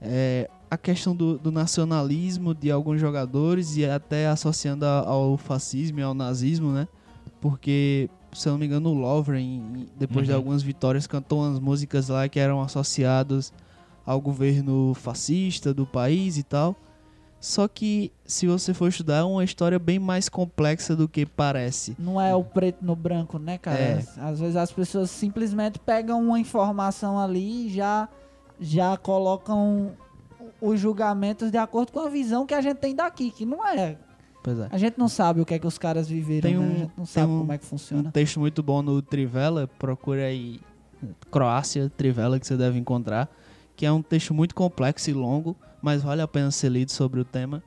é, 0.01 0.49
a 0.71 0.79
questão 0.79 1.15
do, 1.15 1.37
do 1.39 1.51
nacionalismo 1.51 2.55
de 2.55 2.71
alguns 2.71 3.01
jogadores 3.01 3.77
e 3.77 3.85
até 3.85 4.29
associando 4.29 4.85
a- 4.87 5.01
ao 5.01 5.37
fascismo 5.37 5.99
e 6.01 6.03
ao 6.03 6.15
nazismo, 6.15 6.73
né? 6.73 6.87
Porque, 7.41 8.09
se 8.33 8.49
eu 8.49 8.53
não 8.53 8.59
me 8.59 8.67
engano, 8.67 8.91
o 8.91 8.95
Lovren, 8.95 9.87
depois 9.99 10.27
de 10.27 10.33
Uhum. 10.33 10.39
algumas 10.39 10.63
vitórias, 10.63 11.07
cantou 11.07 11.41
umas 11.43 11.59
músicas 11.59 12.09
lá 12.09 12.29
que 12.29 12.39
eram 12.39 12.61
associadas 12.63 13.53
ao 14.07 14.21
governo 14.21 14.93
fascista 14.95 15.75
do 15.75 15.87
país 15.87 16.39
e 16.39 16.43
tal. 16.43 16.77
Só 17.41 17.67
que, 17.67 18.13
se 18.27 18.47
você 18.47 18.75
for 18.75 18.89
estudar, 18.89 19.19
é 19.19 19.23
uma 19.23 19.43
história 19.43 19.79
bem 19.79 19.99
mais 19.99 20.29
complexa 20.29 20.95
do 20.95 21.09
que 21.09 21.25
parece. 21.25 21.97
Não 21.99 22.21
é 22.21 22.35
o 22.35 22.45
preto 22.45 22.85
no 22.85 22.95
branco, 22.95 23.39
né, 23.39 23.57
cara? 23.57 23.79
É. 23.79 24.05
Às 24.19 24.39
vezes 24.41 24.57
as 24.57 24.71
pessoas 24.71 25.11
simplesmente 25.11 25.79
pegam 25.79 26.23
uma 26.23 26.39
informação 26.39 27.19
ali 27.19 27.67
e 27.67 27.71
já, 27.75 28.09
já 28.61 28.95
colocam 28.99 29.93
os 30.61 30.79
julgamentos 30.79 31.51
de 31.51 31.57
acordo 31.57 31.93
com 31.93 32.01
a 32.01 32.11
visão 32.11 32.45
que 32.47 32.53
a 32.53 32.61
gente 32.61 32.77
tem 32.77 32.95
daqui, 32.95 33.31
que 33.31 33.47
não 33.47 33.67
é. 33.67 33.77
É. 33.77 33.97
A 34.71 34.77
gente 34.79 34.99
não 34.99 35.09
sabe 35.09 35.41
o 35.41 35.47
que 35.47 35.55
é 35.55 35.59
que 35.59 35.67
os 35.67 35.79
caras 35.79 36.09
viveram, 36.09 36.43
Tem 36.43 36.59
né? 36.59 36.67
um- 36.67 36.73
a 36.73 36.79
gente 36.79 36.93
não 36.97 37.07
sabe 37.07 37.33
um- 37.33 37.39
como 37.41 37.53
é 37.53 37.59
que 37.59 37.65
Um 37.65 37.69
funciona. 37.69 38.11
texto 38.13 38.39
muito 38.41 38.63
bom 38.63 38.83
no 38.83 39.01
Trivela, 39.01 39.67
procura 39.79 40.25
aí 40.27 40.61
Croácia, 41.31 41.91
Trivela, 41.97 42.39
que 42.39 42.47
você 42.47 42.57
deve 42.57 42.79
encontrar, 42.79 43.31
que 43.77 43.85
é 43.87 43.93
um 43.93 44.03
texto 44.03 44.35
muito 44.35 44.55
complexo 44.55 45.09
e 45.11 45.13
longo, 45.15 45.57
mas 45.83 46.03
vale 46.03 46.23
a 46.23 46.29
pena 46.29 46.51
ser 46.51 46.71
lido 46.71 46.91
sobre 46.91 47.21
o 47.21 47.25
tema. 47.25 47.63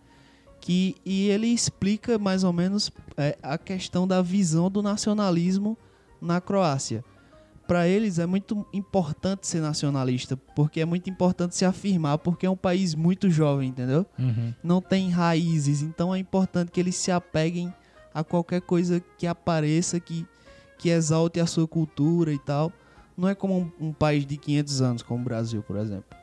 Que, 0.59 0.95
e 1.05 1.27
ele 1.27 1.47
explica 1.47 2.17
mais 2.17 2.43
ou 2.43 2.53
menos 2.53 2.89
é, 3.17 3.37
a 3.43 3.57
questão 3.57 4.07
da 4.07 4.21
visão 4.21 4.71
do 4.71 4.81
nacionalismo 4.81 5.77
na 6.21 6.39
Croácia. 6.39 7.03
Para 7.67 7.87
eles 7.87 8.19
é 8.19 8.25
muito 8.25 8.65
importante 8.73 9.47
ser 9.47 9.61
nacionalista, 9.61 10.37
porque 10.55 10.79
é 10.79 10.85
muito 10.85 11.09
importante 11.09 11.55
se 11.55 11.65
afirmar, 11.65 12.17
porque 12.17 12.45
é 12.45 12.49
um 12.49 12.57
país 12.57 12.93
muito 12.95 13.29
jovem, 13.29 13.69
entendeu? 13.69 14.05
Uhum. 14.19 14.53
não 14.63 14.81
tem 14.81 15.09
raízes, 15.09 15.81
então 15.81 16.13
é 16.13 16.19
importante 16.19 16.71
que 16.71 16.79
eles 16.79 16.95
se 16.95 17.11
apeguem 17.11 17.73
a 18.13 18.23
qualquer 18.23 18.61
coisa 18.61 19.01
que 19.17 19.25
apareça, 19.25 19.99
que, 19.99 20.25
que 20.77 20.89
exalte 20.89 21.39
a 21.39 21.45
sua 21.45 21.67
cultura 21.67 22.31
e 22.31 22.39
tal. 22.39 22.71
Não 23.17 23.27
é 23.27 23.35
como 23.35 23.71
um, 23.79 23.87
um 23.87 23.93
país 23.93 24.25
de 24.25 24.37
500 24.37 24.81
anos, 24.81 25.01
como 25.01 25.21
o 25.21 25.23
Brasil, 25.23 25.63
por 25.63 25.77
exemplo. 25.77 26.22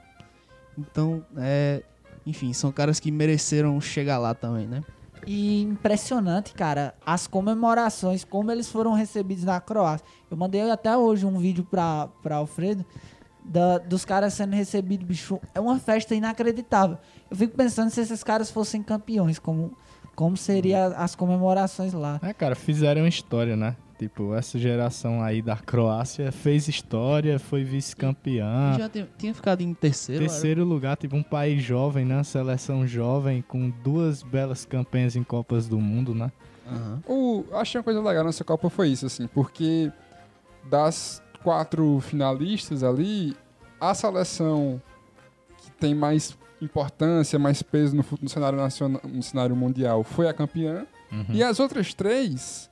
Então, 0.78 1.24
é, 1.36 1.82
enfim, 2.26 2.52
são 2.52 2.70
caras 2.72 2.98
que 3.00 3.10
mereceram 3.10 3.80
chegar 3.80 4.18
lá 4.18 4.34
também, 4.34 4.66
né? 4.66 4.82
E 5.26 5.62
impressionante, 5.62 6.54
cara, 6.54 6.94
as 7.04 7.26
comemorações, 7.26 8.24
como 8.24 8.50
eles 8.50 8.68
foram 8.70 8.94
recebidos 8.94 9.44
na 9.44 9.60
Croácia. 9.60 10.06
Eu 10.30 10.36
mandei 10.36 10.68
até 10.70 10.96
hoje 10.96 11.26
um 11.26 11.38
vídeo 11.38 11.62
pra, 11.62 12.08
pra 12.22 12.36
Alfredo 12.36 12.84
da- 13.44 13.76
dos 13.78 14.04
caras 14.06 14.32
sendo 14.32 14.54
recebidos, 14.54 15.06
bicho. 15.06 15.38
É 15.54 15.60
uma 15.60 15.78
festa 15.78 16.14
inacreditável. 16.14 16.96
Eu 17.30 17.36
fico 17.36 17.54
pensando 17.54 17.90
se 17.90 18.00
esses 18.00 18.24
caras 18.24 18.50
fossem 18.50 18.82
campeões, 18.82 19.38
como, 19.38 19.76
como 20.14 20.38
seria 20.38 20.86
as 20.86 21.14
comemorações 21.14 21.92
lá. 21.92 22.18
É, 22.22 22.32
cara, 22.32 22.54
fizeram 22.54 23.06
história, 23.06 23.56
né? 23.56 23.76
Tipo, 24.00 24.34
essa 24.34 24.58
geração 24.58 25.22
aí 25.22 25.42
da 25.42 25.56
Croácia 25.56 26.32
fez 26.32 26.68
história, 26.68 27.38
foi 27.38 27.62
vice-campeã. 27.62 28.74
Já 28.78 28.88
tinha, 29.18 29.34
ficado 29.34 29.60
em 29.60 29.74
terceiro. 29.74 30.22
era- 30.24 30.32
Terceiro 30.32 30.64
lugar, 30.64 30.96
tipo, 30.96 31.14
um 31.14 31.22
país 31.22 31.62
jovem, 31.62 32.06
né? 32.06 32.22
Seleção 32.24 32.86
jovem, 32.86 33.42
com 33.46 33.68
duas 33.84 34.22
belas 34.22 34.64
campanhas 34.64 35.16
em 35.16 35.22
Copas 35.22 35.68
do 35.68 35.78
Mundo, 35.78 36.14
né? 36.14 36.32
Aham. 36.66 37.02
O, 37.06 37.44
acho 37.52 37.72
que 37.72 37.76
uma 37.78 37.84
coisa 37.84 38.00
legal 38.00 38.24
nessa 38.24 38.42
Copa 38.42 38.70
foi 38.70 38.88
isso, 38.88 39.04
assim, 39.04 39.26
porque 39.26 39.92
das 40.70 41.22
quatro 41.44 42.00
finalistas 42.00 42.82
ali, 42.82 43.36
a 43.78 43.92
seleção 43.92 44.80
que 45.58 45.70
tem 45.72 45.94
mais 45.94 46.38
importância, 46.62 47.38
mais 47.38 47.62
peso 47.62 47.94
no, 47.94 48.04
no 48.22 48.28
cenário 48.30 48.56
nacional, 48.58 49.02
no 49.04 49.22
cenário 49.22 49.54
mundial 49.54 50.02
foi 50.04 50.26
a 50.26 50.32
campeã. 50.32 50.86
Uhum. 51.12 51.26
E 51.34 51.42
as 51.42 51.60
outras 51.60 51.92
três 51.92 52.69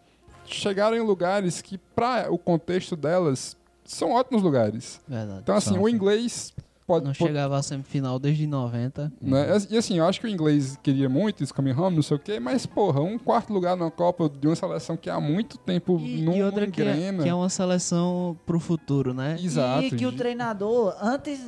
chegaram 0.55 0.97
em 0.97 1.01
lugares 1.01 1.61
que, 1.63 1.79
para 1.79 2.33
o 2.33 2.39
contexto 2.39 2.95
delas, 2.97 3.57
são 3.85 4.13
ótimos 4.13 4.43
lugares. 4.43 5.01
Verdade. 5.09 5.41
Então, 5.43 5.55
assim, 5.55 5.79
o 5.79 5.89
inglês 5.89 6.53
pode. 6.87 7.05
Não 7.05 7.13
pode- 7.13 7.27
chegava 7.29 7.57
à 7.59 7.63
semifinal 7.63 8.19
desde 8.19 8.47
90. 8.47 9.13
né? 9.21 9.47
E 9.71 9.77
assim, 9.77 9.99
eu 9.99 10.07
acho 10.07 10.21
que 10.21 10.27
o 10.27 10.31
inglês 10.31 10.79
queria 10.83 11.09
muito 11.09 11.43
isso, 11.45 11.55
coming 11.55 11.73
home, 11.73 11.97
não 11.97 12.03
sei 12.03 12.17
o 12.17 12.21
quê, 12.21 12.39
mas, 12.41 12.65
porra, 12.67 13.01
um 13.01 13.19
quarto 13.19 13.53
lugar 13.53 13.77
numa 13.77 13.91
Copa 13.91 14.29
de 14.29 14.47
uma 14.47 14.57
seleção 14.57 14.97
que 14.97 15.09
há 15.11 15.21
muito 15.21 15.59
tempo 15.59 15.99
E, 16.01 16.23
não 16.23 16.35
e 16.37 16.43
outra 16.43 16.67
que 16.67 16.81
é, 16.83 16.85
engrena. 16.85 17.23
que 17.23 17.29
é 17.29 17.35
uma 17.35 17.49
seleção 17.49 18.39
pro 18.47 18.59
futuro, 18.59 19.13
né? 19.15 19.37
Exato. 19.41 19.85
E 19.85 19.91
que 19.91 20.07
o 20.07 20.13
treinador, 20.13 20.97
antes, 21.01 21.41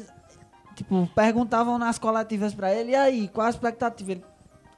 tipo, 0.76 1.08
perguntavam 1.14 1.78
nas 1.78 1.98
coletivas 1.98 2.54
pra 2.54 2.74
ele, 2.74 2.92
e 2.92 2.94
aí, 2.96 3.28
qual 3.28 3.46
a 3.46 3.50
expectativa? 3.50 4.12
Ele, 4.12 4.24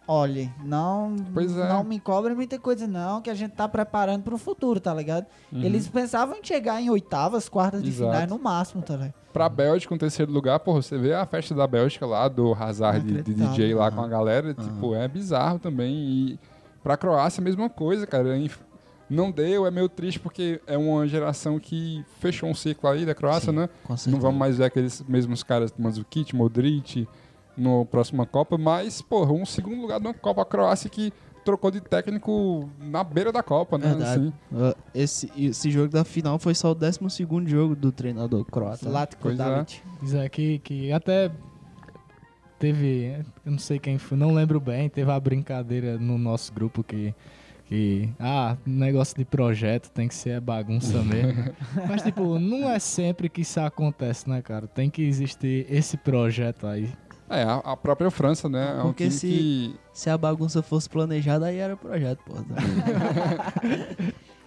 olha, 0.07 0.53
não, 0.65 1.15
é. 1.37 1.69
não 1.69 1.85
me 1.85 1.99
cobre 2.01 2.35
muita 2.35 2.59
coisa 2.59 2.87
não, 2.87 3.21
que 3.21 3.31
a 3.31 3.35
gente 3.35 3.53
tá 3.53 3.69
preparando 3.69 4.23
pro 4.23 4.37
futuro, 4.37 4.81
tá 4.81 4.93
ligado? 4.95 5.27
Uhum. 5.53 5.63
Eles 5.63 5.89
pensavam 5.89 6.37
em 6.37 6.45
chegar 6.45 6.81
em 6.81 6.91
oitavas, 6.91 7.49
quartas 7.49 7.83
de 7.83 7.89
Exato. 7.91 8.11
finais 8.11 8.31
no 8.31 8.39
máximo, 8.39 8.83
tá 8.83 8.95
ligado? 8.95 9.15
Pra 9.33 9.49
Bélgica, 9.49 9.95
um 9.95 9.99
terceiro 9.99 10.31
lugar, 10.31 10.59
porra, 10.61 10.83
você 10.83 10.99
vê 10.99 11.15
a 11.15 11.25
festa 11.25 11.55
da 11.55 11.67
Bélgica 11.67 12.05
lá, 12.05 12.29
do 12.29 12.53
Hazard 12.53 13.23
de. 13.23 13.35
DJ 13.35 13.75
lá 13.75 13.87
Aham. 13.87 13.97
com 13.97 14.03
a 14.03 14.09
galera, 14.09 14.53
tipo, 14.53 14.95
é 14.95 15.09
bizarro 15.09 15.59
também. 15.59 15.95
E 15.95 16.39
pra 16.83 16.97
Croácia, 16.99 17.41
a 17.41 17.45
mesma 17.45 17.71
coisa, 17.71 18.07
cara. 18.07 18.37
Inf- 18.37 18.61
Não 19.09 19.31
deu, 19.31 19.67
é 19.67 19.71
meio 19.71 19.89
triste 19.89 20.21
porque 20.21 20.61
é 20.67 20.77
uma 20.77 21.07
geração 21.09 21.59
que 21.59 22.05
fechou 22.19 22.49
um 22.51 22.55
ciclo 22.55 22.91
aí 22.91 23.07
da 23.07 23.15
Croácia, 23.15 23.51
Sim, 23.53 23.59
né? 23.59 23.69
Não 24.07 24.21
vamos 24.21 24.39
mais 24.39 24.59
ver 24.59 24.65
aqueles 24.65 25.03
mesmos 25.09 25.43
caras, 25.43 25.73
Mandzukic, 25.79 26.35
Modric, 26.37 27.09
no 27.57 27.85
próxima 27.87 28.27
Copa, 28.27 28.57
mas, 28.57 29.03
porra, 29.03 29.33
um 29.33 29.45
segundo 29.45 29.81
lugar 29.81 30.01
de 30.01 30.07
uma 30.07 30.15
Copa 30.15 30.45
Croácia 30.45 30.89
que 30.89 31.13
trocou 31.45 31.71
de 31.71 31.81
técnico 31.81 32.69
na 32.79 33.05
beira 33.05 33.33
da 33.33 33.43
Copa, 33.43 33.77
né? 33.77 33.89
Verdade. 33.89 34.11
Assim. 34.11 34.33
Uh, 34.53 34.77
Esse, 34.95 35.33
esse 35.37 35.71
jogo 35.71 35.89
da 35.89 36.05
final 36.05 36.39
foi 36.39 36.55
só 36.55 36.71
o 36.71 36.75
12 36.75 37.01
jogo 37.47 37.75
do 37.75 37.93
treinador 37.93 38.45
croata. 38.45 38.89
Zlatko 38.89 39.31
é. 39.31 39.35
Davic. 39.35 39.81
Isso 40.03 40.17
é 40.17 40.29
que, 40.29 40.59
que 40.61 40.93
até 40.93 41.31
teve, 42.59 43.25
eu 43.45 43.53
não 43.53 43.59
sei 43.59 43.79
quem 43.79 43.99
foi, 43.99 44.17
não 44.17 44.33
lembro 44.33 44.61
bem, 44.61 44.89
teve 44.89 45.11
a 45.11 45.19
brincadeira 45.19 45.99
no 45.99 46.17
nosso 46.17 46.53
grupo 46.53 46.85
que, 46.85 47.13
que 47.67 48.09
ah, 48.21 48.57
negócio 48.65 49.17
de 49.17 49.25
projeto 49.25 49.91
tem 49.91 50.07
que 50.07 50.15
ser 50.15 50.41
bagunça 50.41 50.99
mesmo. 51.03 51.53
Mas, 51.89 52.03
tipo, 52.03 52.39
não 52.39 52.71
é 52.71 52.79
sempre 52.79 53.29
que 53.29 53.41
isso 53.41 53.59
acontece, 53.59 54.31
né, 54.31 54.41
cara? 54.41 54.69
Tem 54.69 54.89
que 54.89 55.03
existir 55.03 55.67
esse 55.69 55.97
projeto 55.97 56.69
aí. 56.69 56.89
É, 57.33 57.43
a, 57.45 57.55
a 57.73 57.77
própria 57.77 58.11
França, 58.11 58.49
né? 58.49 58.77
É 58.79 58.81
um 58.83 58.87
Porque 58.89 59.05
time 59.09 59.19
se- 59.19 59.27
que. 59.27 59.77
Se 59.93 60.11
a 60.11 60.19
bagunça 60.19 60.63
fosse 60.63 60.89
planejada, 60.89 61.47
aí 61.47 61.57
era 61.59 61.77
projeto, 61.77 62.21
pô. 62.25 62.35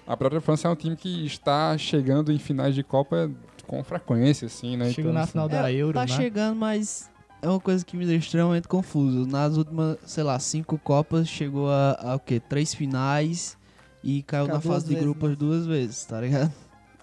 A 0.07 0.15
própria 0.15 0.39
França 0.39 0.67
é 0.67 0.71
um 0.71 0.75
time 0.75 0.95
que 0.95 1.25
está 1.25 1.75
chegando 1.77 2.31
em 2.31 2.37
finais 2.37 2.75
de 2.75 2.83
Copa 2.83 3.29
com 3.65 3.83
frequência, 3.83 4.45
assim, 4.45 4.77
né? 4.77 4.91
Chegou 4.91 5.09
Então, 5.09 5.13
na 5.13 5.21
assim, 5.21 5.31
final 5.31 5.49
da 5.49 5.71
É, 5.71 5.73
Euro, 5.75 5.93
tá 5.95 6.01
né? 6.01 6.07
chegando, 6.07 6.55
mas 6.55 7.09
é 7.41 7.49
uma 7.49 7.59
coisa 7.59 7.83
que 7.83 7.97
me 7.97 8.05
deixa 8.05 8.25
extremamente 8.27 8.67
confuso. 8.67 9.25
Nas 9.25 9.57
últimas, 9.57 9.97
sei 10.05 10.23
lá, 10.23 10.37
cinco 10.37 10.77
Copas, 10.77 11.27
chegou 11.27 11.71
a, 11.71 11.97
a 11.99 12.15
o 12.15 12.19
quê? 12.19 12.39
Três 12.39 12.71
finais 12.75 13.57
e 14.03 14.21
caiu 14.21 14.47
na 14.47 14.61
fase 14.61 14.85
de 14.85 14.93
grupos 14.93 15.31
né? 15.31 15.35
duas 15.35 15.65
vezes, 15.65 16.05
tá 16.05 16.21
ligado? 16.21 16.51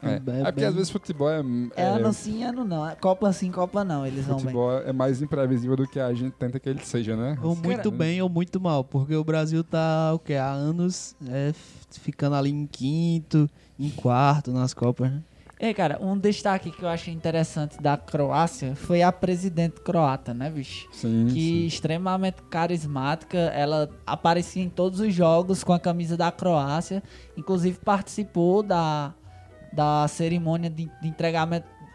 É, 0.03 0.19
bem- 0.19 0.41
é 0.41 0.45
porque 0.45 0.61
bem- 0.61 0.65
às 0.69 0.75
vezes 0.75 0.91
futebol 0.91 1.31
é. 1.31 1.41
É, 1.77 1.83
é- 1.83 1.89
ano 1.89 2.13
sim, 2.13 2.43
ano 2.43 2.65
não. 2.65 2.89
É 2.89 2.95
Copa 2.97 3.33
sim, 3.33 3.51
Copa 3.51 3.85
não. 3.85 4.07
Eles 4.07 4.25
vão 4.27 4.37
bem. 4.37 4.45
futebol 4.47 4.73
é 4.79 4.93
mais 4.93 5.23
imprevisível 5.23 5.77
do 5.77 5.87
que 5.87 6.01
a 6.01 6.13
gente 6.13 6.33
tenta 6.33 6.59
que 6.59 6.69
ele 6.69 6.81
seja, 6.85 7.17
né? 7.17 7.39
Ou 7.43 7.55
muito 7.55 7.91
bem 7.91 8.21
ou 8.21 8.29
muito 8.29 8.61
mal, 8.61 8.83
porque 8.83 9.15
o 9.15 9.23
Brasil 9.25 9.63
tá, 9.63 10.13
o 10.15 10.19
quê? 10.19 10.35
Há 10.35 10.51
anos 10.51 11.15
é, 11.29 11.53
ficando 11.91 12.35
ali 12.35 12.51
em 12.51 12.67
quinto, 12.67 13.49
em 13.79 13.91
quarto 13.91 14.51
nas 14.51 14.75
Copas, 14.75 15.11
né? 15.11 15.23
E, 15.61 15.73
cara, 15.73 15.97
um 16.03 16.19
destaque 16.19 16.73
que 16.73 16.83
eu 16.83 16.89
achei 16.89 17.15
interessante 17.15 17.81
da 17.81 17.97
Croácia 17.97 18.75
foi 18.75 19.01
a 19.01 19.13
presidente 19.13 19.81
croata, 19.81 20.35
né, 20.35 20.51
bicho? 20.51 20.89
Sim, 20.91 21.27
que 21.29 21.35
sim. 21.41 21.67
extremamente 21.67 22.43
carismática. 22.51 23.39
Ela 23.39 23.89
aparecia 24.05 24.61
em 24.61 24.69
todos 24.69 24.99
os 24.99 25.15
jogos 25.15 25.63
com 25.63 25.73
a 25.73 25.79
camisa 25.79 26.17
da 26.17 26.33
Croácia. 26.33 27.01
Inclusive 27.37 27.79
participou 27.79 28.65
da, 28.65 29.15
da 29.73 30.07
cerimônia 30.09 30.69
de, 30.71 30.91
de 31.01 31.09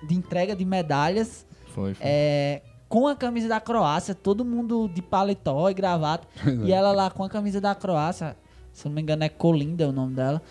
de 0.08 0.16
entrega 0.16 0.56
de 0.56 0.66
medalhas 0.66 1.46
Foi, 1.74 1.94
foi. 1.94 2.08
é, 2.08 2.62
com 2.88 3.08
a 3.08 3.16
camisa 3.16 3.48
da 3.48 3.60
Croácia, 3.60 4.16
todo 4.16 4.46
mundo 4.46 4.88
de 4.94 5.02
paletó 5.02 5.70
e 5.70 5.74
gravata. 5.74 6.28
Pois 6.44 6.60
E 6.62 6.72
é. 6.72 6.76
ela 6.76 6.92
lá 6.92 7.10
com 7.10 7.24
a 7.24 7.30
camisa 7.30 7.60
da 7.60 7.76
Croácia, 7.76 8.36
se 8.72 8.86
não 8.88 8.94
me 8.94 9.02
engano 9.02 9.24
é 9.24 9.30
Colinda 9.30 9.88
o 9.88 9.92
nome 9.92 10.16
dela. 10.16 10.42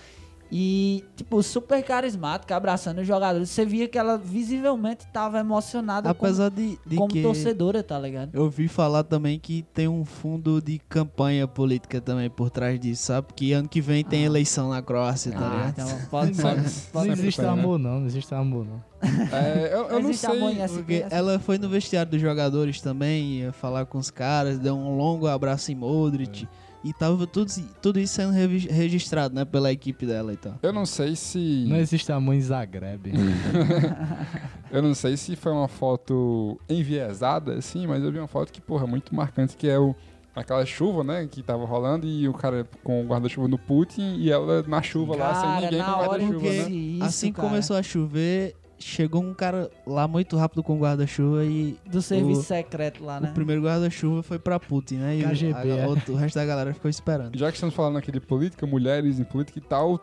E, 0.50 1.04
tipo, 1.16 1.42
super 1.42 1.82
carismática, 1.82 2.54
abraçando 2.56 3.00
os 3.00 3.06
jogadores. 3.06 3.50
Você 3.50 3.64
via 3.66 3.88
que 3.88 3.98
ela 3.98 4.16
visivelmente 4.16 5.04
tava 5.12 5.40
emocionada 5.40 6.08
Apesar 6.08 6.50
de, 6.50 6.78
de 6.86 6.96
como, 6.96 6.98
como 6.98 7.12
que 7.12 7.22
torcedora, 7.22 7.82
tá 7.82 7.98
ligado? 7.98 8.30
eu 8.32 8.42
ouvi 8.44 8.68
falar 8.68 9.02
também 9.02 9.38
que 9.40 9.62
tem 9.74 9.88
um 9.88 10.04
fundo 10.04 10.60
de 10.62 10.78
campanha 10.88 11.48
política 11.48 12.00
também 12.00 12.30
por 12.30 12.48
trás 12.48 12.78
disso, 12.78 13.02
sabe? 13.04 13.28
Que 13.34 13.52
ano 13.52 13.68
que 13.68 13.80
vem 13.80 14.04
tem 14.04 14.22
Ah. 14.22 14.26
eleição 14.26 14.70
na 14.70 14.80
Croácia, 14.80 15.32
tá 15.32 15.38
Ah, 15.38 15.50
ligado? 15.50 15.70
então 15.72 16.08
pode, 16.10 16.32
pode, 16.40 16.56
Não 16.56 16.64
pode 16.92 17.06
sempre 17.08 17.12
existe 17.12 17.42
né? 17.42 17.48
amor, 17.48 17.78
não. 17.78 18.00
Não 18.00 18.06
existe 18.06 18.34
amor, 18.34 18.64
não. 18.66 18.84
É, 19.32 19.70
eu, 19.72 19.88
eu 19.88 20.00
não 20.02 20.12
sei. 20.12 20.30
amor 20.30 20.50
em 20.52 20.60
SP, 20.66 20.76
Porque 20.78 21.02
assim. 21.06 21.14
ela 21.14 21.38
foi 21.38 21.58
no 21.58 21.68
vestiário 21.68 22.10
dos 22.10 22.20
jogadores 22.20 22.80
também, 22.80 23.40
ia 23.40 23.52
falar 23.52 23.84
com 23.86 23.98
os 23.98 24.10
caras, 24.10 24.58
deu 24.58 24.74
um 24.76 24.96
longo 24.96 25.26
abraço 25.26 25.70
em 25.72 25.74
Modric. 25.74 26.48
E 26.86 26.92
tava 26.92 27.26
tudo, 27.26 27.50
tudo 27.82 27.98
isso 27.98 28.14
sendo 28.14 28.30
registrado, 28.30 29.34
né, 29.34 29.44
pela 29.44 29.72
equipe 29.72 30.06
dela 30.06 30.32
e 30.32 30.36
tal. 30.36 30.54
Eu 30.62 30.72
não 30.72 30.86
sei 30.86 31.16
se. 31.16 31.64
Não 31.66 31.76
existe 31.76 32.12
amor 32.12 32.34
em 32.36 32.40
Zagreb. 32.40 33.12
Eu 34.70 34.82
não 34.82 34.94
sei 34.94 35.16
se 35.16 35.34
foi 35.34 35.50
uma 35.50 35.66
foto 35.66 36.60
enviesada, 36.68 37.54
assim, 37.54 37.86
mas 37.86 38.02
eu 38.02 38.12
vi 38.12 38.18
uma 38.18 38.26
foto 38.26 38.52
que, 38.52 38.60
porra, 38.60 38.84
é 38.84 38.86
muito 38.86 39.14
marcante, 39.14 39.56
que 39.56 39.68
é 39.68 39.78
o, 39.78 39.94
aquela 40.34 40.66
chuva, 40.66 41.02
né, 41.02 41.26
que 41.30 41.42
tava 41.42 41.64
rolando 41.64 42.06
e 42.06 42.28
o 42.28 42.34
cara 42.34 42.66
com 42.82 43.02
o 43.02 43.06
guarda-chuva 43.06 43.48
no 43.48 43.58
Putin 43.58 44.16
e 44.16 44.30
ela 44.30 44.62
na 44.64 44.82
chuva 44.82 45.16
lá, 45.16 45.34
sem 45.34 45.44
Cara, 45.44 45.60
ninguém 45.62 45.82
com 45.82 45.90
hora 45.90 46.08
guarda-chuva, 46.08 46.48
né? 46.48 46.68
isso, 46.68 47.04
assim 47.04 47.26
que 47.28 47.36
cara, 47.36 47.48
começou 47.48 47.76
a 47.76 47.82
chover, 47.82 48.54
chegou 48.78 49.22
um 49.22 49.32
cara 49.32 49.70
lá 49.86 50.06
muito 50.06 50.36
rápido 50.36 50.62
com 50.62 50.78
guarda-chuva 50.78 51.44
e 51.44 51.78
Do 51.86 52.02
serviço 52.02 52.40
o- 52.40 52.44
secreto 52.44 53.02
lá, 53.04 53.18
né? 53.20 53.30
o 53.30 53.32
primeiro 53.34 53.62
guarda-chuva 53.62 54.22
foi 54.22 54.38
pra 54.38 54.60
Putin, 54.60 54.96
né? 54.96 55.16
E 55.16 55.24
o- 55.24 55.28
KGB, 55.28 55.72
a- 55.72 55.76
é. 55.76 55.86
outro- 55.86 56.12
o 56.14 56.16
resto 56.16 56.34
da 56.36 56.44
galera 56.44 56.74
ficou 56.74 56.88
esperando. 56.90 57.36
Já 57.38 57.48
que 57.50 57.54
estamos 57.56 57.74
falando 57.74 57.96
aqui 57.98 58.12
de 58.12 58.20
política, 58.20 58.66
mulheres 58.66 59.18
em 59.18 59.24
política 59.24 59.58
e 59.58 59.62
tal, 59.62 59.98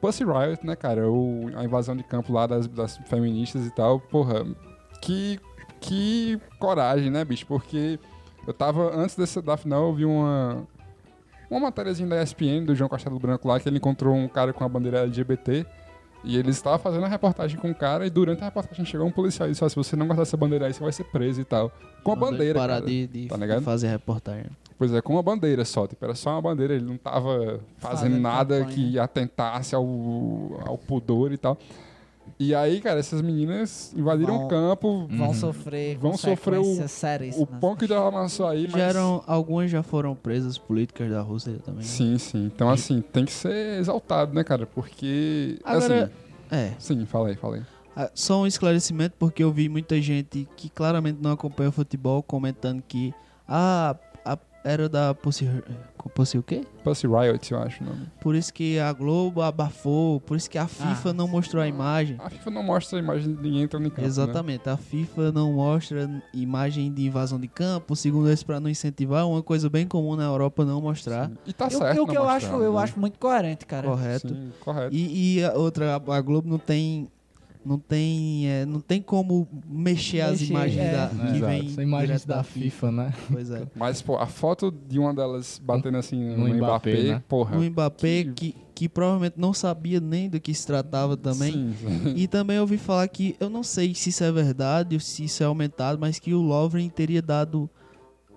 Pussy 0.00 0.22
Riot, 0.24 0.64
né, 0.66 0.76
cara? 0.76 1.10
O, 1.10 1.50
a 1.56 1.64
invasão 1.64 1.96
de 1.96 2.04
campo 2.04 2.32
lá 2.32 2.46
das, 2.46 2.66
das 2.68 2.96
feministas 3.08 3.66
e 3.66 3.70
tal, 3.74 3.98
porra, 3.98 4.44
que, 5.00 5.40
que 5.80 6.38
coragem, 6.58 7.10
né, 7.10 7.24
bicho? 7.24 7.46
Porque 7.46 7.98
eu 8.46 8.52
tava, 8.52 8.94
antes 8.94 9.16
desse, 9.16 9.40
da 9.42 9.56
final, 9.56 9.86
eu 9.88 9.94
vi 9.94 10.04
uma, 10.04 10.62
uma 11.50 11.60
matériazinha 11.60 12.08
da 12.08 12.22
ESPN, 12.22 12.64
do 12.64 12.74
João 12.74 12.88
Castelo 12.88 13.18
Branco 13.18 13.48
lá, 13.48 13.58
que 13.58 13.68
ele 13.68 13.78
encontrou 13.78 14.14
um 14.14 14.28
cara 14.28 14.52
com 14.52 14.62
a 14.62 14.68
bandeira 14.68 14.98
LGBT 15.00 15.64
e 16.24 16.36
ele 16.36 16.50
estava 16.50 16.78
fazendo 16.78 17.04
a 17.04 17.08
reportagem 17.08 17.58
com 17.58 17.70
o 17.70 17.74
cara 17.74 18.06
e 18.06 18.10
durante 18.10 18.40
a 18.42 18.46
reportagem 18.46 18.84
chegou 18.84 19.06
um 19.06 19.10
policial 19.10 19.48
e 19.48 19.52
disse, 19.52 19.62
ó, 19.64 19.68
se 19.68 19.76
você 19.76 19.94
não 19.94 20.06
gostar 20.06 20.22
dessa 20.22 20.36
bandeira 20.36 20.66
aí, 20.66 20.72
você 20.72 20.82
vai 20.82 20.92
ser 20.92 21.04
preso 21.04 21.40
e 21.40 21.44
tal. 21.44 21.70
Com 22.02 22.12
a 22.12 22.16
bandeira, 22.16 22.58
parar 22.58 22.74
cara. 22.74 22.86
de, 22.86 23.06
de 23.06 23.26
Tá 23.28 23.36
ligado? 23.36 23.62
fazer 23.62 23.88
reportagem. 23.88 24.46
Pois 24.76 24.92
é, 24.92 25.00
com 25.00 25.12
uma 25.12 25.22
bandeira 25.22 25.64
só, 25.64 25.86
tipo, 25.86 26.04
era 26.04 26.14
só 26.14 26.30
uma 26.30 26.42
bandeira, 26.42 26.74
ele 26.74 26.84
não 26.84 26.96
tava 26.96 27.60
fazendo 27.78 28.00
Fazendo 28.00 28.18
nada 28.20 28.58
campanha. 28.60 28.74
que 28.74 28.98
atentasse 28.98 29.74
ao, 29.74 29.84
ao 30.66 30.76
pudor 30.76 31.32
e 31.32 31.38
tal. 31.38 31.56
E 32.38 32.54
aí, 32.54 32.80
cara, 32.80 32.98
essas 32.98 33.22
meninas 33.22 33.92
invadiram 33.96 34.36
Vão- 34.38 34.46
o 34.46 34.48
campo, 34.48 35.06
Vão 35.08 35.28
Uhum. 35.28 35.34
sofrer 35.34 35.96
Vão 35.98 36.16
sofrer 36.16 36.58
o- 36.58 37.42
o 37.42 37.46
pão 37.46 37.76
que 37.76 37.86
deu 37.86 38.04
amassou 38.06 38.46
aí, 38.48 38.64
mas... 38.64 38.72
Já 38.80 38.88
eram, 38.88 39.22
algumas 39.26 39.70
já 39.70 39.82
foram 39.82 40.14
presas 40.16 40.58
políticas 40.58 41.10
da 41.10 41.20
Rússia 41.20 41.58
também. 41.64 41.82
né? 41.82 41.86
Sim, 41.88 42.18
sim. 42.18 42.44
Então, 42.46 42.68
assim, 42.70 43.00
tem 43.00 43.24
que 43.24 43.32
ser 43.32 43.78
exaltado, 43.78 44.34
né, 44.34 44.42
cara? 44.42 44.66
Porque, 44.66 45.58
Agora- 45.64 46.04
assim... 46.04 46.12
É, 46.50 46.72
Sim, 46.78 47.06
falei, 47.06 47.34
falei. 47.36 47.62
Ah, 47.96 48.10
Só 48.14 48.42
um 48.42 48.46
esclarecimento, 48.46 49.14
porque 49.18 49.42
eu 49.42 49.52
vi 49.52 49.68
muita 49.68 50.00
gente 50.00 50.48
que 50.56 50.68
claramente 50.68 51.18
não 51.22 51.30
acompanha 51.32 51.70
futebol 51.70 52.22
comentando 52.22 52.82
que 52.86 53.14
ah, 53.48 53.96
era 54.64 54.88
da 54.88 55.14
Pussy, 55.14 55.46
Pussy 56.14 56.38
o 56.38 56.42
quê? 56.42 56.62
Pussy 56.82 57.06
Riot, 57.06 57.52
eu 57.52 57.58
acho 57.58 57.84
o 57.84 57.86
nome. 57.86 58.06
Por 58.20 58.34
isso 58.34 58.52
que 58.52 58.78
a 58.78 58.92
Globo 58.92 59.42
abafou, 59.42 60.20
por 60.20 60.36
isso 60.36 60.48
que 60.50 60.56
a 60.58 60.66
FIFA 60.66 61.10
Ah, 61.10 61.12
não 61.12 61.28
mostrou 61.28 61.62
a 61.62 61.68
imagem. 61.68 62.16
A 62.18 62.30
FIFA 62.30 62.50
não 62.50 62.62
mostra 62.62 62.98
a 62.98 63.02
imagem 63.02 63.34
de 63.34 63.42
ninguém 63.42 63.62
entrando 63.62 63.86
em 63.86 63.90
campo, 63.90 64.00
né? 64.00 64.06
Exatamente, 64.06 64.68
a 64.68 64.76
FIFA 64.76 65.32
não 65.32 65.52
mostra 65.52 66.10
imagem 66.32 66.92
de 66.92 67.06
invasão 67.06 67.38
de 67.38 67.46
campo, 67.48 67.94
segundo 67.94 68.28
eles, 68.28 68.42
para 68.42 68.58
não 68.58 68.68
incentivar, 68.70 69.20
é 69.20 69.24
uma 69.24 69.42
coisa 69.42 69.68
bem 69.68 69.86
comum 69.86 70.16
na 70.16 70.24
Europa 70.24 70.64
não 70.64 70.80
mostrar. 70.80 71.28
Sim. 71.28 71.36
E 71.46 71.52
tá 71.52 71.66
Eu- 71.66 71.78
certo 71.78 71.96
eu, 71.96 72.02
o 72.04 72.06
que 72.06 72.14
não 72.14 72.22
eu 72.22 72.28
acho, 72.28 72.46
mostrar, 72.46 72.64
eu 72.64 72.72
né? 72.74 72.80
acho 72.82 72.98
muito 73.00 73.18
coerente, 73.18 73.66
cara. 73.66 73.86
Correto. 73.88 74.28
Sim, 74.28 74.52
correto. 74.60 74.94
E, 74.94 75.36
e 75.38 75.44
a 75.44 75.52
outra, 75.54 75.94
a 75.94 76.20
Globo 76.20 76.48
não 76.48 76.58
tem. 76.58 77.08
Não 77.64 77.78
tem, 77.78 78.46
é, 78.46 78.66
não 78.66 78.78
tem 78.80 79.00
como 79.00 79.48
mexer, 79.66 80.20
as 80.20 80.32
Mexer, 80.40 80.50
imagens 80.52 80.82
é. 80.84 80.92
da, 80.92 81.04
É, 81.04 81.08
que 81.08 81.36
exato. 81.38 81.46
vem 81.46 81.68
São 81.70 81.82
imagens 81.82 82.08
direto 82.22 82.26
da 82.26 82.42
FIFA, 82.42 82.92
né? 82.92 83.14
Pois 83.32 83.50
é. 83.50 83.66
Mas, 83.74 84.02
pô, 84.02 84.16
a 84.18 84.26
foto 84.26 84.70
de 84.70 84.98
uma 84.98 85.14
delas 85.14 85.58
batendo 85.64 85.96
assim 85.96 86.16
no, 86.22 86.46
No 86.48 86.54
Mbappé, 86.54 86.90
Mbappé, 86.92 87.02
né? 87.14 87.22
porra. 87.26 87.56
O 87.56 87.62
Mbappé, 87.62 88.24
que- 88.24 88.32
que, 88.52 88.56
que 88.74 88.88
provavelmente 88.88 89.34
não 89.38 89.54
sabia 89.54 89.98
nem 89.98 90.28
do 90.28 90.38
que 90.38 90.52
se 90.52 90.66
tratava 90.66 91.16
também. 91.16 91.52
Sim, 91.52 91.74
sim. 91.80 92.12
E 92.16 92.26
também 92.28 92.58
ouvi 92.60 92.76
falar 92.76 93.08
que, 93.08 93.34
eu 93.40 93.48
não 93.48 93.62
sei 93.62 93.94
se 93.94 94.10
isso 94.10 94.22
é 94.24 94.30
verdade 94.30 94.94
ou 94.96 95.00
se 95.00 95.24
isso 95.24 95.42
é 95.42 95.46
aumentado, 95.46 95.98
mas 95.98 96.18
que 96.18 96.34
o 96.34 96.42
Lovren 96.42 96.88
teria 96.90 97.22
dado. 97.22 97.70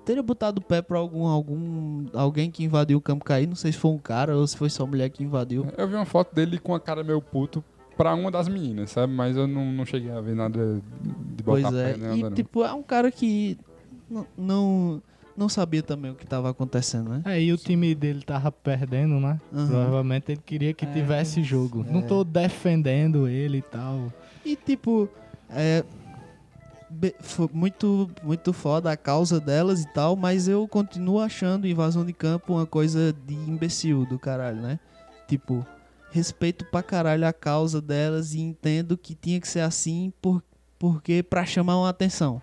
Teria 0.06 0.24
botado 0.24 0.62
o 0.62 0.64
pé 0.64 0.82
pra 0.82 0.98
algum, 1.00 1.26
algum. 1.28 2.06
Alguém 2.14 2.50
que 2.50 2.64
invadiu 2.64 2.98
o 2.98 3.02
campo 3.02 3.26
cair. 3.26 3.46
Não 3.46 3.58
sei 3.58 3.74
se 3.74 3.78
foi 3.78 3.92
um 3.92 3.98
cara 3.98 4.38
ou 4.38 4.48
se 4.48 4.56
foi 4.56 4.70
só 4.70 4.88
mulher 4.88 5.10
que 5.10 5.22
invadiu. 5.22 5.66
Eu 5.78 5.86
vi 5.86 5.96
uma 5.96 6.06
foto 6.06 6.34
dele 6.34 6.58
com 6.58 6.74
a 6.74 6.80
cara 6.80 7.04
meio 7.04 7.22
puto 7.22 7.62
pra 7.98 8.14
uma 8.14 8.30
das 8.32 8.48
meninas, 8.48 8.92
sabe? 8.92 9.12
Mas 9.12 9.36
eu 9.36 9.48
não, 9.48 9.72
não 9.72 9.86
cheguei 9.86 10.12
a 10.12 10.22
ver 10.22 10.36
nada 10.36 10.82
de 11.36 11.44
botar 11.44 11.70
Pois 11.70 11.74
é. 11.74 11.92
pé, 11.94 11.98
né? 11.98 12.18
E 12.18 12.32
tipo, 12.32 12.64
é 12.64 12.74
um 12.74 12.84
cara 12.84 13.12
que 13.12 13.58
não, 14.38 15.02
não 15.36 15.50
sabia 15.50 15.84
também 15.84 16.12
o 16.12 16.16
que 16.16 16.26
tava 16.26 16.50
acontecendo, 16.50 17.10
né? 17.10 17.22
É, 17.26 17.42
e 17.42 17.52
o 17.52 17.58
time 17.58 17.94
dele 17.94 18.22
tava 18.24 18.52
perdendo, 18.52 19.20
né? 19.20 19.40
Aham. 19.54 19.68
Provavelmente 19.68 20.32
ele 20.32 20.42
queria 20.46 20.74
que 20.74 20.86
É. 20.86 20.92
tivesse 20.94 21.44
jogo. 21.44 21.86
É. 21.88 21.92
Não 21.92 22.02
tô 22.02 22.24
defendendo 22.24 23.28
ele 23.28 23.58
e 23.58 23.62
tal. 23.62 24.12
E 24.46 24.56
tipo, 24.56 25.10
é. 25.50 25.84
be- 26.90 27.16
Foi 27.20 27.50
muito, 27.54 28.10
muito 28.24 28.54
foda 28.54 28.92
a 28.92 28.98
causa 28.98 29.40
delas 29.40 29.84
e 29.84 29.88
tal, 29.94 30.16
mas 30.16 30.48
eu 30.48 30.68
continuo 30.68 31.20
achando 31.20 31.68
invasão 31.68 32.06
de 32.06 32.14
campo 32.14 32.54
uma 32.54 32.66
coisa 32.66 33.14
de 33.26 33.34
imbecil 33.34 34.06
do 34.06 34.18
caralho, 34.18 34.62
né? 34.62 34.80
Tipo, 35.28 35.66
respeito 36.12 36.66
pra 36.66 36.82
caralho 36.84 37.28
a 37.28 37.34
causa 37.34 37.82
delas 37.82 38.34
e 38.34 38.40
entendo 38.40 38.98
que 38.98 39.14
tinha 39.16 39.40
que 39.40 39.48
ser 39.48 39.60
assim 39.62 40.12
por, 40.22 40.42
porque 40.80 41.22
pra 41.24 41.46
chamar 41.46 41.78
uma 41.78 41.90
atenção. 41.90 42.42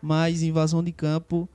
Mas 0.00 0.42
invasão 0.42 0.82
de 0.82 0.92
campo, 0.92 1.48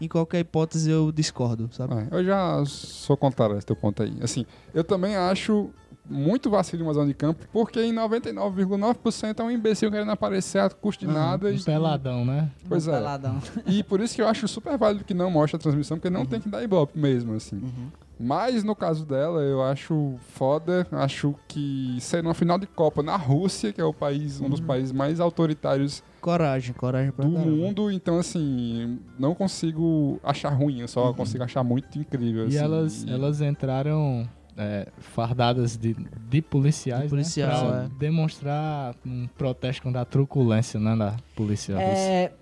em 0.00 0.08
qualquer 0.08 0.40
hipótese, 0.40 0.90
eu 0.90 1.12
discordo, 1.12 1.68
sabe? 1.72 1.94
É, 1.94 2.08
eu 2.10 2.24
já 2.24 2.64
sou 2.64 3.16
contrário 3.16 3.54
a 3.54 3.58
esse 3.58 3.66
teu 3.66 3.76
ponto 3.76 4.02
aí. 4.02 4.16
Assim, 4.22 4.46
eu 4.72 4.82
também 4.82 5.16
acho 5.16 5.70
muito 6.08 6.48
vacilo 6.50 6.90
zona 6.92 7.06
de 7.06 7.14
campo, 7.14 7.46
porque 7.52 7.80
em 7.80 7.92
99,9% 7.94 9.38
é 9.38 9.42
um 9.42 9.50
imbecil 9.50 9.90
querendo 9.90 10.10
aparecer 10.10 10.58
a 10.58 10.70
custo 10.70 11.04
de 11.04 11.10
Aham, 11.10 11.20
nada. 11.20 11.48
Um 11.48 11.54
e, 11.54 11.62
peladão, 11.62 12.24
né? 12.24 12.50
Pois 12.68 12.86
Um 12.86 12.90
é. 12.90 12.94
peladão. 12.96 13.42
e 13.66 13.82
por 13.84 14.00
isso 14.00 14.14
que 14.14 14.22
eu 14.22 14.26
acho 14.28 14.48
super 14.48 14.76
válido 14.78 15.04
que 15.04 15.14
não 15.14 15.30
mostre 15.30 15.56
a 15.56 15.60
transmissão, 15.60 15.98
porque 15.98 16.10
não 16.10 16.20
Uhum. 16.20 16.26
tem 16.26 16.40
que 16.40 16.48
dar 16.48 16.62
ibope 16.62 16.98
mesmo, 16.98 17.34
assim. 17.34 17.56
Uhum. 17.56 17.90
Mas 18.22 18.62
no 18.62 18.76
caso 18.76 19.06
dela, 19.06 19.40
eu 19.40 19.62
acho 19.62 20.16
foda. 20.34 20.86
Acho 20.92 21.34
que 21.48 21.96
ser 22.00 22.22
uma 22.22 22.34
final 22.34 22.58
de 22.58 22.66
Copa 22.66 23.02
na 23.02 23.16
Rússia, 23.16 23.72
que 23.72 23.80
é 23.80 23.84
o 23.84 23.94
país, 23.94 24.40
um 24.40 24.44
Uhum. 24.44 24.50
dos 24.50 24.60
países 24.60 24.92
mais 24.92 25.20
autoritários 25.20 26.02
Coragem, 26.20 26.74
coragem 26.74 27.12
pra 27.12 27.24
do 27.24 27.32
caramba. 27.32 27.50
mundo, 27.50 27.90
então 27.90 28.18
assim, 28.18 28.98
não 29.18 29.34
consigo 29.34 30.20
achar 30.22 30.50
ruim, 30.50 30.80
eu 30.80 30.88
só 30.88 31.14
consigo 31.14 31.42
achar 31.42 31.64
muito 31.64 31.98
incrível. 31.98 32.44
E 32.44 32.48
assim, 32.48 32.58
elas, 32.58 33.02
e- 33.04 33.10
elas 33.10 33.40
entraram 33.40 34.28
é, 34.54 34.88
fardadas 34.98 35.78
de, 35.78 35.96
de 36.28 36.42
policiais, 36.42 37.04
De 37.04 37.08
policial, 37.08 37.64
né? 37.64 37.70
Pra 37.70 37.84
é. 37.84 37.88
demonstrar 37.98 38.94
um 39.06 39.26
protesto 39.28 39.82
contra 39.82 40.02
a 40.02 40.04
truculência 40.04 40.78
né, 40.78 40.94
da 40.94 41.16
polícia 41.34 41.74
russa. 41.74 41.86
É, 41.88 42.32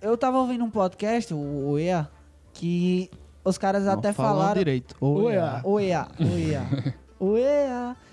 eu 0.00 0.16
tava 0.16 0.38
ouvindo 0.38 0.64
um 0.64 0.70
podcast, 0.70 1.34
o 1.34 1.72
o 1.72 1.78
EA, 1.78 2.08
que 2.54 3.10
os 3.44 3.58
caras 3.58 3.84
Não, 3.84 3.92
até 3.94 4.12
falaram. 4.12 4.54
direito. 4.58 4.94
Oi, 5.00 5.24
Oi, 5.24 5.36
ah. 5.38 5.60
O 5.64 5.80
EA, 5.80 6.08
o 6.18 6.38
EA. 6.38 6.94
o 7.18 7.36
EA. 7.38 7.96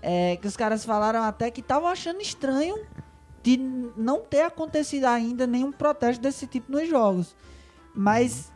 É, 0.00 0.36
que 0.36 0.46
os 0.46 0.56
caras 0.56 0.84
falaram 0.84 1.24
até 1.24 1.50
que 1.50 1.60
estavam 1.60 1.88
achando 1.88 2.20
estranho 2.22 2.86
de 3.42 3.56
não 3.96 4.20
ter 4.20 4.42
acontecido 4.42 5.06
ainda 5.06 5.44
nenhum 5.44 5.72
protesto 5.72 6.22
desse 6.22 6.46
tipo 6.46 6.70
nos 6.70 6.88
jogos. 6.88 7.34
Mas 7.92 8.52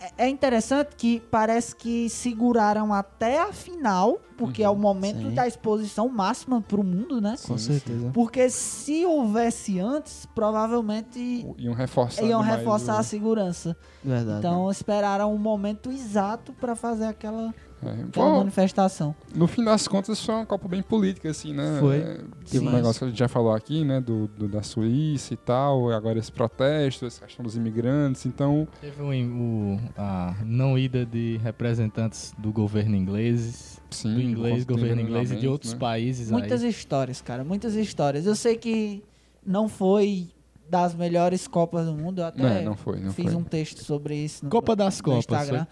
é- 0.00 0.24
é 0.26 0.28
interessante 0.28 0.94
que 0.96 1.20
parece 1.30 1.74
que 1.74 2.08
seguraram 2.08 2.92
até 2.92 3.40
a 3.40 3.52
final 3.52 4.18
porque 4.36 4.62
é 4.62 4.68
o 4.68 4.76
momento 4.76 5.22
Sim. 5.28 5.34
da 5.34 5.46
exposição 5.46 6.08
máxima 6.10 6.60
pro 6.60 6.84
mundo, 6.84 7.22
né? 7.22 7.36
Com 7.46 7.56
Sim, 7.56 7.72
certeza. 7.72 8.10
Porque 8.12 8.50
se 8.50 9.04
houvesse 9.06 9.80
antes, 9.80 10.26
provavelmente 10.34 11.46
Iam 11.58 11.72
reforçar 11.74 12.22
iam 12.22 12.42
reforçar 12.42 12.96
o- 12.96 12.98
a 12.98 13.02
segurança. 13.02 13.76
Verdade. 14.04 14.38
Então 14.38 14.70
esperaram 14.70 15.34
o 15.34 15.38
momento 15.38 15.90
exato 15.90 16.52
pra 16.52 16.76
fazer 16.76 17.06
aquela, 17.06 17.54
É, 17.84 17.90
aquela 17.90 18.30
bom, 18.30 18.38
manifestação. 18.38 19.14
no 19.34 19.46
fim 19.46 19.62
das 19.62 19.86
contas, 19.86 20.24
foi 20.24 20.34
uma 20.34 20.46
Copa 20.46 20.66
bem 20.66 20.82
política, 20.82 21.28
assim, 21.30 21.52
né? 21.52 21.76
Foi. 21.78 21.98
É, 21.98 22.58
o 22.58 22.70
negócio 22.70 23.00
que 23.00 23.04
a 23.04 23.08
gente 23.08 23.18
já 23.18 23.28
falou 23.28 23.52
aqui, 23.52 23.84
né? 23.84 24.00
Do, 24.00 24.26
do- 24.28 24.48
da 24.48 24.62
Suíça 24.62 25.34
e 25.34 25.36
tal, 25.36 25.90
agora 25.92 26.18
esse 26.18 26.32
protesto, 26.32 27.04
essa 27.06 27.24
questão 27.26 27.44
dos 27.44 27.54
imigrantes. 27.56 28.24
Então, 28.24 28.66
Teve 28.80 29.02
o, 29.02 29.08
o- 29.10 29.80
a 29.96 30.34
não 30.44 30.78
ida 30.78 31.04
de 31.04 31.38
representantes 31.42 32.34
do 32.38 32.50
governo 32.50 32.96
ingleses, 32.96 33.80
sim. 33.90 34.14
do 34.14 34.20
inglês, 34.22 34.64
governo 34.64 35.02
inglês 35.02 35.30
e 35.30 35.36
de 35.36 35.46
outros 35.46 35.74
né? 35.74 35.78
países 35.78 36.30
Muitas 36.30 36.62
aí. 36.62 36.70
histórias, 36.70 37.20
cara, 37.20 37.44
muitas 37.44 37.74
histórias. 37.74 38.24
Eu 38.26 38.34
sei 38.34 38.56
que 38.56 39.04
não 39.44 39.68
foi 39.68 40.28
das 40.68 40.94
melhores 40.94 41.46
Copas 41.46 41.86
do 41.86 41.92
Mundo, 41.94 42.20
eu 42.22 42.24
até 42.26 42.60
É, 42.60 42.64
não 42.64 42.74
foi, 42.74 42.98
não 42.98 43.12
fiz 43.12 43.26
foi. 43.26 43.34
um 43.36 43.44
texto 43.44 43.84
sobre 43.84 44.16
isso 44.16 44.44
no, 44.44 44.50
Copa 44.50 44.74
das 44.74 44.96
no 44.98 45.04
Copas, 45.04 45.18
Instagram. 45.18 45.66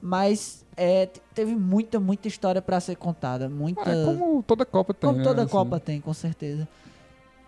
Mas 0.00 0.64
é, 0.76 1.08
teve 1.34 1.54
muita, 1.54 1.98
muita 1.98 2.28
história 2.28 2.60
pra 2.62 2.78
ser 2.80 2.96
contada. 2.96 3.48
Muita. 3.48 3.80
É 3.90 4.04
como 4.04 4.42
toda 4.42 4.64
Copa 4.64 4.92
tem, 4.94 5.08
Como 5.08 5.18
né? 5.18 5.24
toda 5.24 5.42
assim. 5.42 5.50
Copa 5.50 5.80
tem, 5.80 6.00
com 6.00 6.12
certeza. 6.14 6.68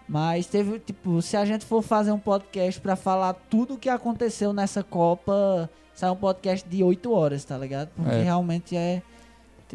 Mas 0.09 0.47
teve, 0.47 0.79
tipo, 0.79 1.21
se 1.21 1.37
a 1.37 1.45
gente 1.45 1.67
for 1.67 1.83
fazer 1.83 2.11
um 2.13 2.19
podcast 2.19 2.81
pra 2.81 2.97
falar 2.97 3.35
tudo 3.51 3.75
o 3.75 3.79
que 3.79 3.91
aconteceu 3.91 4.53
nessa 4.55 4.83
Copa, 4.83 5.69
sai 5.95 6.11
um 6.11 6.17
podcast 6.17 6.67
de 6.67 6.83
8 6.83 7.13
horas, 7.13 7.45
tá 7.45 7.59
ligado? 7.59 7.91
Porque 7.95 8.15
É. 8.15 8.23
realmente 8.23 8.75
é. 8.77 9.03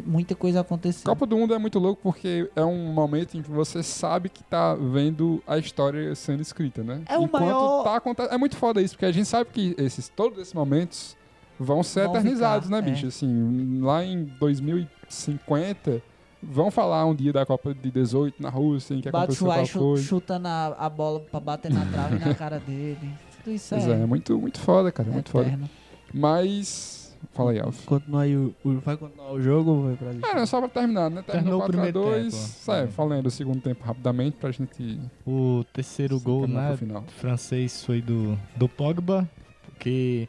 Muita 0.04 0.34
coisa 0.34 0.58
aconteceu. 0.58 1.04
Copa 1.04 1.24
do 1.24 1.36
Mundo 1.36 1.54
é 1.54 1.58
muito 1.58 1.78
louco 1.78 2.00
porque 2.02 2.50
é 2.56 2.64
um 2.64 2.92
momento 2.92 3.36
em 3.38 3.42
que 3.42 3.48
você 3.48 3.80
sabe 3.80 4.28
que 4.28 4.42
tá 4.42 4.74
vendo 4.74 5.40
a 5.46 5.56
história 5.56 6.12
sendo 6.16 6.42
escrita, 6.42 6.82
né? 6.82 7.02
É 7.06 7.16
o 7.16 7.22
Enquanto 7.22 7.42
maior- 7.44 7.84
tá 7.84 7.94
acontecendo. 7.94 8.34
É 8.34 8.36
muito 8.36 8.56
foda 8.56 8.82
isso, 8.82 8.94
porque 8.94 9.06
a 9.06 9.12
gente 9.12 9.26
sabe 9.28 9.50
que 9.52 9.72
esses, 9.78 10.08
todos 10.08 10.36
esses 10.40 10.52
momentos 10.52 11.16
vão 11.58 11.82
ser 11.82 12.04
Vão 12.06 12.14
eternizados, 12.16 12.66
ficar, 12.68 12.82
né, 12.82 12.88
é. 12.88 12.90
bicho? 12.92 13.06
Assim, 13.06 13.80
lá 13.80 14.04
em 14.04 14.24
2050, 14.40 16.02
vão 16.42 16.70
falar 16.70 17.04
um 17.06 17.14
dia 17.14 17.32
da 17.32 17.44
Copa 17.46 17.74
de 17.74 17.90
18 17.90 18.42
na 18.42 18.50
Rússia, 18.50 18.94
em 18.94 19.00
que 19.00 19.08
aconteceu 19.08 19.46
tal 19.48 19.68
coisa. 19.68 20.02
chutando 20.02 20.48
a, 20.48 20.66
a 20.78 20.88
bola 20.90 21.20
pra 21.20 21.40
bater 21.40 21.72
na 21.72 21.84
trave 21.86 22.18
na 22.18 22.34
cara 22.34 22.58
dele. 22.60 23.10
Tudo 23.42 23.54
isso 23.54 23.74
é, 23.74 23.78
é, 23.78 23.90
é 24.02 24.06
muito, 24.06 24.38
muito 24.38 24.58
foda, 24.58 24.90
cara, 24.90 25.10
muito 25.10 25.30
foda. 25.30 25.46
eterno. 25.46 25.68
Mas. 26.12 27.02
Fala 27.32 27.52
aí, 27.52 27.58
Alf. 27.60 27.84
Continua 27.86 28.22
aí 28.22 28.36
o, 28.36 28.54
o- 28.64 28.78
vai 28.80 28.96
continuar 28.98 29.32
o 29.32 29.40
jogo 29.40 29.70
ou 29.70 29.82
vai 29.84 29.96
pra 29.96 30.12
lista? 30.12 30.28
É, 30.28 30.46
só 30.46 30.60
pra 30.60 30.68
terminar, 30.68 31.10
né? 31.10 31.22
Terminou 31.22 31.60
Terminou 31.60 31.60
o 31.62 31.66
primeiro 31.66 32.00
4x2. 32.00 32.30
tempo, 32.64 32.72
É, 32.72 32.84
é. 32.84 32.86
falando 32.88 33.22
do 33.24 33.30
segundo 33.30 33.60
tempo 33.62 33.82
rapidamente 33.84 34.36
pra 34.38 34.50
gente. 34.50 35.00
O 35.26 35.64
terceiro 35.72 36.20
gol, 36.20 36.46
né, 36.46 36.76
final. 36.76 37.02
francês 37.16 37.82
foi 37.84 38.02
do, 38.02 38.38
do 38.56 38.68
Pogba, 38.68 39.28
que 39.80 40.28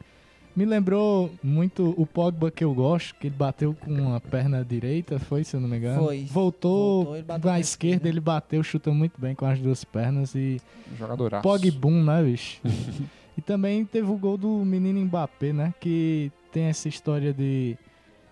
me 0.56 0.64
lembrou 0.64 1.30
muito 1.42 1.94
o 1.98 2.06
Pogba 2.06 2.50
que 2.50 2.64
eu 2.64 2.72
gosto, 2.74 3.14
que 3.16 3.26
ele 3.26 3.36
bateu 3.36 3.74
com 3.74 4.14
a 4.14 4.20
perna 4.20 4.64
direita, 4.64 5.18
foi, 5.18 5.44
se 5.44 5.54
eu 5.54 5.60
não 5.60 5.68
me 5.68 5.76
engano? 5.76 6.02
Foi. 6.02 6.24
Voltou, 6.24 7.04
Voltou, 7.04 7.24
na 7.28 7.60
esquerda, 7.60 7.60
esquerda. 7.60 8.08
ele 8.08 8.20
bateu, 8.20 8.62
chuta 8.62 8.90
muito 8.90 9.20
bem 9.20 9.34
com 9.34 9.44
as 9.44 9.60
duas 9.60 9.84
pernas 9.84 10.34
e 10.34 10.60
Jogadoraço. 10.98 11.42
Pogbum, 11.42 12.02
né, 12.02 12.22
bicho? 12.22 12.60
e 13.36 13.42
também 13.42 13.84
teve 13.84 14.10
o 14.10 14.16
gol 14.16 14.38
do 14.38 14.64
menino 14.64 14.98
Mbappé, 15.00 15.52
né, 15.52 15.74
que 15.78 16.32
tem 16.50 16.64
essa 16.64 16.88
história 16.88 17.34
de 17.34 17.76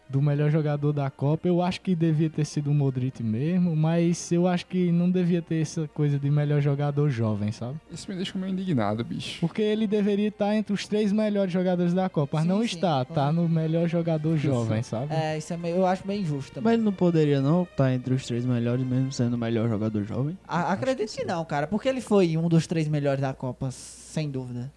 do 0.08 0.20
melhor 0.20 0.50
jogador 0.50 0.92
da 0.92 1.10
Copa. 1.10 1.48
Eu 1.48 1.62
acho 1.62 1.80
que 1.80 1.94
devia 1.94 2.28
ter 2.30 2.44
sido 2.44 2.70
o 2.70 2.74
Modric 2.74 3.22
mesmo, 3.22 3.74
mas 3.74 4.30
eu 4.30 4.46
acho 4.46 4.66
que 4.66 4.92
não 4.92 5.10
devia 5.10 5.40
ter 5.42 5.60
essa 5.62 5.88
coisa 5.88 6.18
de 6.18 6.30
melhor 6.30 6.60
jogador 6.60 7.08
jovem, 7.10 7.50
sabe? 7.52 7.76
Isso 7.90 8.08
me 8.10 8.16
deixa 8.16 8.38
meio 8.38 8.52
indignado, 8.52 9.02
bicho. 9.04 9.40
Porque 9.40 9.62
ele 9.62 9.86
deveria 9.86 10.28
estar 10.28 10.54
entre 10.54 10.72
os 10.72 10.86
três 10.86 11.10
melhores 11.12 11.52
jogadores 11.52 11.92
da 11.94 12.08
Copa, 12.08 12.36
mas 12.38 12.42
Sim, 12.44 12.48
não 12.48 12.58
sim, 12.60 12.64
está, 12.66 13.04
com 13.04 13.14
tá 13.14 13.32
no 13.32 13.48
melhor 13.48 13.88
jogador 13.88 14.36
jovem, 14.36 14.82
sabe? 14.82 15.12
É, 15.12 15.38
isso 15.38 15.52
é 15.52 15.56
meio, 15.56 15.76
eu 15.76 15.86
acho 15.86 16.06
meio 16.06 16.20
injusto 16.22 16.52
também. 16.52 16.64
Mas 16.64 16.74
ele 16.74 16.82
não 16.84 16.92
poderia 16.92 17.40
não 17.40 17.62
estar 17.64 17.92
entre 17.92 18.12
os 18.14 18.26
três 18.26 18.44
melhores, 18.44 18.84
mesmo 18.86 19.10
sendo 19.12 19.34
o 19.34 19.38
melhor 19.38 19.68
jogador 19.68 20.04
jovem? 20.04 20.38
A- 20.46 20.72
acredito 20.72 21.12
que 21.14 21.24
não, 21.24 21.44
cara, 21.44 21.66
porque 21.66 21.88
ele 21.88 22.00
foi 22.00 22.36
um 22.36 22.48
dos 22.48 22.66
três 22.66 22.86
melhores 22.88 23.20
da 23.20 23.32
Copa, 23.32 23.70
sem 23.70 24.30
dúvida. 24.30 24.70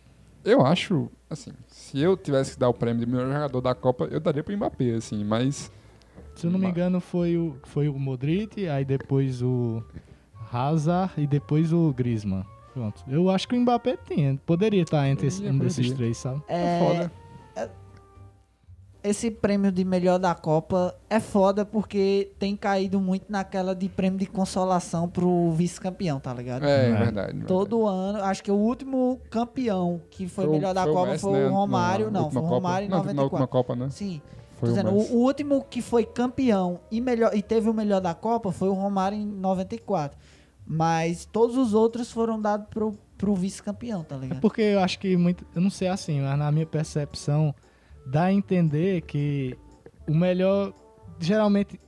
Eu 0.46 0.66
acho, 0.66 1.10
assim, 1.30 1.52
se 1.90 2.00
eu 2.02 2.18
tivesse 2.18 2.54
que 2.54 2.60
dar 2.60 2.70
o 2.70 2.74
prêmio 2.74 3.06
de 3.06 3.12
melhor 3.12 3.28
jogador 3.32 3.62
da 3.62 3.74
Copa, 3.76 4.06
eu 4.12 4.20
daria 4.20 4.44
pro 4.44 4.56
Mbappé, 4.56 4.92
assim, 4.96 5.24
mas. 5.24 5.72
Se 6.36 6.46
eu 6.46 6.52
não 6.52 6.60
me 6.60 6.68
engano, 6.68 7.00
foi 7.00 7.38
o, 7.38 7.56
foi 7.64 7.88
o 7.90 7.98
Modric, 7.98 8.68
aí 8.68 8.86
depois 8.86 9.42
o 9.42 9.82
Hazard 10.52 11.14
e 11.18 11.26
depois 11.26 11.74
o 11.74 11.92
Griezmann. 11.94 12.46
Pronto. 12.74 13.04
Eu 13.08 13.30
acho 13.30 13.48
que 13.48 13.56
o 13.56 13.60
Mbappé 13.60 13.98
tinha, 14.08 14.40
poderia 14.46 14.84
estar 14.84 15.08
entre 15.08 15.28
esse- 15.28 15.44
um 15.48 15.58
desses 15.58 15.92
três, 15.94 16.18
sabe? 16.18 16.44
É, 16.48 16.56
É, 16.58 16.80
foda. 16.80 17.12
Esse 19.08 19.32
prêmio 19.32 19.72
de 19.72 19.84
melhor 19.86 20.18
da 20.20 20.34
Copa 20.36 20.96
é 21.10 21.20
foda 21.20 21.64
porque 21.66 22.32
tem 22.40 22.56
caído 22.56 23.00
muito 23.00 23.26
naquela 23.30 23.76
de 23.76 23.88
prêmio 23.90 24.20
de 24.20 24.26
consolação 24.26 25.08
pro 25.10 25.52
vice-campeão, 25.52 26.20
tá 26.20 26.34
ligado? 26.34 26.64
É, 26.66 26.88
É. 26.90 26.94
verdade. 26.94 27.14
verdade. 27.34 27.46
Todo 27.46 27.86
ano, 27.86 28.22
acho 28.24 28.44
que 28.44 28.52
o 28.52 28.56
último 28.56 29.20
campeão 29.30 30.02
que 30.10 30.28
foi, 30.28 30.46
o- 30.48 30.52
melhor 30.52 30.74
da 30.74 30.86
o 30.86 30.94
Copa 30.94 31.12
Messi, 31.12 31.22
foi 31.22 31.34
né, 31.40 31.46
o 31.48 31.52
Romário. 31.54 32.12
não, 32.12 32.24
última 32.26 32.42
foi 32.42 32.42
o 32.42 32.44
Copa. 32.46 32.56
Romário 32.56 32.86
em 32.86 32.90
Não, 32.90 32.98
Na 32.98 33.04
última 33.04 33.24
94. 33.24 33.48
Copa, 33.48 33.76
né? 33.76 33.90
Sim. 33.90 34.22
Foi 34.60 34.70
Tô 34.70 34.74
o 34.74 34.76
dizendo, 34.76 34.92
o, 34.92 35.16
o 35.18 35.20
último 35.24 35.64
que 35.70 35.82
foi 35.82 36.04
campeão 36.04 36.80
e, 36.92 37.00
melhor, 37.00 37.36
e 37.36 37.42
teve 37.44 37.70
o 37.70 37.74
melhor 37.74 38.02
da 38.02 38.14
Copa 38.16 38.52
foi 38.52 38.68
o 38.70 38.74
Romário 38.74 39.18
em 39.18 39.26
94. 39.26 40.18
Mas 40.66 41.26
todos 41.26 41.56
os 41.58 41.74
outros 41.74 42.12
foram 42.12 42.42
dados 42.42 42.68
pro, 42.70 42.98
pro 43.18 43.34
vice-campeão, 43.36 44.04
tá 44.04 44.16
É 44.16 44.20
ligado? 44.20 44.42
porque 44.42 44.62
eu 44.62 44.80
acho 44.80 45.00
que 45.00 45.16
muito. 45.16 45.46
Eu 45.56 45.62
não 45.62 45.70
sei 45.70 45.88
assim, 45.88 46.20
mas 46.22 46.38
na 46.38 46.52
minha 46.52 46.66
percepção, 46.66 47.54
dá 48.10 48.26
a 48.26 48.34
entender 48.34 49.02
que 49.02 49.58
o 50.08 50.14
melhor. 50.14 50.74
Geralmente 51.20 51.80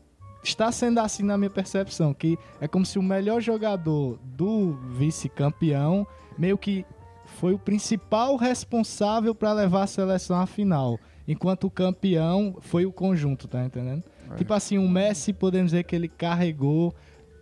está 0.44 0.72
sendo 0.72 1.00
assim 1.00 1.22
na 1.24 1.38
minha 1.38 1.50
percepção, 1.50 2.14
que 2.14 2.38
é 2.60 2.68
como 2.68 2.86
se 2.86 2.98
o 2.98 3.04
melhor 3.04 3.42
jogador 3.42 4.18
do 4.24 4.74
vice-campeão 4.92 6.08
meio 6.38 6.58
que 6.58 6.86
foi 7.26 7.54
o 7.54 7.60
principal 7.60 8.36
responsável 8.36 9.36
para 9.36 9.54
levar 9.54 9.84
a 9.84 9.88
seleção 9.88 10.40
à 10.40 10.48
final. 10.48 11.00
Enquanto 11.28 11.66
o 11.66 11.70
campeão 11.70 12.58
foi 12.60 12.86
o 12.86 12.92
conjunto, 12.92 13.48
tá 13.48 13.64
entendendo? 13.64 14.04
É. 14.32 14.36
Tipo 14.36 14.54
assim, 14.54 14.78
o 14.80 14.90
Messi, 14.90 15.32
podemos 15.32 15.72
dizer 15.72 15.84
que 15.84 15.96
ele 15.96 16.08
carregou, 16.08 16.96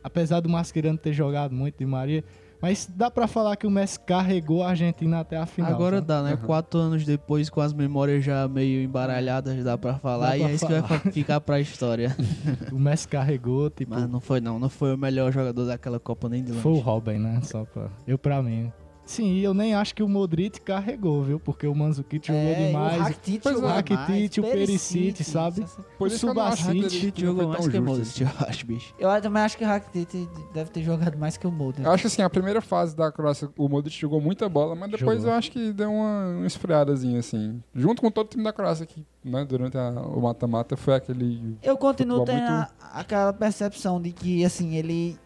apesar 0.04 0.42
do 0.42 0.50
Mascherano 0.50 0.98
ter 0.98 1.14
jogado 1.14 1.56
muito 1.56 1.78
de 1.78 1.86
Maria, 1.86 2.24
mas 2.62 2.90
dá 2.96 3.10
pra 3.10 3.28
falar 3.28 3.56
que 3.56 3.68
o 3.68 3.72
Messi 3.72 4.00
carregou 4.00 4.64
a 4.64 4.70
Argentina 4.70 5.20
até 5.20 5.38
a 5.38 5.46
final. 5.46 5.72
Agora 5.72 5.98
sabe? 5.98 6.08
dá, 6.08 6.24
né? 6.24 6.32
Uhum. 6.32 6.38
Quatro 6.38 6.80
anos 6.80 7.06
depois, 7.06 7.50
com 7.50 7.62
as 7.62 7.74
memórias 7.74 8.24
já 8.24 8.48
meio 8.48 8.82
embaralhadas, 8.84 9.64
dá 9.64 9.78
pra 9.78 9.96
falar. 9.96 10.30
Dá 10.30 10.38
e 10.38 10.40
pra 10.42 10.50
é 10.50 10.54
isso 10.54 10.68
que 10.68 10.74
vai 10.82 11.00
ficar 11.12 11.42
pra 11.42 11.60
história. 11.60 12.16
O 12.72 12.80
Messi 12.80 13.08
carregou, 13.08 13.70
tipo, 13.70 13.94
Mas 13.94 14.10
não 14.10 14.20
foi 14.20 14.40
não. 14.42 14.60
Não 14.60 14.70
foi 14.70 14.94
o 14.94 14.98
melhor 14.98 15.32
jogador 15.32 15.66
daquela 15.66 16.00
Copa 16.00 16.28
nem 16.30 16.44
de 16.44 16.52
longe. 16.52 16.62
foi 16.64 16.72
o 16.74 16.80
Robin, 16.80 17.18
né? 17.18 17.40
Só 17.44 17.66
pra... 17.66 17.88
Eu 18.06 18.18
pra 18.18 18.42
mim. 18.42 18.72
Sim, 19.08 19.34
e 19.36 19.44
eu 19.44 19.54
nem 19.54 19.74
acho 19.74 19.96
que 19.96 20.04
o 20.04 20.08
Modric 20.10 20.60
carregou, 20.62 21.24
viu? 21.24 21.40
Porque 21.40 21.66
o 21.66 21.74
Manzukic 21.74 22.28
jogou 22.28 22.42
É, 22.42 22.68
demais. 22.68 22.98
O 22.98 23.04
Rakitic 23.04 23.46
é. 23.46 23.82
demais, 23.82 24.38
o 24.38 24.42
Perisic, 24.42 25.24
sabe? 25.24 25.66
Por 25.98 26.10
o 26.10 26.14
eu 26.14 26.34
não 26.34 26.42
acho 26.44 26.58
que 26.72 26.74
Subasic 26.82 27.22
jogou 27.22 27.48
mais 27.48 27.62
tão 27.62 27.72
que 27.72 27.78
o 27.78 27.84
Modric, 27.84 28.22
eu 28.22 28.30
acho, 28.48 28.66
bicho. 28.66 28.94
Eu 29.00 29.22
também 29.22 29.42
acho 29.44 29.58
que 29.58 29.64
o 29.64 29.68
Rakitic 29.68 30.30
deve 30.54 30.70
ter 30.72 30.84
jogado 30.84 31.18
mais 31.18 31.38
que 31.38 31.48
o 31.48 31.52
Modric. 31.52 31.86
Eu 31.86 31.92
acho 31.92 32.02
que 32.02 32.08
assim, 32.08 32.22
a 32.22 32.30
primeira 32.30 32.62
fase 32.62 32.96
da 32.96 33.12
Croácia, 33.12 33.50
o 33.58 33.70
Modric 33.70 33.98
jogou 33.98 34.20
muita 34.20 34.50
bola, 34.50 34.76
mas 34.76 34.92
depois 34.92 35.18
Jogou. 35.20 35.32
eu 35.32 35.38
acho 35.38 35.52
que 35.52 35.72
deu 35.72 35.90
uma, 35.92 36.28
uma 36.38 36.46
esfriadazinha, 36.48 37.20
assim. 37.20 37.64
Junto 37.74 38.02
com 38.02 38.12
todo 38.12 38.26
o 38.28 38.30
time 38.30 38.44
da 38.44 38.52
Croácia 38.52 38.86
que, 38.86 39.06
né, 39.24 39.46
durante 39.46 39.78
a- 39.78 39.90
o 39.92 40.22
mata-mata 40.22 40.76
foi 40.76 40.96
aquele. 40.96 41.58
Eu 41.64 41.78
continuo 41.78 42.26
tendo 42.26 42.38
muito- 42.40 42.52
a- 42.52 42.70
aquela 43.00 43.32
percepção 43.32 44.02
de 44.02 44.12
que, 44.12 44.44
assim, 44.44 44.76
ele 44.76 45.18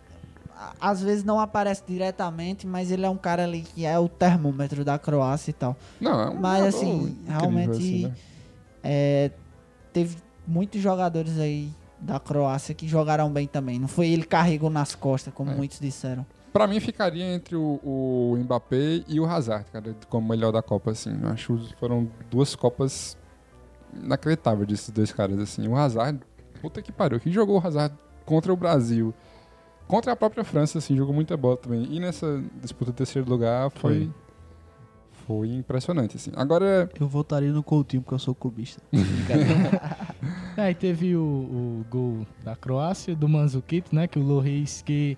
às 0.79 1.01
vezes 1.01 1.23
não 1.23 1.39
aparece 1.39 1.83
diretamente, 1.87 2.67
mas 2.67 2.91
ele 2.91 3.05
é 3.05 3.09
um 3.09 3.17
cara 3.17 3.43
ali 3.43 3.61
que 3.61 3.85
é 3.85 3.97
o 3.97 4.07
termômetro 4.07 4.83
da 4.85 4.97
Croácia 4.99 5.49
e 5.51 5.53
tal. 5.53 5.75
Não, 5.99 6.21
é 6.21 6.29
um 6.29 6.39
Mas, 6.39 6.63
assim, 6.75 7.17
realmente- 7.27 7.71
assim, 7.71 8.05
né? 8.07 8.15
É, 8.83 9.31
teve 9.93 10.17
muitos 10.47 10.81
jogadores 10.81 11.37
aí 11.39 11.69
da 11.99 12.19
Croácia 12.19 12.73
que 12.73 12.87
jogaram 12.87 13.29
bem 13.31 13.47
também. 13.47 13.79
Não 13.79 13.87
foi 13.87 14.07
ele 14.09 14.23
carregou 14.23 14.69
nas 14.69 14.95
costas, 14.95 15.33
como 15.33 15.51
É. 15.51 15.55
muitos 15.55 15.79
disseram. 15.79 16.25
Pra 16.51 16.67
mim 16.67 16.79
ficaria 16.79 17.23
entre 17.23 17.55
o, 17.55 17.79
o 17.83 18.35
Mbappé 18.43 19.03
e 19.07 19.19
o 19.19 19.25
Hazard, 19.25 19.65
cara, 19.71 19.95
como 20.09 20.27
melhor 20.27 20.51
da 20.51 20.61
Copa, 20.61 20.91
assim. 20.91 21.17
Eu 21.21 21.29
acho 21.29 21.55
que 21.57 21.75
foram 21.77 22.09
duas 22.29 22.55
Copas 22.55 23.15
inacreditáveis 23.93 24.67
desses 24.67 24.89
dois 24.89 25.11
caras, 25.11 25.39
assim. 25.39 25.67
O 25.67 25.75
Hazard, 25.75 26.19
puta 26.61 26.81
que 26.81 26.91
pariu, 26.91 27.19
que 27.19 27.31
jogou 27.31 27.59
o 27.61 27.65
Hazard 27.65 27.95
contra 28.25 28.51
o 28.51 28.55
Brasil. 28.57 29.13
Contra 29.91 30.13
a 30.13 30.15
própria 30.15 30.45
França, 30.45 30.77
assim, 30.77 30.95
jogou 30.95 31.13
muita 31.13 31.35
bola 31.35 31.57
também. 31.57 31.85
E 31.91 31.99
nessa 31.99 32.41
disputa 32.61 32.91
de 32.91 32.97
terceiro 32.99 33.29
lugar 33.29 33.69
foi... 33.71 34.09
Foi 35.27 35.49
impressionante, 35.49 36.15
assim. 36.15 36.31
Agora, 36.33 36.89
Eu 36.97 37.09
votaria 37.09 37.51
no 37.51 37.61
Coutinho 37.61 38.01
porque 38.01 38.15
eu 38.15 38.19
sou 38.19 38.33
clubista. 38.33 38.81
Aí 40.55 40.73
teve 40.79 41.13
o, 41.17 41.21
o 41.21 41.85
gol 41.89 42.25
da 42.41 42.55
Croácia, 42.55 43.13
do 43.13 43.27
Manzukic, 43.27 43.93
né? 43.93 44.07
Que 44.07 44.17
o 44.17 44.23
Loris, 44.23 44.81
que, 44.81 45.17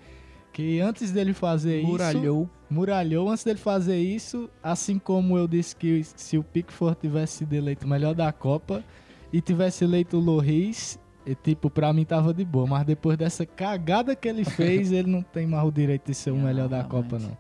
que 0.52 0.80
antes 0.80 1.12
dele 1.12 1.34
fazer 1.34 1.78
isso... 1.78 1.92
Muralhou. 1.92 2.50
Muralhou 2.68 3.30
antes 3.30 3.44
dele 3.44 3.60
fazer 3.60 3.98
isso, 4.00 4.50
assim 4.64 4.98
como 4.98 5.38
eu 5.38 5.48
disse 5.48 5.76
que 5.76 6.04
se 6.04 6.36
o 6.36 6.44
Pickford 6.44 6.98
tivesse 7.00 7.38
sido 7.38 7.54
eleito 7.54 7.86
o 7.86 7.90
melhor 7.90 8.16
da 8.16 8.34
Copa 8.34 8.84
e 9.32 9.40
tivesse 9.40 9.84
eleito 9.84 10.18
o 10.18 10.20
Loris, 10.20 10.98
e, 11.26 11.36
tipo, 11.36 11.70
pra 11.70 11.92
mim 11.94 12.06
tava 12.06 12.34
de 12.34 12.44
boa. 12.46 12.66
Mas 12.68 12.86
depois 12.86 13.18
dessa 13.18 13.46
cagada 13.46 14.16
que 14.16 14.28
ele 14.28 14.44
fez, 14.44 14.92
ele 14.92 15.10
não 15.10 15.22
tem 15.22 15.46
mais 15.48 15.68
o 15.68 15.72
direito 15.72 16.08
de 16.08 16.14
ser 16.14 16.32
o 16.32 16.36
melhor 16.38 16.68
da. 16.68 16.84
Copa, 16.84 17.18
não. 17.20 17.38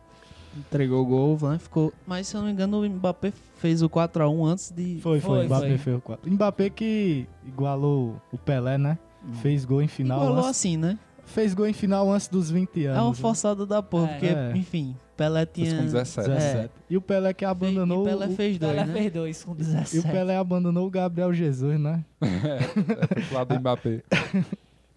Entregou 0.58 1.02
o 1.02 1.06
gol, 1.06 1.34
o 1.34 1.38
Van 1.38 1.58
ficou. 1.58 1.92
Mas 2.06 2.28
se 2.28 2.36
eu 2.36 2.42
não 2.42 2.48
me 2.48 2.54
engano, 2.54 2.80
o 2.82 2.88
Mbappé 2.88 3.34
fez 3.58 3.82
o 3.82 3.90
4x1 3.90 4.46
antes 4.46 4.72
de. 4.72 5.00
Foi, 5.02 5.20
foi. 5.20 5.38
Foi, 5.40 5.46
Mbappé 5.48 5.68
foi. 5.70 5.78
fez 5.80 5.98
o 5.98 6.02
4. 6.02 6.32
Mbappé 6.32 6.70
que 6.70 7.28
igualou 7.46 8.22
o 8.32 8.38
Pelé, 8.38 8.78
né? 8.78 8.98
Fez 9.42 9.66
gol 9.66 9.82
em 9.82 9.88
final. 9.88 10.20
Igualou 10.20 10.38
antes- 10.40 10.50
assim, 10.52 10.78
né? 10.78 11.00
Fez 11.26 11.54
gol 11.54 11.66
em 11.66 11.74
final 11.74 12.12
antes 12.12 12.28
dos 12.28 12.52
20 12.52 12.86
anos. 12.86 12.98
É 13.00 13.02
uma 13.02 13.10
né? 13.10 13.16
forçada 13.16 13.66
da 13.66 13.82
porra, 13.82 14.10
É. 14.10 14.12
porque, 14.12 14.26
É. 14.28 14.52
enfim, 14.56 14.96
Pelé 15.16 15.45
tinha. 15.45 15.78
com 15.78 15.84
17. 15.84 16.30
17. 16.30 16.70
E 16.89 16.97
o 16.97 17.01
Pelé 17.01 17.34
que 17.34 17.45
abandonou. 17.45 18.03
E 18.05 18.09
Pelé 18.09 18.28
o- 18.28 18.36
fez 18.36 18.57
dois, 18.57 18.78
Ela 18.78 18.86
né? 18.86 18.93
fez 18.93 19.11
dois 19.14 19.43
com 19.43 19.51
E 19.53 19.55
17. 19.55 19.99
o 19.99 20.03
Pelé 20.03 20.36
abandonou 20.38 20.88
o 20.88 20.89
Gabriel 20.89 21.34
Jesus, 21.34 21.80
né? 21.80 22.03
É, 22.22 22.59
foi 23.07 23.22
pro 23.24 23.36
lado 23.36 23.53
do 23.53 23.59
Mbappé. 23.59 24.01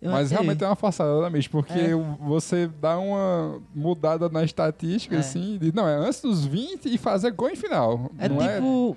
Mas 0.03 0.31
realmente 0.31 0.63
é 0.63 0.67
uma 0.67 0.77
forçada 0.77 1.29
mesmo, 1.31 1.51
porque 1.51 1.73
É. 1.73 1.91
você 2.21 2.71
dá 2.81 2.99
uma 2.99 3.61
mudada 3.75 4.29
na 4.29 4.45
estatística, 4.45 5.17
É. 5.17 5.19
assim, 5.19 5.59
de, 5.59 5.75
não, 5.75 5.89
é 5.89 5.97
antes 5.97 6.21
dos 6.21 6.45
20 6.45 6.87
e 6.87 6.99
fazer 6.99 7.31
gol 7.33 7.49
em 7.51 7.57
final. 7.57 8.11
É 8.19 8.29
não 8.29 8.39
tipo. 8.39 8.97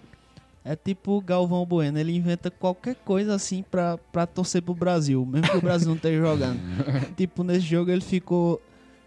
É 0.63 0.75
tipo 0.75 1.13
o 1.17 1.21
Galvão 1.21 1.65
Bueno, 1.65 1.97
ele 1.97 2.15
inventa 2.15 2.51
qualquer 2.51 2.93
coisa 3.05 3.33
assim 3.33 3.63
pra, 3.71 3.97
pra 4.11 4.27
torcer 4.27 4.61
pro 4.61 4.73
Brasil, 4.75 5.25
mesmo 5.25 5.49
que 5.49 5.57
o 5.57 5.61
Brasil 5.61 5.87
não 5.87 5.95
esteja 5.95 6.21
jogando. 6.21 6.59
tipo, 7.15 7.43
nesse 7.43 7.61
jogo 7.61 7.89
ele 7.89 8.01
ficou, 8.01 8.61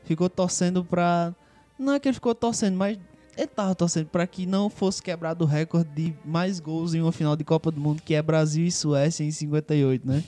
ficou 0.04 0.28
torcendo 0.30 0.82
pra. 0.82 1.32
Não 1.78 1.94
é 1.94 2.00
que 2.00 2.08
ele 2.08 2.14
ficou 2.14 2.34
torcendo, 2.34 2.76
mas 2.76 2.98
ele 3.36 3.46
tava 3.46 3.74
torcendo 3.74 4.06
pra 4.06 4.26
que 4.26 4.46
não 4.46 4.68
fosse 4.70 5.02
quebrado 5.02 5.44
o 5.44 5.46
recorde 5.48 5.90
de 5.94 6.14
mais 6.24 6.60
gols 6.60 6.94
em 6.94 7.00
uma 7.00 7.12
final 7.12 7.34
de 7.36 7.44
Copa 7.44 7.70
do 7.70 7.80
Mundo, 7.80 8.02
que 8.02 8.14
é 8.14 8.22
Brasil 8.22 8.66
e 8.66 8.70
Suécia 8.70 9.24
em 9.24 9.30
58, 9.30 10.06
né? 10.06 10.22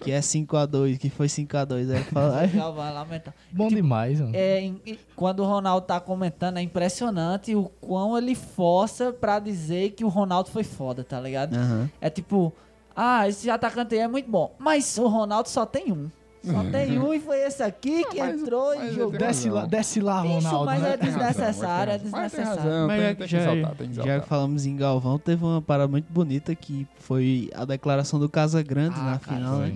Que 0.00 0.12
é 0.12 0.20
5x2, 0.20 0.96
que 0.96 1.10
foi 1.10 1.26
5x2. 1.26 1.90
Aí 1.90 1.96
ele 1.96 2.04
fala, 2.04 2.36
"Ai, 2.38 2.48
Já 2.48 2.70
vai 2.70 2.92
lamentar. 2.94 3.34
Bom 3.50 3.64
Tipo, 3.66 3.82
demais, 3.82 4.20
mano. 4.20 4.32
É, 4.36 4.60
em- 4.60 4.80
quando 5.16 5.40
o 5.40 5.44
Ronaldo 5.44 5.84
tá 5.88 5.98
comentando, 5.98 6.58
é 6.58 6.62
impressionante 6.62 7.52
o 7.56 7.64
quão 7.80 8.16
ele 8.16 8.36
força 8.36 9.12
pra 9.12 9.40
dizer 9.40 9.90
que 9.90 10.04
o 10.04 10.08
Ronaldo 10.08 10.50
foi 10.50 10.62
foda, 10.62 11.02
tá 11.02 11.20
ligado? 11.20 11.54
Aham. 11.56 11.90
É 12.00 12.08
tipo, 12.08 12.52
ah, 12.94 13.26
esse 13.28 13.50
atacante 13.50 13.96
aí 13.96 14.00
é 14.02 14.06
muito 14.08 14.30
bom. 14.30 14.54
Mas 14.56 14.96
o 14.98 15.08
Ronaldo 15.08 15.48
só 15.48 15.66
tem 15.66 15.90
um. 15.90 16.08
Só 16.44 16.62
tem 16.70 16.98
um 16.98 17.12
e 17.12 17.20
foi 17.20 17.40
esse 17.40 17.62
aqui 17.62 18.04
que 18.06 18.18
mas- 18.20 18.40
entrou 18.40 18.68
mas 18.68 18.78
e 18.78 18.86
ele 18.86 18.94
jogou. 18.94 19.10
tem 19.10 19.18
Desce 19.28 19.48
lá, 19.50 19.54
razão. 19.60 19.68
desce 19.70 20.00
lá, 20.00 20.20
Ronaldo. 20.22 20.64
mas 20.66 20.82
né? 20.82 20.88
é 20.92 20.96
Tem 20.96 21.10
razão, 21.10 21.28
desnecessário, 21.28 21.92
é 21.92 21.98
mas 21.98 22.02
tem 22.02 22.10
razão. 22.10 22.20
Mas 22.20 22.32
tem 22.32 22.40
desnecessário. 22.40 22.70
razão, 22.70 22.86
Mas 22.88 23.00
tem, 23.00 23.14
que 23.16 23.26
já, 23.26 23.38
exaltar, 23.38 23.74
tem 23.76 23.88
que 23.88 23.94
já 23.94 24.02
exaltar. 24.02 24.22
que 24.22 24.28
falamos 24.28 24.66
em 24.66 24.76
Galvão, 24.76 25.18
teve 25.18 25.44
uma 25.44 25.60
parada 25.62 25.88
muito 25.88 26.06
bonita 26.12 26.54
que 26.54 26.86
foi 26.98 27.50
a 27.54 27.64
declaração 27.64 28.18
do 28.20 28.28
Casa 28.28 28.62
Grande 28.62 28.94
Ah, 28.98 29.04
na 29.04 29.18
final, 29.18 29.58
né? 29.58 29.74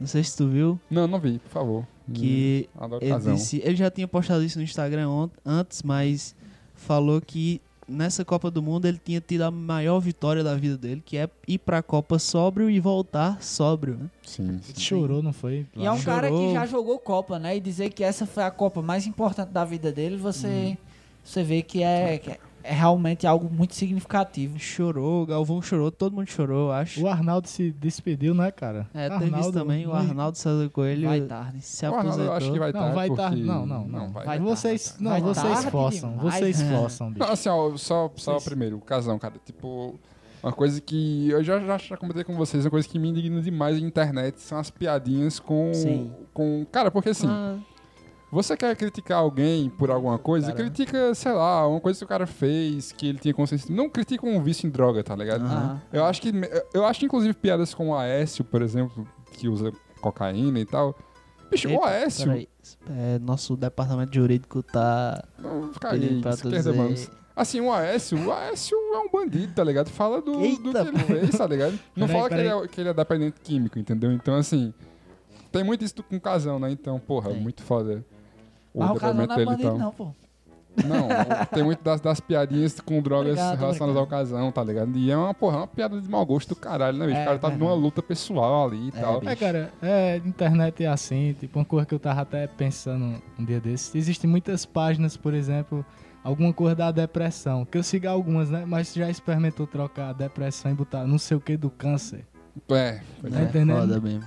Não 0.00 0.06
sei 0.06 0.22
se 0.24 0.36
tu 0.36 0.48
viu, 0.48 0.80
Não, 0.90 1.06
não 1.06 1.18
vi, 1.18 1.38
por 1.38 1.50
favor. 1.50 1.86
que 2.12 2.68
Hum, 2.76 2.84
adoro 2.84 3.04
ele 3.04 3.12
casão. 3.12 3.34
disse, 3.34 3.60
ele 3.64 3.76
já 3.76 3.90
tinha 3.90 4.06
postado 4.08 4.42
isso 4.42 4.56
no 4.58 4.64
Instagram 4.64 5.08
ont- 5.10 5.32
antes, 5.44 5.82
mas 5.82 6.34
falou 6.74 7.20
que 7.20 7.60
nessa 7.88 8.24
Copa 8.24 8.50
do 8.50 8.62
Mundo 8.62 8.86
ele 8.86 9.00
tinha 9.02 9.20
tido 9.20 9.42
a 9.42 9.50
maior 9.50 10.00
vitória 10.00 10.42
da 10.42 10.54
vida 10.54 10.76
dele, 10.76 11.02
que 11.04 11.16
é 11.16 11.28
ir 11.46 11.58
pra 11.58 11.82
Copa 11.82 12.18
sóbrio 12.18 12.70
e 12.70 12.80
voltar 12.80 13.42
sóbrio, 13.42 13.96
né? 13.96 14.10
Sim, 14.22 14.60
sim. 14.62 14.80
Chorou, 14.80 15.22
não 15.22 15.32
foi? 15.32 15.66
E 15.76 15.84
é 15.84 15.90
um 15.90 16.00
cara 16.00 16.28
Chorou. 16.28 16.48
que 16.48 16.54
já 16.54 16.66
jogou 16.66 16.98
Copa, 16.98 17.38
né? 17.38 17.56
E 17.56 17.60
dizer 17.60 17.90
que 17.90 18.02
essa 18.02 18.26
foi 18.26 18.42
a 18.42 18.50
Copa 18.50 18.82
mais 18.82 19.06
importante 19.06 19.50
da 19.50 19.64
vida 19.64 19.92
dele, 19.92 20.16
você, 20.16 20.76
você 21.22 21.42
vê 21.42 21.62
que 21.62 21.82
é, 21.82 22.18
que 22.18 22.30
é 22.30 22.38
realmente 22.72 23.26
algo 23.26 23.48
muito 23.52 23.74
significativo. 23.74 24.58
Chorou, 24.58 25.22
o 25.22 25.26
Galvão 25.26 25.60
chorou, 25.60 25.90
todo 25.90 26.14
mundo 26.16 26.28
chorou, 26.28 26.68
eu 26.68 26.72
acho. 26.72 27.02
O 27.02 27.08
Arnaldo 27.08 27.46
se 27.48 27.70
despediu, 27.72 28.34
né, 28.34 28.50
cara? 28.50 28.88
É, 28.94 29.08
teve 29.10 29.24
isso 29.26 29.34
Arnaldo, 29.34 29.58
também, 29.58 29.86
o 29.86 29.90
mas- 29.90 30.08
Arnaldo 30.08 30.38
César 30.38 30.68
Coelho 30.70 31.08
Vai 31.08 31.20
tarde. 31.22 31.60
se 31.60 31.84
O 31.84 31.88
Arnaldo, 31.88 32.08
aposentou. 32.08 32.26
eu 32.32 32.36
acho 32.36 32.52
que 32.52 32.58
vai 32.58 32.72
Não, 32.72 32.80
estar 32.80 32.94
vai 32.94 33.06
porque... 33.08 33.22
tarde. 33.22 33.42
Não, 33.42 33.66
não, 33.66 33.86
não. 33.86 34.10
vai. 34.12 34.24
Vai 34.26 34.38
vocês, 34.38 34.88
tarde. 34.88 35.02
não, 35.04 35.10
Vai 35.10 35.20
vocês 35.20 35.52
tarde 35.54 35.70
forçam, 35.70 36.16
vocês 36.18 36.60
É. 36.60 36.70
forçam, 36.76 37.08
bicho. 37.10 37.20
Não, 37.26 37.32
assim, 37.32 37.48
ó, 37.48 37.76
só, 37.76 38.10
só 38.16 38.32
Vocês- 38.32 38.44
primeiro, 38.44 38.76
o 38.78 38.80
casão, 38.80 39.18
cara. 39.18 39.34
Tipo, 39.44 39.98
uma 40.42 40.52
coisa 40.52 40.80
que 40.80 41.28
eu 41.30 41.42
já, 41.42 41.58
já, 41.60 41.78
já 41.78 41.96
comentei 41.96 42.24
com 42.24 42.34
vocês, 42.36 42.64
uma 42.64 42.70
coisa 42.70 42.88
que 42.88 42.98
me 42.98 43.08
indigna 43.08 43.40
demais 43.40 43.80
na 43.80 43.86
internet 43.86 44.40
são 44.40 44.58
as 44.58 44.70
piadinhas 44.70 45.38
com. 45.38 45.70
Sim. 45.74 46.10
com 46.32 46.66
Cara, 46.72 46.90
porque 46.90 47.10
assim, 47.10 47.26
Ah, 47.28 47.56
você 48.34 48.56
quer 48.56 48.74
criticar 48.76 49.18
alguém 49.18 49.70
por 49.70 49.90
alguma 49.90 50.18
coisa, 50.18 50.48
Cara. 50.52 50.58
critica, 50.64 51.14
sei 51.14 51.32
lá, 51.32 51.66
uma 51.68 51.80
coisa 51.80 51.98
que 51.98 52.04
o 52.04 52.08
cara 52.08 52.26
fez, 52.26 52.90
que 52.92 53.06
ele 53.08 53.18
tinha 53.18 53.32
consciência. 53.32 53.74
Não 53.74 53.88
critica 53.88 54.26
um 54.26 54.42
vício 54.42 54.66
em 54.66 54.70
droga, 54.70 55.04
tá 55.04 55.14
ligado? 55.14 55.44
Aham. 55.44 55.80
Eu 55.92 56.04
acho 56.04 56.20
que. 56.20 56.32
Eu 56.74 56.84
acho 56.84 57.00
que, 57.00 57.06
inclusive, 57.06 57.32
piadas 57.32 57.72
com 57.72 57.90
o 57.90 57.96
Aécio, 57.96 58.44
por 58.44 58.60
exemplo, 58.60 59.06
que 59.32 59.48
usa 59.48 59.72
cocaína 60.00 60.58
e 60.58 60.66
tal. 60.66 60.94
Bicho, 61.50 61.68
o 61.68 61.72
Eita, 61.72 61.86
Aécio. 61.86 62.26
peraí. 62.26 62.48
É, 62.90 63.18
nosso 63.20 63.56
departamento 63.56 64.14
jurídico 64.14 64.62
tá 64.62 65.22
Não, 65.38 65.72
fica 65.72 65.90
aí, 65.92 66.20
esquerda, 66.28 66.72
mano. 66.72 66.94
Assim, 67.36 67.60
o 67.60 67.72
Aécio, 67.72 68.18
o 68.26 68.32
Aécio 68.32 68.76
é 68.76 68.98
um 68.98 69.10
bandido, 69.10 69.52
tá 69.54 69.62
ligado? 69.64 69.90
Fala 69.90 70.20
do, 70.20 70.32
do 70.32 70.38
que 70.38 70.44
Eita, 70.68 70.80
ele 70.82 70.98
fez, 70.98 71.30
tá 71.36 71.46
ligado? 71.46 71.78
Não 71.96 72.06
Peraí, 72.06 72.16
fala 72.22 72.28
que 72.28 72.34
ele, 72.36 72.48
peraí. 72.48 72.64
é, 72.64 72.68
que 72.68 72.80
ele 72.80 72.88
é 72.88 72.94
dependente 72.94 73.40
químico, 73.42 73.78
entendeu? 73.78 74.12
Então, 74.12 74.34
assim, 74.36 74.72
tem 75.50 75.62
muito 75.64 75.84
isso 75.84 75.94
com 76.02 76.18
casão, 76.18 76.58
né? 76.58 76.70
Então, 76.70 76.98
porra, 76.98 77.30
Tem. 77.30 77.40
muito 77.40 77.62
foda. 77.62 78.04
O 78.74 78.80
Mas 78.80 78.90
o 78.90 78.94
casal 78.94 79.14
depoimento 79.14 79.34
não 79.36 79.42
é 79.42 79.44
bandido, 79.46 79.68
tal. 79.70 79.78
não, 79.78 79.90
pô. 79.92 80.08
Não, 80.76 81.06
tem 81.54 81.62
muito 81.62 81.84
das, 81.84 82.00
das 82.00 82.18
piadinhas 82.18 82.80
com 82.80 83.00
drogas 83.00 83.34
Obrigado, 83.38 83.58
relacionadas 83.60 83.96
obrigado. 83.96 83.98
ao 83.98 84.06
casão, 84.08 84.50
tá 84.50 84.64
ligado? 84.64 84.98
E 84.98 85.08
é 85.08 85.16
uma, 85.16 85.32
porra, 85.32 85.58
uma 85.58 85.66
piada 85.68 86.00
de 86.00 86.08
mau 86.08 86.26
gosto 86.26 86.48
do 86.48 86.56
caralho, 86.56 86.98
né, 86.98 87.06
bicho? 87.06 87.16
É, 87.18 87.22
o 87.22 87.24
cara 87.26 87.38
tá 87.38 87.48
verdade. 87.48 87.64
numa 87.70 87.80
luta 87.80 88.02
pessoal 88.02 88.66
ali 88.66 88.86
e 88.86 88.88
É, 88.88 89.00
tal. 89.00 89.20
bicho. 89.20 89.30
É, 89.32 89.36
cara, 89.36 89.72
é, 89.80 90.16
internet 90.16 90.82
é 90.82 90.88
assim, 90.88 91.32
tipo, 91.38 91.60
uma 91.60 91.64
coisa 91.64 91.86
que 91.86 91.94
eu 91.94 91.98
tava 92.00 92.22
até 92.22 92.48
pensando 92.48 93.22
um 93.38 93.44
dia 93.44 93.60
desses. 93.60 93.94
Existem 93.94 94.28
muitas 94.28 94.66
páginas, 94.66 95.16
por 95.16 95.32
exemplo, 95.32 95.86
alguma 96.24 96.52
coisa 96.52 96.74
da 96.74 96.90
depressão, 96.90 97.64
que 97.64 97.78
eu 97.78 97.82
sigo 97.84 98.08
algumas, 98.08 98.50
né? 98.50 98.64
Mas 98.66 98.92
já 98.92 99.08
experimentou 99.08 99.68
trocar 99.68 100.08
a 100.08 100.12
depressão 100.12 100.72
e 100.72 100.74
botar 100.74 101.06
não 101.06 101.18
sei 101.18 101.36
o 101.36 101.40
que 101.40 101.56
do 101.56 101.70
câncer. 101.70 102.26
É, 102.70 103.00
Tá 103.22 103.28
é 103.40 103.42
entendendo? 103.44 103.78
foda 103.78 104.00
mesmo. 104.00 104.24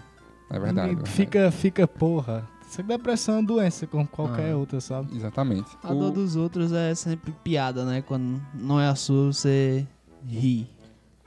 é 0.50 0.60
verdade. 0.60 0.80
é 0.92 0.94
verdade. 0.96 1.10
Fica, 1.12 1.52
fica 1.52 1.86
porra. 1.86 2.48
Isso 2.68 2.82
aqui 2.82 2.90
depressão 2.90 3.36
é 3.36 3.38
uma 3.40 3.46
doença, 3.48 3.88
como 3.88 4.06
qualquer 4.08 4.52
Ah. 4.52 4.58
outra, 4.58 4.82
sabe? 4.82 5.16
Exatamente. 5.16 5.70
A 5.82 5.94
O- 5.94 6.00
dor 6.00 6.12
dos 6.12 6.36
outros 6.36 6.72
é 6.74 6.94
sempre 6.94 7.32
piada, 7.44 7.86
né? 7.86 8.02
Quando 8.02 8.42
não 8.54 8.80
é 8.80 8.88
a 8.88 8.96
sua, 8.96 9.32
você 9.32 9.88
ri. 10.26 10.68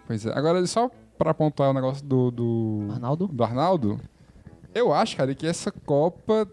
Pois 0.07 0.26
é. 0.26 0.32
Agora, 0.36 0.64
só 0.66 0.91
pra 1.16 1.32
pontuar 1.32 1.70
o 1.70 1.72
negócio 1.74 2.05
do, 2.05 2.30
do, 2.30 2.86
Arnaldo? 2.91 3.26
do 3.28 3.43
Arnaldo, 3.45 3.99
eu 4.74 4.93
acho, 4.93 5.16
cara, 5.16 5.34
que 5.34 5.47
essa 5.47 5.70
Copa 5.72 6.47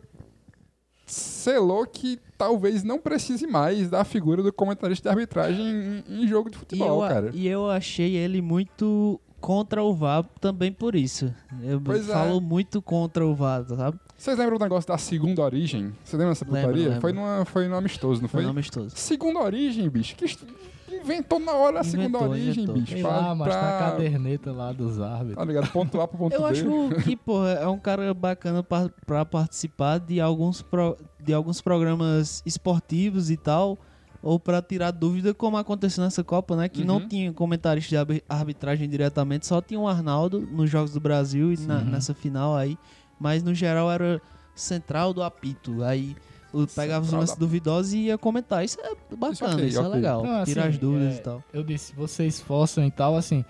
selou 1.05 1.85
que 1.85 2.19
talvez 2.37 2.83
não 2.83 2.99
precise 2.99 3.47
mais 3.47 3.89
da 3.89 4.03
figura 4.03 4.43
do 4.43 4.51
comentarista 4.53 5.09
de 5.09 5.13
arbitragem 5.13 5.65
em, 6.07 6.23
em 6.23 6.27
jogo 6.27 6.49
de 6.49 6.55
E 6.55 6.59
futebol, 6.59 7.01
eu, 7.03 7.09
cara. 7.09 7.31
e 7.33 7.47
eu 7.47 7.69
achei 7.69 8.15
ele 8.15 8.41
muito 8.41 9.19
contra 9.39 9.83
o 9.83 9.93
VAR 9.93 10.23
também 10.41 10.71
por 10.71 10.95
isso. 10.95 11.33
Eu 11.61 11.79
Pois 11.79 12.09
é. 12.09 12.13
falo 12.13 12.41
muito 12.41 12.81
contra 12.81 13.25
o 13.25 13.33
VAR, 13.33 13.65
sabe? 13.67 13.97
Vocês 14.17 14.37
lembram 14.37 14.57
do 14.57 14.63
negócio 14.63 14.87
da 14.87 14.97
segunda 14.97 15.43
origem? 15.43 15.93
Você 16.03 16.17
lembra 16.17 16.31
dessa 16.33 16.45
Lembro, 16.45 16.61
putaria? 16.61 16.85
lembro. 16.85 17.01
Foi, 17.01 17.13
numa, 17.13 17.45
foi 17.45 17.67
no 17.67 17.75
amistoso, 17.77 18.21
não 18.21 18.27
Foi 18.27 18.41
foi? 18.41 18.47
um 18.47 18.51
amistoso. 18.51 18.89
Segunda 18.95 19.39
origem, 19.39 19.87
bicho. 19.89 20.15
Que 20.15 20.25
est- 20.25 20.43
inventou 20.91 21.39
na 21.39 21.51
hora 21.53 21.81
a 21.81 21.83
segunda 21.83 22.09
Inventou, 22.17 22.29
origem, 22.29 22.63
inventou. 22.63 22.75
bicho. 22.75 22.93
Sei 22.93 23.01
pra- 23.03 23.11
lá, 23.17 23.35
mas 23.35 23.47
tá 23.53 23.59
pra- 23.59 23.77
a 23.87 23.91
caderneta 23.91 24.51
lá 24.51 24.71
dos 24.71 24.97
Tá 24.97 25.07
árbitros. 25.17 25.47
ligado? 25.47 25.71
Ponto 25.71 26.01
A 26.01 26.07
pro 26.07 26.17
ponto 26.17 26.33
Eu 26.33 26.41
B. 26.41 26.47
acho 26.47 27.03
que, 27.03 27.15
porra, 27.15 27.49
é 27.51 27.67
um 27.67 27.77
cara 27.77 28.11
bacana 28.13 28.63
pra, 28.63 28.89
pra 29.05 29.23
participar 29.23 29.99
de 29.99 30.19
alguns, 30.19 30.63
pro- 30.63 30.97
de 31.23 31.31
alguns 31.33 31.61
programas 31.61 32.41
esportivos 32.43 33.29
e 33.29 33.37
tal, 33.37 33.77
ou 34.23 34.39
pra 34.39 34.63
tirar 34.63 34.89
dúvida, 34.89 35.31
como 35.31 35.57
aconteceu 35.57 36.03
nessa 36.03 36.23
Copa, 36.23 36.55
né? 36.55 36.67
Que 36.67 36.81
Uhum. 36.81 36.87
não 36.87 37.07
tinha 37.07 37.31
comentarista 37.31 37.89
de 37.89 37.97
arbi- 37.97 38.23
arbitragem 38.27 38.89
diretamente, 38.89 39.45
só 39.45 39.61
tinha 39.61 39.79
o 39.79 39.87
Arnaldo 39.87 40.39
nos 40.41 40.69
Jogos 40.71 40.91
do 40.91 40.99
Brasil 40.99 41.53
e 41.53 41.57
na- 41.67 41.81
nessa 41.81 42.15
final 42.15 42.55
aí, 42.55 42.75
mas 43.19 43.43
no 43.43 43.53
geral 43.53 43.91
era 43.91 44.21
central 44.55 45.13
do 45.13 45.21
apito. 45.23 45.83
Aí 45.83 46.15
o- 46.53 46.65
pegava 46.67 47.05
os 47.05 47.11
lances 47.11 47.35
do 47.35 47.39
duvidosos 47.41 47.93
e 47.93 47.97
ia 48.05 48.17
comentar. 48.17 48.63
Isso 48.63 48.79
é 48.81 48.93
bacana, 49.15 49.53
ok, 49.55 49.65
isso, 49.67 49.77
é 49.77 49.81
ok. 49.81 49.91
legal. 49.93 50.23
Não, 50.23 50.43
Tira 50.45 50.61
assim, 50.61 50.69
as 50.71 50.77
dúvidas 50.77 51.15
é, 51.15 51.17
e 51.17 51.21
tal. 51.21 51.43
Eu 51.53 51.63
disse, 51.63 51.93
vocês 51.95 52.39
forçam 52.41 52.85
e 52.85 52.91
tal, 52.91 53.15
assim. 53.15 53.43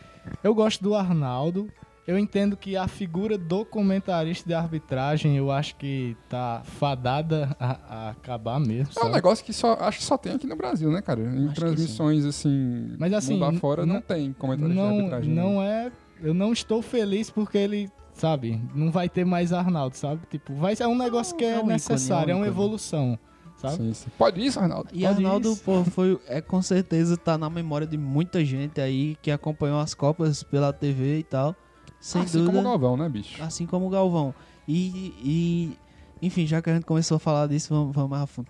Eu 0.44 0.54
gosto 0.54 0.84
do 0.84 0.94
Arnaldo. 0.96 1.70
Eu 2.06 2.18
entendo 2.18 2.56
que 2.56 2.78
a 2.78 2.88
figura 2.88 3.38
do 3.38 3.66
comentarista 3.66 4.48
de 4.48 4.54
arbitragem, 4.54 5.36
eu 5.36 5.52
acho 5.52 5.76
que 5.76 6.16
tá 6.30 6.62
fadada 6.64 7.54
a, 7.60 7.80
a 7.90 8.10
acabar 8.12 8.62
mesmo. 8.62 8.94
É 8.96 9.00
um 9.00 9.04
sabe? 9.04 9.16
negócio 9.16 9.44
que 9.44 9.52
só, 9.52 9.74
acho 9.74 9.98
que 9.98 10.06
só 10.06 10.18
tem 10.18 10.32
aqui 10.34 10.48
no 10.48 10.56
Brasil, 10.56 10.90
né, 10.90 11.02
cara? 11.02 11.20
Em 11.20 11.48
Acho 11.48 11.56
transmissões, 11.56 12.24
assim, 12.24 12.96
Mas, 12.98 13.12
assim, 13.12 13.34
mundo 13.34 13.58
afora, 13.58 13.86
não, 13.86 13.96
não- 13.96 14.02
tem 14.02 14.32
comentário 14.32 14.74
de 14.74 14.80
não, 14.80 14.96
arbitragem. 14.98 15.34
né? 15.34 15.42
não 15.42 15.62
é. 15.62 15.92
Eu 16.22 16.34
não 16.34 16.54
estou 16.54 16.82
feliz 16.82 17.30
porque 17.30 17.58
ele 17.58 17.90
sabe? 18.18 18.62
Não 18.76 18.92
vai 18.92 19.08
ter 19.10 19.26
mais 19.26 19.54
Arnaldo, 19.54 19.96
sabe? 19.96 20.22
Tipo, 20.30 20.54
vai 20.56 20.76
ser 20.76 20.86
um 20.88 20.98
negócio 20.98 21.36
que 21.36 21.46
é 21.46 21.52
é, 21.52 21.56
um 21.56 21.58
ícone, 21.60 21.74
necessário, 21.74 22.30
é 22.30 22.34
é 22.34 22.36
um 22.36 22.40
uma 22.40 22.48
ícone. 22.48 22.56
evolução, 22.64 23.20
sabe? 23.58 23.76
Sim, 23.78 23.94
sim. 23.94 24.10
Pode 24.18 24.46
isso, 24.46 24.60
Arnaldo? 24.60 24.90
E 24.92 25.02
Pode 25.04 25.06
Arnaldo, 25.06 25.52
isso. 25.54 25.64
pô, 25.64 25.84
foi, 25.86 26.20
é 26.28 26.42
com 26.42 26.62
certeza 26.62 27.16
tá 27.18 27.38
na 27.38 27.50
memória 27.50 27.88
de 27.88 27.98
muita 27.98 28.44
gente 28.44 28.82
aí 28.82 29.16
que 29.22 29.32
acompanhou 29.32 29.80
as 29.80 29.94
Copas 29.94 30.44
pela 30.44 30.74
TV 30.74 31.20
e 31.20 31.24
tal. 31.24 31.56
Sem 32.00 32.22
assim 32.22 32.38
dúvida. 32.40 32.54
como 32.54 32.68
o 32.68 32.72
Galvão, 32.72 32.98
né, 32.98 33.10
bicho? 33.10 33.42
Assim 33.44 33.66
como 33.66 33.88
o 33.88 33.90
Galvão. 33.90 34.34
E, 34.68 35.14
e, 35.24 35.78
enfim, 36.22 36.46
já 36.46 36.62
que 36.62 36.70
a 36.70 36.74
gente 36.76 36.86
começou 36.86 37.16
a 37.18 37.20
falar 37.20 37.48
disso, 37.48 37.74
vamos, 37.74 37.96
vamos 37.96 38.10
mais 38.10 38.24
a 38.24 38.28
fundo. 38.28 38.48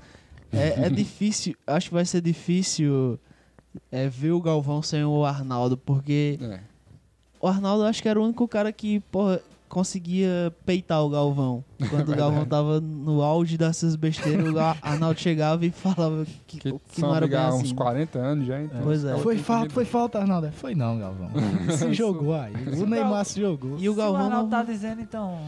É, 0.51 0.85
é 0.85 0.89
difícil, 0.91 1.55
acho 1.65 1.89
que 1.89 1.93
vai 1.93 2.05
ser 2.05 2.21
difícil 2.21 3.19
é, 3.91 4.07
ver 4.09 4.31
o 4.31 4.41
Galvão 4.41 4.81
sem 4.81 5.03
o 5.05 5.23
Arnaldo, 5.25 5.77
porque 5.77 6.37
É. 6.41 6.59
o 7.39 7.47
Arnaldo 7.47 7.83
acho 7.85 8.01
que 8.01 8.09
era 8.09 8.19
o 8.19 8.23
único 8.23 8.47
cara 8.47 8.71
que, 8.71 8.99
porra, 9.11 9.41
conseguia 9.67 10.53
peitar 10.65 11.03
o 11.03 11.09
Galvão. 11.09 11.63
Quando 11.89 12.11
o 12.11 12.15
Galvão 12.15 12.45
tava 12.45 12.79
no 12.81 13.21
auge 13.21 13.57
dessas 13.57 13.95
besteiras, 13.95 14.53
o 14.53 14.57
Arnaldo 14.81 15.19
chegava 15.19 15.65
e 15.65 15.69
falava 15.71 16.25
que, 16.47 16.59
Que, 16.59 16.71
que 16.71 16.99
são 16.99 17.09
não 17.09 17.15
era 17.15 17.27
bem 17.27 17.37
assim. 17.37 17.61
uns 17.63 17.71
40 17.73 18.19
anos 18.19 18.47
já, 18.47 18.61
então. 18.61 18.81
Pois 18.83 19.05
é. 19.05 19.15
Foi 19.17 19.37
falta, 19.37 19.69
foi 19.69 19.85
falta, 19.85 20.19
Arnaldo. 20.19 20.51
Foi 20.53 20.73
não, 20.73 20.97
Galvão. 20.97 21.29
Se 21.77 21.93
jogou 21.93 22.33
aí. 22.35 22.53
O 22.81 22.85
Neymar 22.85 23.25
se 23.25 23.39
jogou. 23.39 23.71
E 23.71 23.75
o 23.75 23.79
Se 23.79 23.89
o 23.89 23.93
Galvão 23.95 24.23
Arnaldo 24.23 24.49
não, 24.49 24.57
tá 24.57 24.63
dizendo, 24.63 25.01
então... 25.01 25.39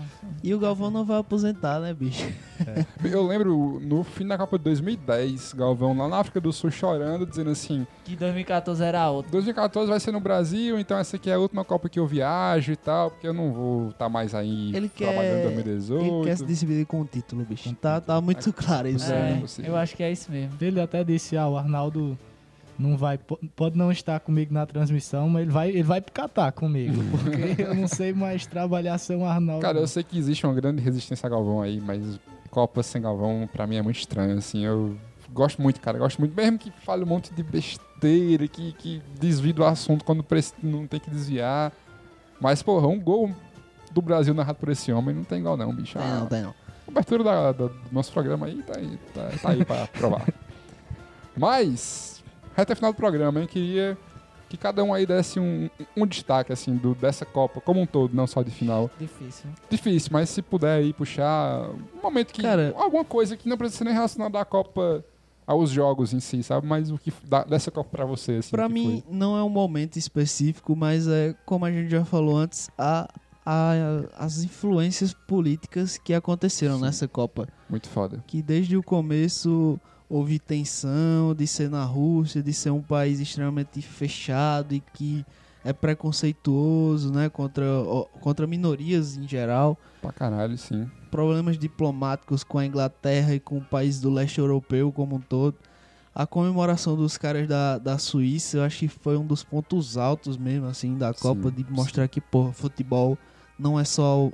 e 0.43 0.53
o 0.53 0.59
Galvão 0.59 0.91
não 0.91 1.03
vai 1.03 1.17
aposentar, 1.19 1.79
né, 1.79 1.93
bicho? 1.93 2.27
Eu 3.03 3.25
lembro 3.25 3.79
no 3.81 4.03
fim 4.03 4.27
da 4.27 4.37
Copa 4.37 4.57
de 4.57 4.63
2010, 4.65 5.53
Galvão 5.53 5.97
lá 5.97 6.07
na 6.07 6.17
África 6.17 6.39
do 6.41 6.51
Sul 6.51 6.69
chorando, 6.69 7.25
dizendo 7.25 7.49
assim: 7.49 7.87
Que 8.03 8.15
2014 8.15 8.83
era 8.83 9.09
outro. 9.09 9.31
2014 9.31 9.89
vai 9.89 9.99
ser 9.99 10.11
no 10.11 10.19
Brasil, 10.19 10.77
então 10.79 10.97
essa 10.97 11.15
aqui 11.15 11.29
é 11.29 11.33
a 11.33 11.39
última 11.39 11.63
Copa 11.63 11.87
que 11.89 11.99
eu 11.99 12.05
viajo 12.05 12.71
e 12.71 12.75
tal, 12.75 13.11
porque 13.11 13.27
eu 13.27 13.33
não 13.33 13.51
vou 13.51 13.89
estar 13.89 14.09
mais 14.09 14.35
aí 14.35 14.75
Ele 14.75 14.89
trabalhando 14.89 15.37
em 15.37 15.41
quer, 15.41 15.53
2018. 15.63 16.05
ele 16.05 16.18
quer 16.23 16.37
se 16.37 16.45
despedir 16.45 16.85
com 16.85 17.01
o 17.01 17.05
título, 17.05 17.43
bicho. 17.43 17.73
Tá, 17.75 17.99
tá 18.01 18.19
muito 18.21 18.51
claro 18.53 18.87
isso. 18.87 19.11
É, 19.11 19.33
É, 19.33 19.35
possível. 19.39 19.71
eu 19.71 19.77
acho 19.77 19.95
que 19.95 20.03
é 20.03 20.11
isso 20.11 20.31
mesmo. 20.31 20.53
Ele 20.61 20.79
até 20.81 21.03
disse, 21.03 21.35
ah, 21.37 21.47
o 21.47 21.57
Arnaldo 21.57 22.17
não 22.77 22.95
vai, 22.95 23.17
po- 23.17 23.39
pode 23.55 23.77
não 23.77 23.91
estar 23.91 24.19
comigo 24.21 24.53
na 24.53 24.65
transmissão, 24.65 25.27
mas 25.29 25.41
ele 25.43 25.51
vai, 25.51 25.69
ele 25.69 25.83
vai 25.83 26.01
Catar 26.01 26.51
comigo, 26.53 27.01
porque 27.11 27.61
eu 27.63 27.75
não 27.75 27.87
sei 27.87 28.13
mais 28.13 28.45
trabalhar 28.45 28.97
sem 28.97 29.17
o 29.17 29.25
Arnaldo. 29.25 29.61
Cara, 29.61 29.79
eu 29.79 29.87
sei 29.87 30.01
que 30.03 30.17
existe 30.17 30.45
uma 30.45 30.53
grande 30.53 30.81
resistência 30.81 31.27
a 31.27 31.29
Galvão 31.29 31.61
aí, 31.61 31.81
mas 31.81 32.19
Copa 32.49 32.81
sem 32.81 33.01
Galvão 33.01 33.47
pra 33.51 33.67
mim 33.67 33.75
é 33.75 33.81
muito 33.81 33.97
estranho, 33.99 34.37
assim, 34.37 34.63
eu 34.65 34.95
gosto 35.31 35.61
muito, 35.61 35.79
cara, 35.81 35.97
gosto 35.99 36.19
muito, 36.19 36.33
mesmo 36.35 36.57
que 36.57 36.71
fale 36.71 37.03
um 37.03 37.07
monte 37.07 37.33
de 37.33 37.43
besteira, 37.43 38.47
que, 38.47 38.71
que 38.73 39.01
desvie 39.19 39.51
do 39.53 39.63
assunto 39.65 40.05
quando 40.05 40.25
não 40.63 40.87
tem 40.87 40.99
que 41.01 41.09
desviar, 41.09 41.71
mas, 42.39 42.63
porra, 42.63 42.87
um 42.87 42.97
gol 42.99 43.29
do 44.01 44.05
Brasil 44.05 44.33
narrado 44.33 44.57
por 44.59 44.69
esse 44.69 44.91
homem 44.91 45.15
não 45.15 45.23
tem 45.23 45.39
igual 45.39 45.55
não, 45.57 45.73
bicho. 45.73 45.97
Tem 45.97 46.07
não, 46.07 46.23
A 46.23 46.25
tem 46.27 46.41
não. 46.41 46.53
abertura 46.87 47.23
da- 47.23 47.51
da- 47.51 47.67
do 47.67 47.75
nosso 47.91 48.11
programa 48.11 48.45
aí 48.47 48.61
tá 48.63 48.73
aí, 48.77 48.99
tá, 49.13 49.29
tá 49.41 49.49
aí 49.51 49.63
pra 49.65 49.87
provar. 49.97 50.25
Mas, 51.35 52.23
reta 52.55 52.75
final 52.75 52.91
do 52.91 52.95
programa, 52.97 53.39
eu 53.39 53.47
queria 53.47 53.97
que 54.49 54.57
cada 54.57 54.83
um 54.83 54.93
aí 54.93 55.05
desse 55.05 55.39
um, 55.39 55.69
um 55.95 56.07
destaque, 56.07 56.51
assim, 56.51 56.75
do, 56.75 56.95
dessa 56.95 57.23
Copa 57.25 57.61
como 57.61 57.79
um 57.81 57.85
todo, 57.85 58.15
não 58.15 58.25
só 58.25 58.41
de 58.41 58.49
final. 58.51 58.89
Difícil. 58.99 59.49
Difícil, 59.69 60.09
mas 60.11 60.29
se 60.29 60.41
puder 60.41 60.79
aí 60.79 60.91
puxar 60.91 61.69
um 61.69 62.01
momento 62.01 62.33
que. 62.33 62.41
Cara- 62.41 62.73
alguma 62.75 63.05
coisa 63.05 63.37
que 63.37 63.47
não 63.47 63.57
precisa 63.57 63.77
ser 63.79 63.83
nem 63.85 63.93
relacionada 63.93 64.39
à 64.39 64.43
Copa 64.45 65.05
aos 65.45 65.69
jogos 65.69 66.13
em 66.13 66.19
si, 66.19 66.41
sabe? 66.43 66.65
Mas 66.67 66.89
o 66.91 66.97
que 66.97 67.13
da- 67.23 67.43
dessa 67.43 67.69
Copa 67.71 67.89
pra 67.91 68.05
você, 68.05 68.33
assim. 68.33 68.55
Que 68.55 68.67
mim, 68.69 69.03
não 69.09 69.37
é 69.37 69.43
um 69.43 69.49
momento 69.49 69.97
específico, 69.97 70.75
mas 70.75 71.07
é, 71.07 71.35
como 71.45 71.63
a 71.65 71.71
gente 71.71 71.89
já 71.91 72.03
falou 72.03 72.35
antes, 72.35 72.69
a, 72.77 73.07
a- 73.51 74.25
as 74.25 74.43
influências 74.43 75.13
políticas 75.13 75.97
que 75.97 76.13
aconteceram 76.13 76.75
Sim. 76.77 76.81
nessa 76.83 77.07
Copa. 77.07 77.47
muito 77.69 77.87
foda. 77.89 78.23
Que 78.27 78.41
desde 78.41 78.77
o 78.77 78.83
começo 78.83 79.79
houve 80.09 80.39
tensão 80.39 81.33
de 81.35 81.45
ser 81.47 81.69
na 81.69 81.83
Rússia, 81.83 82.41
de 82.43 82.53
ser 82.53 82.71
um 82.71 82.81
país 82.81 83.19
extremamente 83.19 83.81
fechado 83.81 84.73
e 84.73 84.79
que 84.93 85.25
é 85.63 85.73
preconceituoso, 85.73 87.11
né, 87.11 87.29
contra, 87.29 87.65
contra 88.21 88.47
minorias 88.47 89.17
em 89.17 89.27
geral. 89.27 89.77
Pra 90.01 90.11
caralho, 90.11 90.57
sim. 90.57 90.89
problemas 91.11 91.57
diplomáticos 91.57 92.43
com 92.43 92.57
a 92.59 92.65
Inglaterra 92.65 93.33
e 93.35 93.39
com 93.39 93.57
o 93.57 93.61
país 93.63 93.99
do 93.99 94.09
leste 94.09 94.39
europeu 94.39 94.91
como 94.91 95.15
um 95.15 95.19
todo. 95.19 95.55
A 96.13 96.25
comemoração 96.25 96.95
dos 96.95 97.17
caras 97.17 97.47
da, 97.47 97.77
da 97.77 97.97
Suíça, 97.97 98.57
eu 98.57 98.63
acho 98.63 98.79
que 98.79 98.87
foi 98.87 99.17
um 99.17 99.25
dos 99.25 99.43
pontos 99.43 99.95
altos 99.97 100.37
mesmo, 100.37 100.65
assim, 100.67 100.97
da 100.97 101.13
Copa, 101.13 101.51
de 101.51 101.65
mostrar 101.69 102.07
que, 102.07 102.19
porra, 102.19 102.51
futebol 102.51 103.17
não 103.59 103.79
é 103.79 103.83
só 103.83 104.31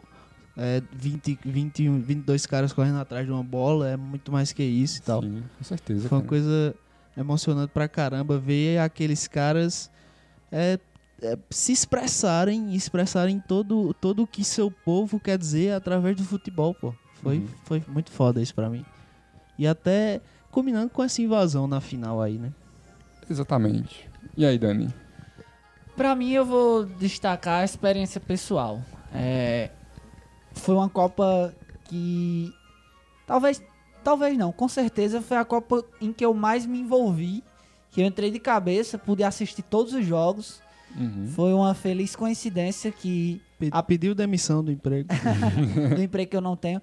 é, 0.55 0.81
20, 0.93 1.39
21, 1.43 1.99
22 2.01 2.45
caras 2.45 2.71
correndo 2.71 2.99
atrás 2.99 3.25
de 3.25 3.31
uma 3.31 3.43
bola, 3.43 3.89
é 3.89 3.97
muito 3.97 4.31
mais 4.31 4.53
que 4.53 4.63
isso 4.63 4.99
e 4.99 5.01
tal. 5.01 5.21
Sim, 5.21 5.43
com 5.57 5.63
certeza. 5.63 6.07
Foi 6.07 6.17
uma 6.17 6.21
cara. 6.21 6.29
coisa 6.29 6.75
emocionante 7.17 7.71
pra 7.73 7.87
caramba 7.87 8.37
ver 8.37 8.77
aqueles 8.79 9.27
caras 9.27 9.89
é, 10.51 10.79
é, 11.21 11.37
se 11.49 11.71
expressarem, 11.71 12.73
expressarem 12.75 13.39
todo, 13.39 13.93
todo 13.95 14.23
o 14.23 14.27
que 14.27 14.43
seu 14.43 14.69
povo 14.69 15.19
quer 15.19 15.37
dizer 15.37 15.73
através 15.73 16.15
do 16.15 16.23
futebol, 16.23 16.73
pô. 16.73 16.93
Foi, 17.23 17.39
Uhum. 17.39 17.47
foi 17.63 17.83
muito 17.87 18.11
foda 18.11 18.41
isso 18.41 18.53
pra 18.53 18.69
mim. 18.69 18.85
E 19.57 19.65
até 19.65 20.21
combinando 20.51 20.89
com 20.89 21.01
essa 21.03 21.21
invasão 21.21 21.65
na 21.67 21.81
final 21.81 22.21
aí, 22.21 22.37
né? 22.37 22.51
Exatamente. 23.29 24.07
E 24.37 24.45
aí, 24.45 24.59
Dani? 24.59 24.93
Pra 25.95 26.13
mim, 26.15 26.31
eu 26.31 26.45
vou 26.45 26.85
destacar 26.85 27.61
a 27.61 27.65
experiência 27.65 28.19
pessoal. 28.19 28.81
É, 29.15 29.71
foi 30.53 30.75
uma 30.75 30.89
Copa 30.89 31.53
que. 31.85 32.53
Talvez. 33.25 33.61
Talvez 34.03 34.37
não, 34.37 34.51
com 34.51 34.67
certeza 34.67 35.19
foi 35.21 35.37
a 35.37 35.43
Copa 35.45 35.83
em 35.99 36.13
que 36.13 36.23
eu 36.23 36.33
mais 36.33 36.65
me 36.65 36.79
envolvi. 36.79 37.43
Que 37.91 38.01
eu 38.01 38.05
entrei 38.05 38.29
de 38.29 38.39
cabeça, 38.39 38.97
pude 38.97 39.23
assistir 39.23 39.61
todos 39.63 39.93
os 39.93 40.05
jogos. 40.05 40.61
Uhum. 40.95 41.27
Foi 41.33 41.53
uma 41.53 41.73
feliz 41.73 42.15
coincidência 42.15 42.91
que. 42.91 43.41
Pe- 43.57 43.69
A- 43.71 43.81
Pediu 43.81 44.13
demissão 44.13 44.63
do 44.63 44.71
emprego. 44.71 45.09
do 45.95 46.01
emprego 46.01 46.29
que 46.31 46.37
eu 46.37 46.41
não 46.41 46.55
tenho. 46.55 46.81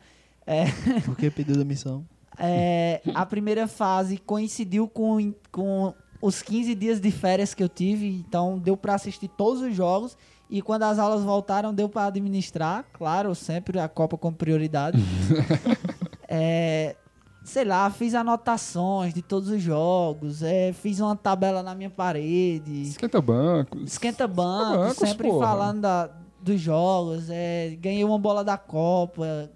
Por 1.04 1.16
que 1.16 1.30
pediu 1.30 1.54
demissão? 1.56 2.04
É, 2.38 3.00
a 3.14 3.24
primeira 3.26 3.68
fase 3.68 4.16
coincidiu 4.18 4.88
com, 4.88 5.32
com 5.52 5.94
os 6.20 6.42
15 6.42 6.74
dias 6.74 7.00
de 7.00 7.10
férias 7.10 7.52
que 7.54 7.62
eu 7.62 7.68
tive, 7.68 8.06
então 8.08 8.58
deu 8.58 8.76
pra 8.76 8.94
assistir 8.94 9.28
todos 9.28 9.62
os 9.62 9.74
jogos. 9.76 10.16
E 10.54 10.60
quando 10.60 10.82
as 10.82 10.98
aulas 10.98 11.22
voltaram, 11.24 11.72
deu 11.72 11.88
pra 11.88 12.04
administrar, 12.04 12.84
claro, 12.92 13.34
sempre 13.34 13.78
a 13.80 13.88
Copa 13.88 14.18
como 14.18 14.36
prioridade. 14.36 14.98
É, 16.34 16.96
sei 17.44 17.62
lá, 17.64 17.90
fiz 17.90 18.14
anotações 18.14 19.12
de 19.12 19.20
todos 19.20 19.50
os 19.50 19.60
jogos, 19.60 20.42
é, 20.42 20.72
fiz 20.72 20.98
uma 20.98 21.14
tabela 21.14 21.62
na 21.62 21.74
minha 21.74 21.90
parede, 21.90 22.82
Esquenta 22.84 23.20
bancos. 23.20 23.82
esquenta 23.92 24.26
banco, 24.26 24.78
bancos, 24.78 24.96
sempre 24.96 25.28
porra. 25.28 25.46
falando 25.46 25.80
da- 25.82 26.10
dos 26.40 26.58
jogos, 26.58 27.26
é, 27.28 27.76
ganhei 27.78 28.02
uma 28.02 28.18
bola 28.18 28.42
da 28.42 28.56
Copa, 28.56 29.50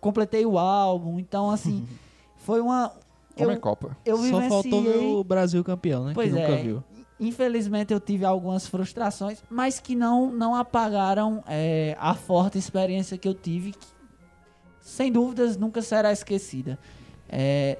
completei 0.00 0.46
o 0.46 0.56
álbum, 0.56 1.18
então 1.18 1.50
assim, 1.50 1.84
foi 2.38 2.60
uma. 2.60 2.92
Homem 3.36 3.56
Eu, 3.56 3.60
Copa. 3.60 3.96
eu 4.06 4.16
Só 4.18 4.40
faltou 4.42 4.82
ver 4.84 4.98
o 4.98 5.24
Brasil 5.24 5.64
campeão, 5.64 6.04
né? 6.04 6.12
Pois 6.14 6.32
que 6.32 6.38
nunca 6.40 6.52
é. 6.52 6.62
viu. 6.62 6.84
Infelizmente 7.18 7.92
eu 7.92 8.00
tive 8.00 8.24
algumas 8.24 8.66
frustrações, 8.66 9.42
mas 9.48 9.78
que 9.78 9.94
não, 9.94 10.30
não 10.30 10.54
apagaram 10.54 11.42
é, 11.46 11.96
a 11.98 12.14
forte 12.14 12.58
experiência 12.58 13.16
que 13.16 13.28
eu 13.28 13.34
tive, 13.34 13.72
que, 13.72 13.86
sem 14.80 15.12
dúvidas 15.12 15.56
nunca 15.56 15.80
será 15.80 16.12
esquecida. 16.12 16.78
É, 17.28 17.78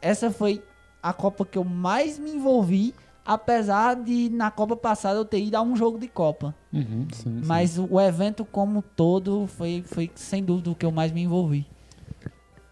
essa 0.00 0.30
foi 0.30 0.62
a 1.02 1.12
Copa 1.12 1.44
que 1.46 1.56
eu 1.56 1.64
mais 1.64 2.18
me 2.18 2.32
envolvi, 2.32 2.94
apesar 3.24 3.94
de 3.94 4.28
na 4.30 4.50
Copa 4.50 4.76
passada 4.76 5.18
eu 5.18 5.24
ter 5.24 5.40
ido 5.40 5.54
a 5.56 5.62
um 5.62 5.76
jogo 5.76 5.98
de 5.98 6.08
Copa. 6.08 6.54
Uhum, 6.72 7.06
sim, 7.12 7.22
sim. 7.22 7.42
Mas 7.44 7.78
o 7.78 8.00
evento 8.00 8.44
como 8.44 8.80
um 8.80 8.82
todo 8.82 9.46
foi, 9.46 9.84
foi 9.86 10.10
sem 10.14 10.42
dúvida 10.42 10.70
o 10.70 10.74
que 10.74 10.84
eu 10.84 10.90
mais 10.90 11.12
me 11.12 11.22
envolvi. 11.22 11.66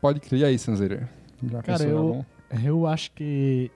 Pode 0.01 0.19
crer. 0.21 0.41
E 0.41 0.45
aí, 0.45 0.59
Sanzeira? 0.59 1.09
Já 1.43 1.63
Cara, 1.63 1.85
eu-? 1.85 2.25
Eu 2.65 2.87
acho 2.87 3.13
que. 3.13 3.71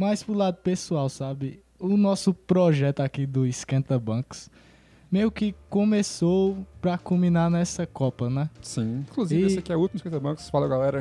Mais 0.00 0.22
pro 0.22 0.32
lado 0.32 0.56
pessoal, 0.56 1.10
sabe? 1.10 1.62
O 1.78 1.94
nosso 1.94 2.32
projeto 2.32 3.00
aqui 3.00 3.26
do 3.26 3.44
Esquenta 3.44 3.98
Bancos 3.98 4.48
meio 5.12 5.30
que 5.30 5.54
começou 5.68 6.66
pra 6.80 6.96
culminar 6.96 7.50
nessa 7.50 7.86
Copa, 7.86 8.30
né? 8.30 8.48
Sim. 8.62 9.04
Inclusive, 9.10 9.42
E- 9.42 9.44
esse 9.46 9.58
aqui 9.58 9.70
é 9.70 9.76
o 9.76 9.80
último 9.80 9.98
Esquenta 9.98 10.18
Bancos. 10.18 10.48
Fala, 10.48 10.66
galera. 10.66 11.00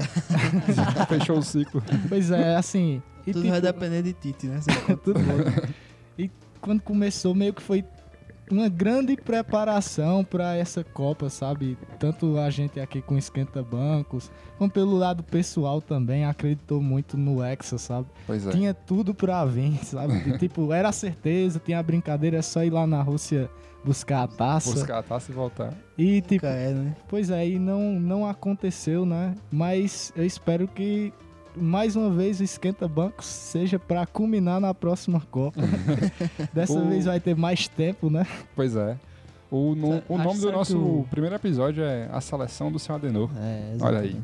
Fechou 1.08 1.38
o 1.38 1.42
ciclo. 1.42 1.82
Pois 2.10 2.30
é, 2.30 2.58
assim. 2.58 3.02
E 3.26 3.32
Tudo 3.32 3.44
tipo, 3.44 3.52
vai 3.54 3.62
depender 3.62 4.04
de 4.04 4.12
Tite, 4.12 4.48
né? 4.48 4.60
tudo 5.02 5.18
bom. 5.22 5.74
E 6.18 6.30
quando 6.60 6.82
começou, 6.82 7.34
meio 7.34 7.54
que 7.54 7.62
foi 7.62 7.86
uma 8.56 8.70
grande 8.70 9.16
preparação 9.16 10.24
para 10.24 10.56
essa 10.56 10.84
Copa, 10.84 11.30
sabe? 11.30 11.78
Tanto 11.98 12.38
a 12.38 12.50
gente 12.50 12.80
aqui 12.80 13.02
com 13.02 13.18
Esquenta 13.18 13.62
Bancos, 13.62 14.32
como 14.58 14.70
pelo 14.70 14.98
lado 14.98 15.24
pessoal 15.24 15.82
também, 15.82 16.26
acreditou 16.26 16.82
muito 16.82 17.18
no 17.18 17.44
Hexa, 17.44 17.78
sabe? 17.78 18.08
Pois 18.26 18.46
é. 18.46 18.52
Tinha 18.52 18.74
tudo 18.74 19.14
pra 19.14 19.46
vir, 19.46 19.78
sabe? 19.84 20.20
E, 20.30 20.38
tipo, 20.38 20.72
era 20.72 20.92
certeza, 20.92 21.62
tinha 21.64 21.80
a 21.80 21.84
brincadeira, 21.84 22.38
é 22.38 22.42
só 22.42 22.64
ir 22.64 22.70
lá 22.70 22.86
na 22.86 23.02
Rússia 23.02 23.50
buscar 23.84 24.24
a 24.24 24.28
taça. 24.28 24.72
Buscar 24.72 25.00
a 25.00 25.04
taça 25.04 25.32
e 25.32 25.36
voltar. 25.36 25.74
E, 25.98 26.22
tipo, 26.22 26.46
é, 26.46 26.72
né? 26.72 26.96
Pois 27.08 27.30
é, 27.30 27.48
e 27.48 27.58
não, 27.58 28.00
não 28.00 28.28
aconteceu, 28.28 29.06
né? 29.06 29.36
Mas 29.52 30.12
eu 30.16 30.26
espero 30.26 30.68
que 30.68 31.14
mais 31.56 31.96
uma 31.96 32.10
vez 32.10 32.40
o 32.40 32.44
Esquenta 32.44 32.88
Bancos 32.88 33.26
seja 33.26 33.78
para 33.80 34.06
culminar 34.06 34.60
na 34.60 34.74
próxima 34.74 35.22
Copa. 35.32 35.60
Dessa 36.54 36.74
O- 36.80 36.88
vez 36.88 37.06
vai 37.06 37.20
ter 37.20 37.36
mais 37.36 37.68
tempo, 37.68 38.10
né? 38.10 38.26
Pois 38.56 38.76
é. 38.76 38.98
O, 39.52 39.74
no- 39.76 40.04
o 40.08 40.18
nome 40.18 40.40
do 40.40 40.52
nosso 40.52 40.78
o- 40.78 41.08
primeiro 41.10 41.36
episódio 41.36 41.84
é 41.84 42.08
A 42.12 42.22
Seleção 42.22 42.72
do 42.72 42.78
Seu 42.78 42.94
Adenor. 42.96 43.30
É, 43.38 43.76
Olha 43.82 44.00
aí. 44.00 44.16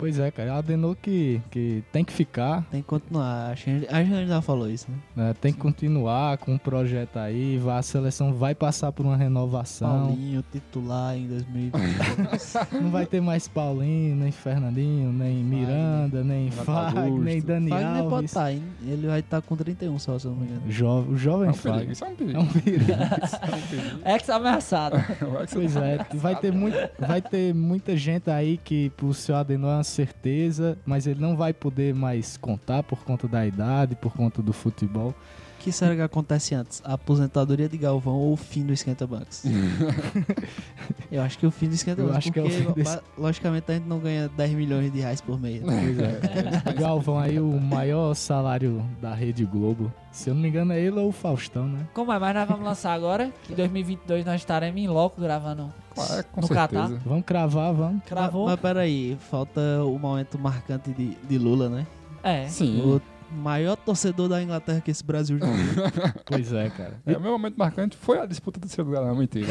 Pois 0.00 0.18
é, 0.18 0.30
cara. 0.30 0.56
Adenou 0.56 0.96
que, 0.96 1.40
que 1.50 1.84
tem 1.92 2.02
que 2.04 2.12
ficar, 2.12 2.64
Tem 2.70 2.80
que 2.82 2.88
continuar. 2.88 3.54
Que 3.54 3.70
a 3.70 3.74
gente, 3.74 3.86
a 3.94 4.02
gente 4.02 4.28
já 4.28 4.40
falou 4.42 4.68
isso, 4.68 4.86
né? 4.90 4.96
né? 5.26 5.34
tem 5.40 5.52
que 5.52 5.58
continuar 5.58 6.38
com 6.38 6.54
o 6.54 6.58
projeto 6.58 7.18
aí. 7.18 7.58
vai- 7.58 7.78
A 7.78 7.82
seleção 7.82 8.32
vai 8.34 8.54
passar 8.54 8.90
por 8.92 9.04
uma 9.06 9.16
renovação. 9.16 10.06
Paulinho, 10.08 10.42
titular 10.50 11.16
em 11.16 11.26
2022. 11.28 12.56
Não 12.82 12.90
vai 12.90 13.06
ter 13.06 13.20
mais 13.20 13.46
Paulinho, 13.46 14.16
nem 14.16 14.32
Fernandinho, 14.32 15.12
nem 15.12 15.36
Miranda, 15.44 16.24
nem 16.24 16.50
Fag, 16.50 17.10
nem 17.20 17.40
Dani 17.40 17.68
Fagner 17.70 18.02
pode 18.04 18.14
Alves. 18.14 18.30
estar, 18.30 18.52
hein? 18.52 18.62
Ele 18.86 19.06
vai 19.06 19.20
estar 19.20 19.40
com 19.42 19.54
31 19.56 19.98
só, 19.98 20.18
se 20.18 20.26
eu 20.26 20.32
não 20.32 20.38
me 20.38 20.46
engano. 20.46 20.62
Jo, 20.68 20.86
o 21.08 21.14
É 21.14 21.18
jovem 21.18 21.52
perigo, 21.52 21.78
Fag. 21.78 21.92
isso 21.92 22.04
é 22.04 22.08
um 22.08 22.14
perigo. 22.14 22.38
É 22.38 22.42
um 22.42 22.46
perigo. 22.46 22.84
É. 24.04 24.14
Ex 24.14 24.30
ameaçado. 24.30 24.96
Que 24.98 25.24
você 25.24 25.54
Pois 25.54 25.74
tá 25.74 25.86
é, 25.86 26.06
vai 26.14 26.36
ter, 26.36 26.52
muito, 26.52 26.76
vai 26.98 27.20
ter 27.20 27.54
muita 27.54 27.96
gente 27.96 28.30
aí 28.30 28.58
que 28.62 28.90
pro 28.90 29.12
seu 29.14 29.36
Adenor 29.36 29.70
é 29.72 29.74
uma 29.76 29.84
certeza, 29.90 30.78
mas 30.86 31.06
ele 31.06 31.20
não 31.20 31.36
vai 31.36 31.52
poder 31.52 31.94
mais 31.94 32.36
contar 32.36 32.82
por 32.82 33.04
conta 33.04 33.28
da 33.28 33.46
idade, 33.46 33.94
por 33.94 34.12
conta 34.12 34.40
do 34.40 34.52
futebol. 34.52 35.14
O 35.60 35.62
que 35.62 35.72
será 35.72 35.94
que 35.94 36.00
acontece 36.00 36.54
antes? 36.54 36.80
A 36.86 36.94
aposentadoria 36.94 37.68
de 37.68 37.76
Galvão 37.76 38.14
ou 38.14 38.32
o 38.32 38.36
fim 38.36 38.64
do 38.64 38.72
Esquenta 38.72 39.06
Bancos? 39.06 39.42
Eu 41.12 41.22
acho 41.22 41.38
que 41.38 41.46
o 41.46 41.50
fim 41.50 41.68
do 41.68 41.74
Esquenta 41.74 42.02
Bancos, 42.02 42.16
é 42.26 42.28
o 42.30 42.32
porque 42.32 42.50
fim 42.50 42.72
desse- 42.72 42.96
lo- 42.96 43.02
logicamente 43.18 43.70
a 43.70 43.74
gente 43.74 43.86
não 43.86 43.98
ganha 43.98 44.28
10 44.28 44.52
milhões 44.52 44.90
de 44.92 45.00
reais 45.00 45.20
por 45.20 45.38
mês. 45.38 45.62
né? 45.62 45.82
Pois 45.84 45.98
é. 45.98 46.72
Galvão 46.80 47.18
aí, 47.18 47.38
o 47.38 47.60
maior 47.60 48.14
salário 48.14 48.82
da 49.02 49.12
Rede 49.14 49.44
Globo. 49.44 49.92
Se 50.10 50.30
eu 50.30 50.34
não 50.34 50.40
me 50.42 50.48
engano, 50.48 50.72
é 50.72 50.80
ele 50.80 50.98
ou 50.98 51.08
o 51.08 51.12
Faustão, 51.12 51.66
né? 51.68 51.86
Como 51.92 52.10
é? 52.12 52.18
Mas 52.18 52.34
nós 52.34 52.48
vamos 52.48 52.64
lançar 52.64 52.94
agora. 52.94 53.30
que 53.44 53.52
Em 53.52 53.56
2022 53.56 54.24
nós 54.24 54.40
estaremos 54.40 54.80
em 54.80 54.88
loco 54.88 55.20
gravando. 55.20 55.70
É, 56.18 56.22
com 56.22 56.40
No 56.40 56.48
Catar. 56.48 56.86
certeza. 56.88 57.02
Vamos 57.04 57.24
cravar, 57.26 57.74
vamos. 57.74 58.02
Cravou? 58.04 58.46
Mas, 58.46 58.52
mas 58.54 58.60
peraí, 58.60 59.18
falta 59.30 59.60
o 59.84 59.98
momento 59.98 60.38
marcante 60.38 60.90
de, 60.92 61.14
de 61.16 61.36
Lula, 61.38 61.68
né? 61.68 61.86
É. 62.22 62.48
Sim. 62.48 62.80
O 62.80 63.00
maior 63.30 63.76
torcedor 63.76 64.28
da 64.28 64.42
Inglaterra 64.42 64.80
que 64.80 64.90
esse 64.90 65.04
Brasil 65.04 65.38
já 65.38 65.46
viu. 65.46 65.82
Pois 66.26 66.52
é, 66.52 66.70
cara. 66.70 67.00
É, 67.06 67.16
o 67.16 67.20
meu 67.20 67.32
momento 67.32 67.56
marcante 67.56 67.96
foi 67.96 68.18
a 68.18 68.26
disputa 68.26 68.58
do 68.58 68.62
terceiro 68.62 68.88
lugar 68.88 69.04
na 69.04 69.14
mentira. 69.14 69.46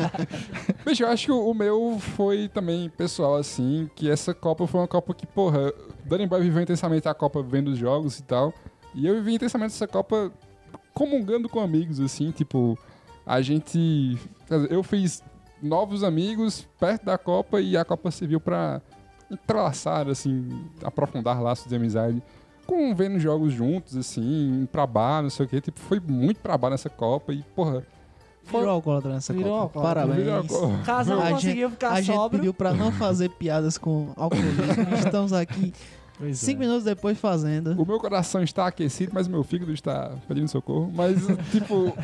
Bicho, 0.84 1.02
eu 1.02 1.08
acho 1.08 1.26
que 1.26 1.32
o 1.32 1.54
meu 1.54 1.98
foi 2.00 2.48
também 2.48 2.88
pessoal, 2.90 3.36
assim, 3.36 3.90
que 3.94 4.10
essa 4.10 4.32
Copa 4.34 4.66
foi 4.66 4.80
uma 4.80 4.88
Copa 4.88 5.14
que, 5.14 5.26
porra, 5.26 5.72
Danny 6.04 6.26
Boy 6.26 6.40
viveu 6.40 6.62
intensamente 6.62 7.08
a 7.08 7.14
Copa 7.14 7.42
vendo 7.42 7.68
os 7.68 7.78
jogos 7.78 8.18
e 8.18 8.22
tal. 8.22 8.52
E 8.94 9.06
eu 9.06 9.14
vivi 9.14 9.34
intensamente 9.34 9.74
essa 9.74 9.86
Copa 9.86 10.32
comungando 10.92 11.48
com 11.48 11.60
amigos, 11.60 12.00
assim, 12.00 12.30
tipo, 12.30 12.78
a 13.24 13.40
gente. 13.40 14.18
quer 14.46 14.56
dizer, 14.56 14.72
Eu 14.72 14.82
fiz 14.82 15.22
novos 15.62 16.02
amigos 16.02 16.66
perto 16.78 17.04
da 17.04 17.18
Copa 17.18 17.60
e 17.60 17.76
a 17.76 17.84
Copa 17.84 18.10
serviu 18.10 18.40
pra 18.40 18.80
entrelaçar, 19.30 20.08
assim, 20.08 20.48
aprofundar 20.82 21.40
laços 21.40 21.68
de 21.68 21.76
amizade. 21.76 22.22
Com 22.66 22.94
vendo 22.94 23.18
jogos 23.18 23.52
juntos, 23.52 23.96
assim, 23.96 24.68
pra 24.70 24.86
bar, 24.86 25.22
não 25.22 25.30
sei 25.30 25.46
o 25.46 25.48
quê. 25.48 25.60
Tipo, 25.60 25.80
foi 25.80 26.00
muito 26.00 26.40
pra 26.40 26.56
bar 26.56 26.70
nessa 26.70 26.88
Copa 26.88 27.32
e, 27.32 27.42
porra. 27.54 27.84
Foi... 28.44 28.60
Virou 28.60 28.74
alcoólatra 28.74 29.12
nessa 29.14 29.32
Virou 29.32 29.50
Copa. 29.50 29.62
alcoólatra. 29.78 29.94
Parabéns. 29.94 30.24
Virou 30.24 30.38
alcoólatra. 30.38 30.84
Caso 30.84 31.14
não 31.14 31.32
conseguiu 31.32 31.70
ficar 31.70 31.90
A 31.92 32.00
gente 32.00 32.14
sóbrio. 32.14 32.40
pediu 32.40 32.54
pra 32.54 32.72
não 32.72 32.90
fazer 32.92 33.28
piadas 33.30 33.76
com 33.78 34.12
alcoolismo. 34.16 34.62
Estamos 35.04 35.32
aqui 35.32 35.72
Pois 36.20 36.38
cinco 36.38 36.62
é. 36.62 36.66
minutos 36.66 36.84
depois 36.84 37.18
fazendo. 37.18 37.80
O 37.80 37.86
meu 37.86 37.98
coração 37.98 38.42
está 38.42 38.66
aquecido, 38.66 39.10
mas 39.14 39.26
o 39.26 39.30
meu 39.30 39.42
fígado 39.42 39.72
está 39.72 40.12
pedindo 40.28 40.48
socorro. 40.48 40.92
Mas, 40.94 41.18
tipo. 41.50 41.96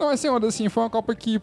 Não, 0.00 0.08
assim, 0.08 0.28
onda, 0.28 0.46
assim, 0.46 0.70
foi 0.70 0.82
uma 0.84 0.90
Copa 0.90 1.14
que 1.14 1.40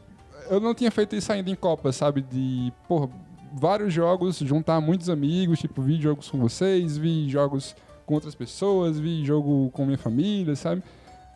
eu 0.49 0.59
não 0.59 0.73
tinha 0.73 0.89
feito 0.89 1.15
isso 1.15 1.31
ainda 1.31 1.51
em 1.51 1.55
Copa, 1.55 1.91
sabe? 1.91 2.21
De, 2.21 2.73
porra, 2.87 3.09
vários 3.53 3.93
jogos, 3.93 4.39
juntar 4.39 4.81
muitos 4.81 5.07
amigos, 5.07 5.59
tipo, 5.59 5.83
vi 5.83 6.01
jogos 6.01 6.27
com 6.29 6.39
vocês, 6.39 6.97
vi 6.97 7.29
jogos 7.29 7.75
com 8.05 8.13
outras 8.13 8.35
pessoas, 8.35 8.99
vi 8.99 9.25
jogo 9.25 9.69
com 9.71 9.85
minha 9.85 9.97
família, 9.97 10.55
sabe? 10.55 10.83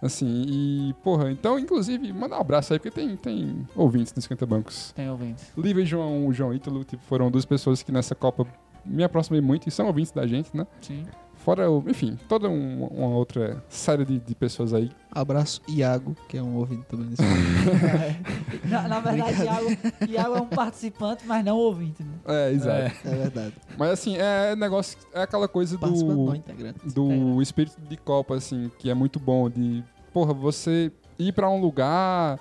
Assim, 0.01 0.45
e, 0.47 0.93
porra, 1.03 1.29
então, 1.29 1.59
inclusive, 1.59 2.13
manda 2.13 2.37
um 2.37 2.39
abraço 2.39 2.71
aí, 2.71 2.79
porque 2.79 2.89
tem, 2.89 3.17
tem 3.17 3.67
ouvintes 3.75 4.13
no 4.13 4.19
Esquenta 4.19 4.45
Bancos. 4.45 4.93
Tem 4.93 5.09
ouvintes. 5.09 5.51
Lívia 5.57 5.81
e 5.81 5.85
João, 5.85 6.25
o 6.25 6.33
João 6.33 6.53
Ítalo, 6.53 6.85
tipo, 6.85 7.03
foram 7.03 7.29
duas 7.29 7.45
pessoas 7.45 7.83
que 7.83 7.91
nessa 7.91 8.15
Copa 8.15 8.47
me 8.85 9.03
aproximei 9.03 9.41
muito 9.41 9.67
e 9.67 9.71
são 9.71 9.87
ouvintes 9.87 10.11
da 10.13 10.25
gente, 10.25 10.55
né? 10.55 10.65
Sim. 10.81 11.05
Fora, 11.39 11.71
o- 11.71 11.83
enfim, 11.87 12.17
toda 12.27 12.49
um- 12.49 12.85
uma 12.85 13.07
outra 13.15 13.63
série 13.69 14.05
de, 14.05 14.19
de 14.19 14.35
pessoas 14.35 14.73
aí. 14.73 14.91
Abraço 15.11 15.61
Iago, 15.67 16.15
que 16.27 16.37
é 16.37 16.43
um 16.43 16.55
ouvinte 16.57 16.83
também 16.87 17.07
desse 17.07 17.23
na, 18.67 18.87
na 18.87 18.99
verdade, 18.99 19.43
Iago, 19.43 19.69
Iago 20.07 20.35
é 20.35 20.41
um 20.41 20.45
participante, 20.47 21.23
mas 21.25 21.43
não 21.43 21.57
ouvinte. 21.57 22.03
Né? 22.03 22.09
É, 22.27 22.51
exato. 22.51 22.77
É. 22.81 22.93
É 23.05 23.15
verdade. 23.15 23.53
Mas 23.77 23.89
assim, 23.91 24.17
é 24.17 24.55
negócio, 24.55 24.97
é 25.13 25.21
aquela 25.23 25.47
coisa 25.47 25.77
do, 25.77 26.35
integrante. 26.35 26.79
do 26.93 27.41
espírito 27.41 27.79
de 27.81 27.97
Copa, 27.97 28.35
assim, 28.35 28.69
que 28.77 28.89
é 28.89 28.93
muito 28.93 29.19
bom. 29.19 29.49
De, 29.49 29.83
porra, 30.13 30.33
você 30.33 30.91
ir 31.17 31.31
pra 31.33 31.49
um 31.49 31.59
lugar 31.59 32.39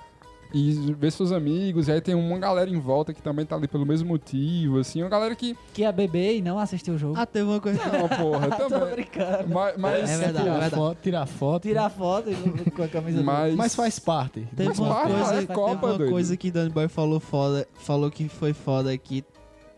e 0.53 0.71
ver 0.97 1.11
seus 1.11 1.31
amigos, 1.31 1.87
e 1.87 1.91
aí 1.91 2.01
tem 2.01 2.15
uma 2.15 2.37
galera 2.39 2.69
em 2.69 2.79
volta 2.79 3.13
que 3.13 3.21
também 3.21 3.45
tá 3.45 3.55
ali 3.55 3.67
pelo 3.67 3.85
mesmo 3.85 4.07
motivo, 4.07 4.79
assim, 4.79 5.03
uma 5.03 5.09
galera 5.09 5.35
que. 5.35 5.55
Que 5.73 5.81
ia 5.83 5.91
beber 5.91 6.37
e 6.37 6.41
não 6.41 6.57
assistiu 6.57 6.95
o 6.95 6.97
jogo. 6.97 7.13
Ah, 7.17 7.25
teve 7.25 7.45
uma 7.47 7.59
coisa. 7.59 7.79
Não, 7.85 8.09
porra, 8.09 8.49
Tô 8.57 8.67
também. 8.67 8.91
brincando. 8.95 9.49
Mas, 9.49 9.77
mas, 9.77 10.09
É 10.09 10.17
verdade, 10.17 10.37
é 10.37 10.41
Tirar 10.41 10.51
verdade. 10.53 10.75
foto, 10.75 10.97
tirar 11.01 11.25
foto. 11.27 11.61
Tirar 11.63 11.89
foto 11.89 12.29
com 12.75 12.83
a 12.83 12.87
camisa 12.87 13.21
mas, 13.21 13.55
Mas 13.55 13.75
faz 13.75 13.99
parte. 13.99 14.47
Teve 14.55 14.65
Faz 14.69 14.79
uma, 14.79 14.89
parte, 14.95 15.11
coisa, 15.13 15.33
é 15.33 15.39
teve 15.41 15.53
Copa, 15.53 15.85
uma 15.87 15.97
doido. 15.97 16.09
coisa 16.11 16.35
que 16.37 16.49
Danny 16.51 16.69
Boy 16.69 16.87
falou 16.87 17.19
foda, 17.19 17.67
falou 17.75 18.09
que 18.09 18.27
foi 18.27 18.53
foda 18.53 18.97
que 18.97 19.23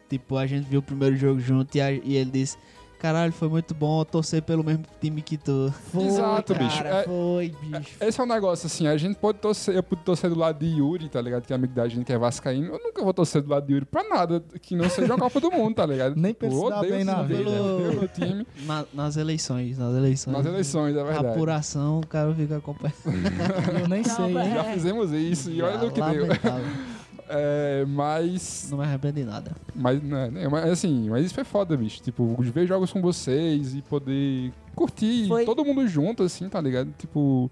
tipo 0.10 0.36
a 0.38 0.46
gente 0.48 0.66
viu 0.70 0.80
o 0.80 0.84
primeiro 0.84 1.16
jogo 1.16 1.40
junto 1.40 1.76
e, 1.78 1.82
a- 1.82 1.92
e 1.92 2.16
ele 2.16 2.32
disse 2.32 2.58
Caralho, 3.02 3.34
foi 3.34 3.50
muito 3.50 3.74
bom 3.74 4.06
torcer 4.06 4.44
pelo 4.44 4.64
mesmo 4.64 4.84
time 5.02 5.24
que 5.24 5.36
tu. 5.36 5.74
Foi, 5.92 6.04
Exato, 6.06 6.54
cara, 6.54 6.66
bicho. 6.66 6.84
É- 6.84 7.04
Foi, 7.04 7.56
bicho. 7.64 7.96
Esse 8.00 8.22
é 8.22 8.24
um 8.24 8.28
negócio 8.28 8.68
assim, 8.68 8.86
a 8.86 8.96
gente 8.96 9.16
pode 9.16 9.40
torcer, 9.40 9.76
eu 9.76 9.82
pude 9.82 10.04
torcer 10.04 10.30
do 10.30 10.38
lado 10.38 10.60
de 10.60 10.68
Yuri, 10.78 11.10
tá 11.10 11.20
ligado? 11.20 11.42
Que 11.44 11.52
é 11.52 11.56
amigo 11.56 11.74
da 11.74 11.88
gente 11.88 12.06
que 12.06 12.14
é 12.14 12.18
vascaíno. 12.20 12.68
Eu 12.76 12.80
nunca 12.84 13.02
vou 13.04 13.12
torcer 13.12 13.42
do 13.42 13.50
lado 13.50 13.66
de 13.66 13.74
Yuri 13.74 13.86
pra 13.88 14.04
nada 14.04 14.44
que 14.62 14.76
não 14.76 14.88
seja 14.88 15.16
uma 15.16 15.18
Copa 15.18 15.40
do 15.40 15.50
Mundo, 15.50 15.74
tá 15.74 15.86
ligado? 15.88 16.16
Nem 16.16 16.36
odeio 16.40 16.94
bem 16.94 17.04
na 17.04 17.24
vida. 17.24 17.42
odeio 17.50 18.00
meu 18.02 18.08
time 18.08 18.46
Na- 18.68 18.86
nas 18.94 19.18
eleições, 19.18 19.80
nas 19.80 19.96
eleições. 19.96 20.38
nas 20.38 20.46
eleições, 20.46 20.96
é 20.96 21.04
verdade. 21.04 21.28
Apuração, 21.30 22.02
o 22.02 22.06
cara 22.06 22.32
fica 22.36 22.58
acompanhando. 22.58 22.94
Eu 23.82 23.88
nem 23.88 24.04
Não, 24.04 24.14
sei. 24.16 24.34
Já 24.54 24.64
fizemos 24.66 25.12
isso 25.12 25.50
e 25.50 25.60
olha 25.60 25.80
no 25.80 25.92
que 25.92 26.00
deu. 26.00 26.28
É, 27.30 27.86
mas. 27.88 28.68
Não 28.72 28.78
me 28.78 28.84
arrependo 28.84 29.14
de 29.16 29.24
nada. 29.26 29.52
Mas, 29.76 30.02
né, 30.02 30.30
né, 30.30 30.48
mas 30.48 30.66
assim, 30.70 31.10
mas 31.10 31.26
isso 31.26 31.36
foi 31.36 31.44
foda, 31.44 31.76
bicho. 31.78 32.02
Tipo, 32.02 32.36
ver 32.42 32.66
jogos 32.68 32.92
com 32.92 33.02
vocês 33.02 33.74
e 33.76 33.82
poder 33.82 34.52
curtir 34.76 35.28
Foi- 35.28 35.46
todo 35.46 35.64
mundo 35.66 35.88
junto, 35.88 36.24
assim, 36.24 36.48
tá 36.50 36.60
ligado? 36.62 36.94
Tipo. 36.98 37.50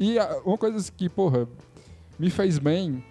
E 0.00 0.18
a- 0.18 0.40
uma 0.44 0.58
coisa 0.58 0.90
que, 0.90 1.08
porra, 1.08 1.46
me 2.18 2.30
fez 2.30 2.58
bem 2.58 3.02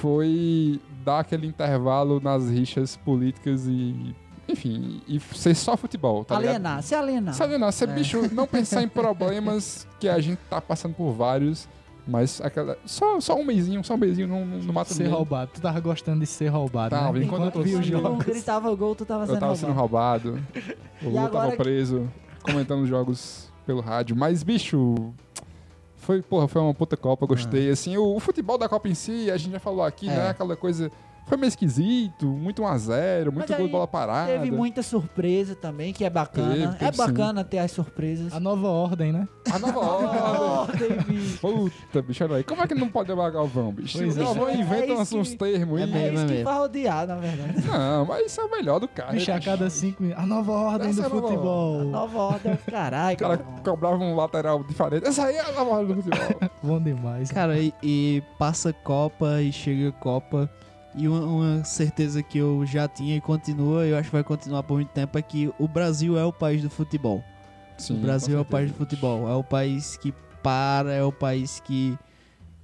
foi 0.00 0.80
dar 1.04 1.20
aquele 1.20 1.46
intervalo 1.46 2.20
nas 2.20 2.48
rixas 2.50 2.96
políticas 2.96 3.66
e. 3.66 4.14
Enfim, 4.48 5.02
e 5.08 5.18
ser 5.18 5.56
só 5.56 5.76
futebol, 5.76 6.24
tá 6.24 6.36
ligado? 6.38 6.50
alienar, 6.54 6.82
se 6.82 6.94
alienar. 6.94 7.34
Se 7.34 7.42
alienar, 7.42 7.72
ser 7.72 7.88
É. 7.88 7.92
bicho, 7.92 8.32
não 8.32 8.46
pensar 8.46 8.80
em 8.80 8.86
problemas 8.88 9.88
que 9.98 10.08
a 10.08 10.20
gente 10.20 10.38
tá 10.48 10.60
passando 10.60 10.94
por 10.94 11.10
vários, 11.12 11.68
mas 12.06 12.40
aquela. 12.40 12.78
Só, 12.86 13.20
só 13.20 13.34
um 13.34 13.44
mêsinho, 13.44 13.82
só 13.82 13.94
um 13.94 13.98
mêsinho 13.98 14.28
não, 14.28 14.44
não, 14.46 14.58
não 14.58 14.72
mata 14.72 14.92
Ser 14.94 15.02
ninguém. 15.04 15.16
roubado. 15.16 15.50
Tu 15.54 15.60
tava 15.60 15.80
gostando 15.80 16.20
de 16.20 16.26
ser 16.26 16.48
roubado, 16.48 16.90
Tava, 16.94 17.18
né? 17.18 17.24
enquanto 17.24 17.56
eu 17.56 17.62
viu 17.62 17.78
os 17.80 17.86
jogos. 17.86 18.24
gritava 18.24 18.70
o 18.70 18.76
gol, 18.76 18.94
tu 18.94 19.04
tava 19.04 19.24
Eu 19.24 19.26
sendo 19.28 19.40
tava 19.40 19.56
sendo 19.56 19.72
roubado. 19.72 20.30
roubado. 20.30 20.46
O 21.02 21.08
Lu 21.10 21.18
agora 21.18 21.32
tava 21.32 21.50
que- 21.52 21.56
preso, 21.56 22.08
comentando 22.42 22.86
jogos 22.86 23.50
pelo 23.66 23.80
rádio. 23.80 24.14
Mas, 24.16 24.42
bicho, 24.42 25.12
foi, 25.96 26.22
porra, 26.22 26.46
foi 26.46 26.62
uma 26.62 26.72
puta 26.74 26.96
Copa, 26.96 27.26
gostei. 27.26 27.68
Assim, 27.70 27.96
o, 27.96 28.14
o 28.14 28.20
futebol 28.20 28.56
da 28.56 28.68
Copa 28.68 28.88
em 28.88 28.94
si, 28.94 29.30
a 29.30 29.36
gente 29.36 29.52
já 29.52 29.58
falou 29.60 29.82
aqui, 29.84 30.08
É. 30.08 30.14
né? 30.14 30.28
Aquela 30.30 30.54
coisa 30.56 30.90
foi 31.26 31.36
meio 31.36 31.48
esquisito, 31.48 32.24
muito 32.26 32.62
1x0, 32.62 33.32
muito 33.32 33.52
gol 33.54 33.66
de 33.66 33.72
bola 33.72 33.86
parada. 33.88 34.30
Teve 34.32 34.50
muita 34.50 34.82
surpresa 34.82 35.54
também, 35.56 35.92
que 35.92 36.04
é 36.04 36.10
bacana. 36.10 36.52
Teve, 36.54 36.64
é 36.64 36.68
teve 36.90 36.96
bacana 36.96 37.42
ter 37.44 37.58
as 37.58 37.72
surpresas. 37.72 38.32
A 38.32 38.38
nova 38.40 38.68
ordem, 38.68 39.12
né? 39.12 39.26
A 39.52 39.58
nova 39.58 39.78
ordem. 39.80 40.88
Puta, 41.40 42.02
bicho, 42.02 42.24
olha 42.24 42.36
aí. 42.36 42.44
Como 42.44 42.62
é 42.62 42.66
que 42.66 42.74
não 42.74 42.88
pode 42.88 43.08
levar 43.10 43.30
Galvão, 43.30 43.72
bicho? 43.72 43.98
Pois 43.98 44.16
o 44.16 44.20
é. 44.20 44.24
Galvão 44.24 44.48
É 44.48 44.56
inventa 44.56 44.86
isso 44.86 45.02
uns, 45.02 45.12
uns 45.14 45.28
que- 45.30 45.36
termos 45.36 45.80
É 45.80 45.84
aí. 45.84 45.90
mesmo. 45.92 46.18
É 46.18 46.24
isso 46.24 46.26
que 46.26 46.42
vai 46.44 46.58
odiar, 46.60 47.06
na 47.06 47.16
verdade. 47.16 47.66
Não, 47.66 48.04
mas 48.06 48.26
isso 48.26 48.40
é 48.40 48.44
o 48.44 48.50
melhor 48.50 48.78
do 48.78 48.88
cara. 48.88 49.12
Bicho, 49.12 49.32
a 49.32 49.40
cada 49.40 49.68
cinco 49.68 50.02
minutos. 50.02 50.22
A 50.22 50.26
nova 50.26 50.52
ordem 50.52 50.90
Essa 50.90 51.02
do 51.02 51.02
é 51.02 51.06
a 51.06 51.08
nova 51.14 51.28
futebol. 51.28 51.84
Nova 51.84 52.18
ordem 52.18 52.52
é 52.52 52.70
caralho. 52.70 53.14
O 53.16 53.18
cara 53.18 53.38
cobrava 53.64 53.96
um 53.96 54.14
lateral 54.16 54.62
diferente. 54.62 55.06
Essa 55.06 55.24
aí 55.24 55.34
é 55.36 55.40
a 55.40 55.52
nova 55.52 55.70
ordem 55.72 55.96
do 55.96 56.02
futebol. 56.02 56.50
Bom 56.62 56.80
demais. 56.80 57.30
Cara, 57.32 57.58
e, 57.58 57.72
e 57.82 58.22
passa 58.38 58.72
Copa 58.72 59.40
e 59.42 59.52
chega 59.52 59.90
Copa. 59.92 60.48
E 60.96 61.06
uma, 61.06 61.20
uma 61.20 61.64
certeza 61.64 62.22
que 62.22 62.38
eu 62.38 62.64
já 62.64 62.88
tinha 62.88 63.16
e 63.16 63.20
continua, 63.20 63.84
eu 63.84 63.96
acho 63.98 64.08
que 64.08 64.14
vai 64.14 64.24
continuar 64.24 64.62
por 64.62 64.74
muito 64.74 64.88
tempo, 64.88 65.18
é 65.18 65.22
que 65.22 65.52
o 65.58 65.68
Brasil 65.68 66.18
é 66.18 66.24
o 66.24 66.32
país 66.32 66.62
do 66.62 66.70
futebol. 66.70 67.22
Sim, 67.76 67.98
o 67.98 68.00
Brasil 68.00 68.38
é 68.38 68.40
o 68.40 68.44
país 68.44 68.70
do 68.70 68.76
futebol. 68.76 69.28
É 69.28 69.34
o 69.34 69.44
país 69.44 69.96
que 69.98 70.14
para, 70.42 70.92
é 70.92 71.02
o 71.02 71.12
país 71.12 71.60
que, 71.60 71.98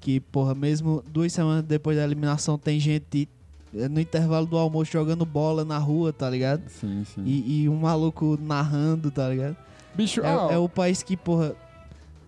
que 0.00 0.18
porra, 0.18 0.54
mesmo 0.54 1.02
duas 1.10 1.32
semanas 1.32 1.62
depois 1.64 1.96
da 1.96 2.04
eliminação 2.04 2.56
tem 2.56 2.80
gente 2.80 3.28
eh, 3.76 3.88
no 3.88 4.00
intervalo 4.00 4.46
do 4.46 4.56
almoço 4.56 4.90
jogando 4.90 5.26
bola 5.26 5.64
na 5.64 5.76
rua, 5.76 6.12
tá 6.12 6.30
ligado? 6.30 6.62
Sim, 6.68 7.04
sim. 7.04 7.22
E, 7.26 7.64
e 7.64 7.68
um 7.68 7.76
maluco 7.76 8.38
narrando, 8.40 9.10
tá 9.10 9.28
ligado? 9.28 9.56
Bicho, 9.94 10.22
É, 10.22 10.28
ah, 10.28 10.48
é 10.52 10.56
o 10.56 10.68
país 10.68 11.02
que, 11.02 11.16
porra, 11.16 11.54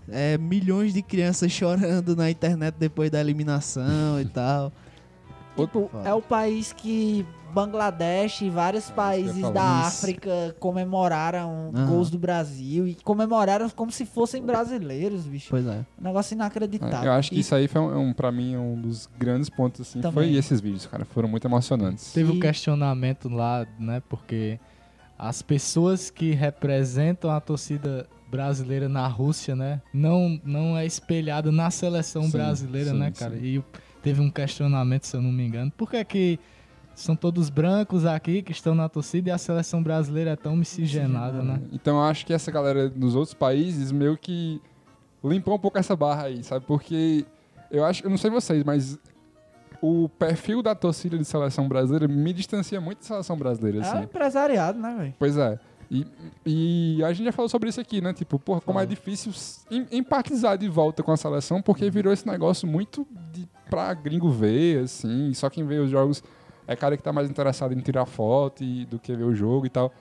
é 0.08 0.36
milhões 0.36 0.92
de 0.92 1.00
crianças 1.00 1.50
chorando 1.52 2.14
na 2.14 2.30
internet 2.30 2.74
depois 2.78 3.10
da 3.10 3.20
eliminação 3.20 4.20
e 4.20 4.26
tal. 4.26 4.70
Outro, 5.56 5.90
É 6.04 6.12
o 6.12 6.20
país 6.22 6.72
que 6.72 7.24
Bangladesh 7.52 8.42
e 8.42 8.50
vários 8.50 8.90
países 8.90 9.40
falar 9.40 9.52
da 9.52 9.88
isso. 9.88 9.98
África 10.04 10.56
comemoraram 10.58 11.70
Aham. 11.72 11.86
gols 11.86 12.10
do 12.10 12.18
Brasil 12.18 12.86
e 12.88 12.96
comemoraram 12.96 13.70
como 13.70 13.92
se 13.92 14.04
fossem 14.04 14.42
brasileiros, 14.42 15.24
bicho. 15.24 15.46
Pois 15.50 15.64
é. 15.66 15.84
Um 16.00 16.04
negócio 16.04 16.34
eu 16.34 16.36
inacreditável. 16.36 17.12
acho 17.12 17.30
que 17.30 17.36
E 17.36 17.40
isso 17.40 17.54
aí 17.54 17.68
foi 17.68 17.80
um, 17.80 18.08
um, 18.08 18.12
pra 18.12 18.32
mim 18.32 18.56
um 18.56 18.80
dos 18.80 19.08
grandes 19.18 19.48
pontos 19.48 19.82
assim. 19.82 20.00
Também. 20.00 20.12
Foi 20.30 20.34
esses 20.36 20.60
vídeos, 20.60 20.86
cara. 20.86 21.04
Foram 21.04 21.28
muito 21.28 21.46
emocionantes. 21.46 22.12
Teve 22.12 22.32
um 22.32 22.36
E- 22.36 22.40
questionamento 22.40 23.28
lá, 23.28 23.64
né? 23.78 24.02
Porque 24.08 24.58
as 25.16 25.40
pessoas 25.42 26.10
que 26.10 26.32
representam 26.32 27.30
a 27.30 27.40
torcida 27.40 28.06
brasileira 28.28 28.88
na 28.88 29.06
Rússia, 29.06 29.54
né? 29.54 29.80
Não, 29.92 30.40
não 30.44 30.76
é 30.76 30.84
espelhada 30.84 31.52
na 31.52 31.70
seleção 31.70 32.24
Sim, 32.24 32.32
brasileira, 32.32 32.90
sim, 32.90 32.98
né, 32.98 33.12
cara? 33.16 33.36
sim. 33.36 33.44
E 33.44 33.58
o- 33.60 33.64
teve 34.04 34.20
um 34.20 34.30
questionamento, 34.30 35.04
se 35.06 35.16
eu 35.16 35.22
não 35.22 35.32
me 35.32 35.46
engano. 35.46 35.72
Por 35.74 35.90
que 35.90 36.04
que 36.04 36.40
são 36.94 37.16
todos 37.16 37.48
brancos 37.48 38.04
aqui 38.04 38.42
que 38.42 38.52
estão 38.52 38.74
na 38.74 38.86
torcida 38.86 39.30
e 39.30 39.32
a 39.32 39.38
seleção 39.38 39.82
brasileira 39.82 40.32
é 40.32 40.36
tão 40.36 40.54
miscigenada, 40.54 41.42
né? 41.42 41.60
Então 41.72 41.96
eu 41.96 42.04
acho 42.04 42.26
que 42.26 42.32
essa 42.32 42.52
galera 42.52 42.88
dos 42.88 43.16
outros 43.16 43.32
países 43.32 43.90
meio 43.90 44.16
que 44.16 44.60
limpou 45.24 45.54
um 45.54 45.58
pouco 45.58 45.78
essa 45.78 45.96
barra 45.96 46.24
aí, 46.24 46.44
sabe? 46.44 46.66
Porque 46.66 47.24
eu 47.70 47.82
acho, 47.82 48.04
eu 48.04 48.10
não 48.10 48.18
sei 48.18 48.30
vocês, 48.30 48.62
mas 48.62 48.98
o 49.80 50.08
perfil 50.10 50.62
da 50.62 50.74
torcida 50.74 51.16
de 51.16 51.24
seleção 51.24 51.66
brasileira 51.66 52.06
me 52.06 52.32
distancia 52.32 52.80
muito 52.80 52.98
da 52.98 53.04
seleção 53.04 53.36
brasileira, 53.38 53.78
é 53.78 53.80
assim. 53.80 54.02
empresariado, 54.02 54.78
né, 54.78 54.94
velho? 54.96 55.14
Pois 55.18 55.38
é. 55.38 55.58
E, 55.90 56.06
e 56.46 57.04
a 57.04 57.12
gente 57.12 57.26
já 57.26 57.32
falou 57.32 57.48
sobre 57.48 57.68
isso 57.68 57.80
aqui, 57.80 58.00
né? 58.00 58.12
Tipo, 58.12 58.38
porra, 58.38 58.60
como 58.60 58.80
é 58.80 58.86
difícil 58.86 59.32
empatizar 59.92 60.58
de 60.58 60.68
volta 60.68 61.02
com 61.02 61.12
a 61.12 61.16
seleção, 61.16 61.62
porque 61.62 61.88
virou 61.90 62.12
esse 62.12 62.26
negócio 62.26 62.66
muito 62.66 63.06
de, 63.32 63.48
pra 63.74 63.94
gringo 63.94 64.30
ver, 64.30 64.84
assim. 64.84 65.32
Só 65.34 65.50
quem 65.50 65.64
vê 65.66 65.78
os 65.78 65.90
jogos 65.90 66.22
é 66.66 66.74
cara 66.76 66.96
que 66.96 67.02
tá 67.02 67.12
mais 67.12 67.28
interessado 67.28 67.72
em 67.74 67.80
tirar 67.80 68.06
foto 68.06 68.62
e- 68.64 68.84
do 68.86 68.98
que 68.98 69.14
ver 69.14 69.24
o 69.24 69.34
jogo 69.34 69.66
e 69.66 69.70
tal. 69.70 69.92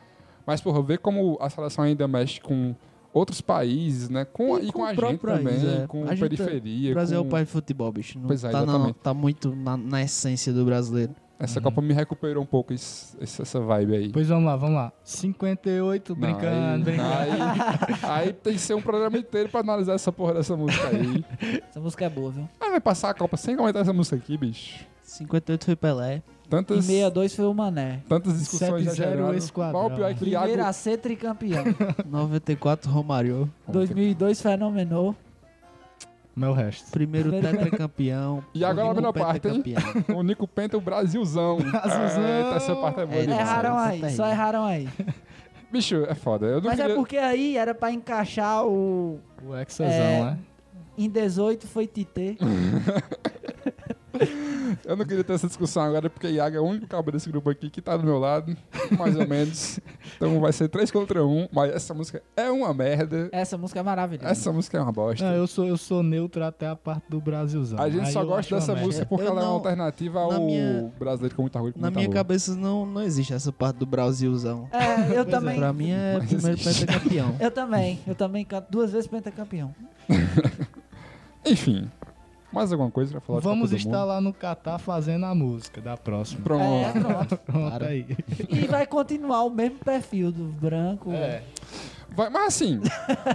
Mas, 0.46 0.62
porra, 0.62 0.82
ver 0.82 0.98
como 1.00 1.38
a 1.42 1.50
seleção 1.50 1.84
ainda 1.86 2.08
mexe 2.08 2.40
com 2.42 2.76
outros 3.14 3.40
países, 3.42 4.10
né? 4.10 4.26
Com, 4.26 4.58
E 4.60 4.68
e, 4.68 4.72
com 4.72 4.80
com, 4.80 4.86
a 4.86 4.90
gente 4.94 5.00
país, 5.00 5.20
também, 5.22 5.84
é. 5.84 5.88
com 5.88 6.04
A 6.04 6.16
gente- 6.16 6.20
periferia. 6.20 6.92
O 6.92 6.94
Brasil 6.94 7.18
é 7.18 7.22
com... 7.22 7.28
o 7.28 7.32
país 7.32 7.48
do 7.48 7.52
futebol, 7.52 7.92
bicho. 7.92 8.20
Não 8.20 8.28
Pois 8.28 8.44
é, 8.44 8.50
tá, 8.50 8.66
na- 8.66 8.94
tá 8.94 9.14
muito 9.14 9.56
na, 9.56 9.78
na 9.78 10.02
essência 10.04 10.52
do 10.52 10.66
brasileiro. 10.66 11.14
Essa 11.44 11.60
Uhum. 11.60 11.64
Copa 11.66 11.82
me 11.82 11.94
recuperou 11.94 12.42
um 12.42 12.46
pouco 12.46 12.74
essa 12.74 13.60
vibe 13.60 13.96
aí. 13.96 14.10
Pois 14.14 14.30
vamos 14.30 14.46
lá, 14.46 14.56
vamos 14.56 14.76
lá. 14.76 14.94
58, 15.04 16.14
Não, 16.14 16.20
brincando, 16.22 16.90
aí, 16.90 16.96
brincando. 16.96 18.06
Aí, 18.06 18.24
aí 18.28 18.34
tem 18.34 18.54
que 18.54 18.60
ser 18.60 18.74
um 18.76 18.82
programa 18.82 19.18
inteiro 19.18 19.50
pra 19.50 19.60
analisar 19.60 19.94
essa 19.94 20.12
porra 20.12 20.36
dessa 20.36 20.56
música 20.56 20.88
aí. 20.88 21.24
Essa 21.70 21.80
música 21.82 22.06
é 22.06 22.10
boa, 22.10 22.32
viu? 22.32 22.50
Ah, 22.62 22.70
vai 22.70 22.80
passar 22.80 23.10
a 23.10 23.14
Copa 23.14 23.36
sem 23.36 23.56
comentar 23.58 23.82
essa 23.82 23.92
música 23.92 24.16
aqui, 24.16 24.38
bicho. 24.38 24.86
58 25.04 25.66
foi 25.66 25.76
Pelé. 25.76 26.22
E 26.46 26.50
Tantas, 26.50 26.86
62 26.86 27.36
foi 27.36 27.46
o 27.46 27.54
Mané. 27.54 28.02
tantas 28.08 28.38
discussões 28.40 28.86
já 28.86 28.92
7-0 28.92 28.96
geraram. 28.96 29.40
Qual 29.72 29.88
o 29.88 29.92
pior 29.96 30.10
é 30.12 30.14
que 30.14 30.20
Primeiro 30.20 30.50
Iago... 30.50 30.64
a 30.70 30.74
ser 30.74 30.98
tricampeão. 30.98 31.64
94 32.06 32.90
Romário. 32.92 33.52
2002 33.68 34.42
fenomenou. 36.36 36.36
Meu 36.36 36.54
resto. 36.54 36.92
Primeiro 36.92 37.32
tetracampeão. 37.42 38.44
E 38.54 38.64
agora 38.66 38.92
a 38.92 38.94
melhor 38.94 39.14
parte, 39.14 39.48
hein? 39.48 39.64
O 40.16 40.24
Nico 40.24 40.48
Penta, 40.48 40.78
o 40.78 40.82
Brasilzão. 40.82 41.58
Brasilzão! 41.72 42.24
É, 42.24 42.56
essa 42.56 42.76
parte 42.76 43.00
é 43.02 43.06
boa 43.06 43.22
É. 43.22 43.24
Erraram 43.26 43.80
é 43.80 43.84
aí, 43.84 44.00
terrível. 44.02 44.16
só 44.18 44.30
erraram 44.30 44.66
aí. 44.66 44.90
Bicho, 45.72 46.06
é 46.08 46.14
foda. 46.14 46.46
Eu 46.46 46.62
não 46.62 46.70
Mas 46.70 46.80
queria... 46.80 46.94
é 46.94 46.96
porque 46.96 47.18
aí 47.18 47.58
era 47.58 47.74
pra 47.74 47.92
encaixar 47.92 48.64
o. 48.66 49.20
O 49.44 49.56
Exazão, 49.56 49.86
É. 49.88 50.22
né? 50.26 50.38
Em 50.96 51.10
18 51.10 51.68
foi 51.68 51.88
Tite. 51.88 52.38
Eu 54.86 54.96
não 54.96 55.06
queria 55.06 55.24
ter 55.24 55.34
essa 55.34 55.46
discussão 55.48 55.84
agora, 55.84 56.10
porque 56.10 56.28
Iago 56.28 56.56
é 56.56 56.60
o 56.60 56.64
único 56.64 56.88
cabo 56.88 57.12
desse 57.12 57.30
grupo 57.30 57.50
aqui 57.50 57.70
que 57.70 57.82
tá 57.82 57.96
do 57.96 58.04
meu 58.04 58.18
lado, 58.18 58.56
mais 58.98 59.16
ou 59.16 59.28
menos. 59.28 59.80
Então 60.16 60.40
vai 60.40 60.52
ser 60.52 60.68
3 60.68 60.90
contra 60.90 61.24
1, 61.26 61.50
mas 61.52 61.72
essa 61.74 61.94
música 61.94 62.24
é 62.36 62.50
uma 62.50 62.74
merda. 62.74 63.30
Essa 63.32 63.58
música 63.58 63.80
é 63.80 63.84
maravilhosa. 63.84 64.30
Essa 64.32 64.52
música 64.52 64.78
é 64.78 64.82
uma 64.82 64.92
bosta. 64.92 65.24
Não, 65.26 65.36
eu 65.36 65.46
sou, 65.48 65.66
eu 65.66 65.78
sou 65.78 66.02
neutro 66.02 66.44
até 66.44 66.68
a 66.68 66.76
parte 66.76 67.04
do 67.10 67.22
Brasilzão. 67.22 67.80
A 67.80 67.90
gente 67.90 68.06
Aí 68.08 68.12
só 68.14 68.24
gosta 68.26 68.56
dessa 68.56 68.76
música 68.76 69.06
porque 69.06 69.24
Eu 69.26 69.30
ela 69.30 69.42
é 69.42 69.44
uma 69.44 69.48
não- 69.50 69.56
alternativa 69.56 70.20
na 70.28 70.36
ao 70.36 70.46
minha- 70.46 70.92
brasileiro 70.98 71.36
com 71.36 71.46
e 71.46 71.50
com 71.50 71.72
Na 71.76 71.92
minha 71.92 72.06
rua. 72.08 72.14
cabeça 72.16 72.56
não, 72.56 72.86
não 72.86 73.02
existe 73.02 73.34
essa 73.34 73.52
parte 73.52 73.78
do 73.78 73.86
Brasilzão. 73.86 74.68
É, 74.72 75.18
eu 75.18 75.26
também. 75.26 75.56
Pra 75.58 75.72
mim 75.72 75.92
é 75.92 76.16
Mas 76.20 76.30
primeiro 76.30 76.60
existe. 76.60 76.86
pentacampeão. 76.86 77.36
Eu 77.40 77.52
também. 77.52 78.00
Eu 78.08 78.16
também 78.16 78.44
canto 78.46 78.72
duas 78.72 78.92
vezes 78.92 79.08
pentacampeão. 79.08 79.74
Enfim, 81.46 81.90
mais 82.54 82.72
alguma 82.72 82.92
coisa 82.92 83.12
pra 83.12 83.20
falar 83.22 83.40
de 83.40 83.46
Vamos 83.46 83.70
do 83.72 83.76
estar 83.76 84.04
lá 84.04 84.22
no 84.22 84.32
Catar 84.34 84.78
fazendo 84.80 85.26
a 85.26 85.34
música 85.36 85.82
da 85.82 85.98
próxima. 85.98 86.40
É, 86.40 86.44
Pronto. 86.44 87.00
pronto. 87.02 87.38
Pronto 87.46 87.72
Para. 87.72 87.88
aí. 87.88 88.06
E 88.50 88.68
vai 88.68 88.86
continuar 88.86 89.44
o 89.44 89.50
mesmo 89.50 89.80
perfil 89.80 90.32
do 90.32 90.44
branco. 90.46 91.12
É, 91.12 91.44
Vai, 92.16 92.30
mas 92.30 92.48
assim, 92.48 92.80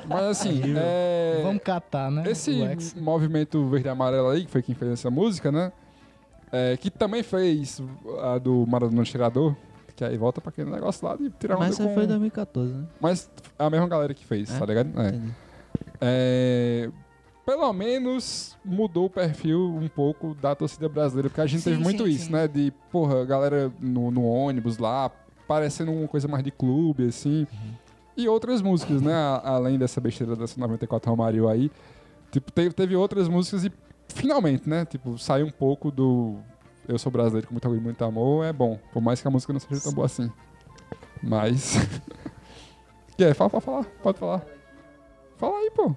mas 0.06 0.22
assim, 0.22 0.62
é, 0.78 1.40
Vamos 1.42 1.62
catar, 1.64 2.12
né? 2.12 2.22
esse 2.30 2.52
movimento 2.96 3.66
verde 3.66 3.88
e 3.88 3.90
amarelo 3.90 4.28
aí, 4.28 4.44
que 4.44 4.50
foi 4.52 4.62
quem 4.62 4.72
fez 4.74 4.92
essa 4.92 5.10
música, 5.10 5.50
né? 5.50 5.72
É, 6.52 6.76
que 6.76 6.88
também 6.88 7.22
fez 7.24 7.82
a 8.22 8.38
do 8.38 8.64
Maradona 8.68 9.02
Tirador, 9.02 9.56
que 9.96 10.04
aí 10.04 10.16
volta 10.16 10.40
pra 10.40 10.50
aquele 10.50 10.70
negócio 10.70 11.04
lá 11.06 11.16
de 11.16 11.28
tirar 11.30 11.56
onda 11.56 11.66
Mas 11.66 11.76
com... 11.76 11.82
essa 11.82 11.92
foi 11.92 12.04
em 12.04 12.06
2014, 12.06 12.72
né? 12.72 12.84
Mas 13.00 13.28
é 13.58 13.64
a 13.64 13.68
mesma 13.68 13.88
galera 13.88 14.14
que 14.14 14.24
fez, 14.24 14.54
É? 14.54 14.58
tá 14.58 14.64
ligado? 14.64 14.88
É. 15.00 15.08
Entendi. 15.08 15.34
É, 16.00 16.90
pelo 17.49 17.72
menos 17.72 18.59
mudou 18.62 19.07
o 19.07 19.11
perfil 19.11 19.74
um 19.74 19.88
pouco 19.88 20.34
da 20.34 20.55
torcida 20.55 20.86
brasileira, 20.86 21.30
porque 21.30 21.40
a 21.40 21.46
gente 21.46 21.62
Sim, 21.62 21.70
teve 21.70 21.82
muito 21.82 22.05
sim, 22.05 22.11
isso, 22.11 22.26
sim. 22.26 22.32
né? 22.32 22.46
De, 22.46 22.70
porra, 22.92 23.24
galera 23.24 23.72
no, 23.80 24.11
no 24.11 24.22
ônibus 24.26 24.76
lá, 24.76 25.11
parecendo 25.46 25.90
uma 25.90 26.07
coisa 26.07 26.28
mais 26.28 26.44
de 26.44 26.51
clube, 26.51 27.07
assim. 27.07 27.46
E 28.14 28.28
outras 28.28 28.61
músicas, 28.61 29.01
né? 29.01 29.14
Além 29.42 29.78
dessa 29.78 29.99
besteira 29.99 30.36
dessa 30.36 30.61
94 30.61 31.11
Romário 31.11 31.49
aí. 31.49 31.70
Tipo, 32.30 32.53
teve, 32.53 32.74
teve 32.74 32.94
outras 32.94 33.28
músicas 33.28 33.64
e 33.64 33.72
finalmente, 34.09 34.68
né? 34.68 34.84
Tipo, 34.84 35.16
saiu 35.16 35.46
um 35.46 35.51
pouco 35.51 35.90
do 35.90 36.36
Eu 36.86 36.99
Sou 36.99 37.11
Brasileiro 37.11 37.46
com 37.46 37.55
muito 37.55 37.64
orgulho 37.64 37.80
e 37.80 37.84
muito 37.84 38.05
amor, 38.05 38.44
é 38.44 38.53
bom. 38.53 38.78
Por 38.92 39.01
mais 39.01 39.22
que 39.22 39.26
a 39.26 39.30
música 39.30 39.55
não 39.55 39.61
seja 39.61 39.80
tão 39.80 39.92
boa 39.94 40.05
assim. 40.05 40.30
Mas... 41.22 41.76
que 43.16 43.24
é? 43.24 43.32
Fala, 43.32 43.49
pode 43.49 43.64
falar, 43.64 43.84
pode 44.03 44.18
falar. 44.18 44.46
Fala 45.38 45.57
aí, 45.57 45.70
pô. 45.70 45.96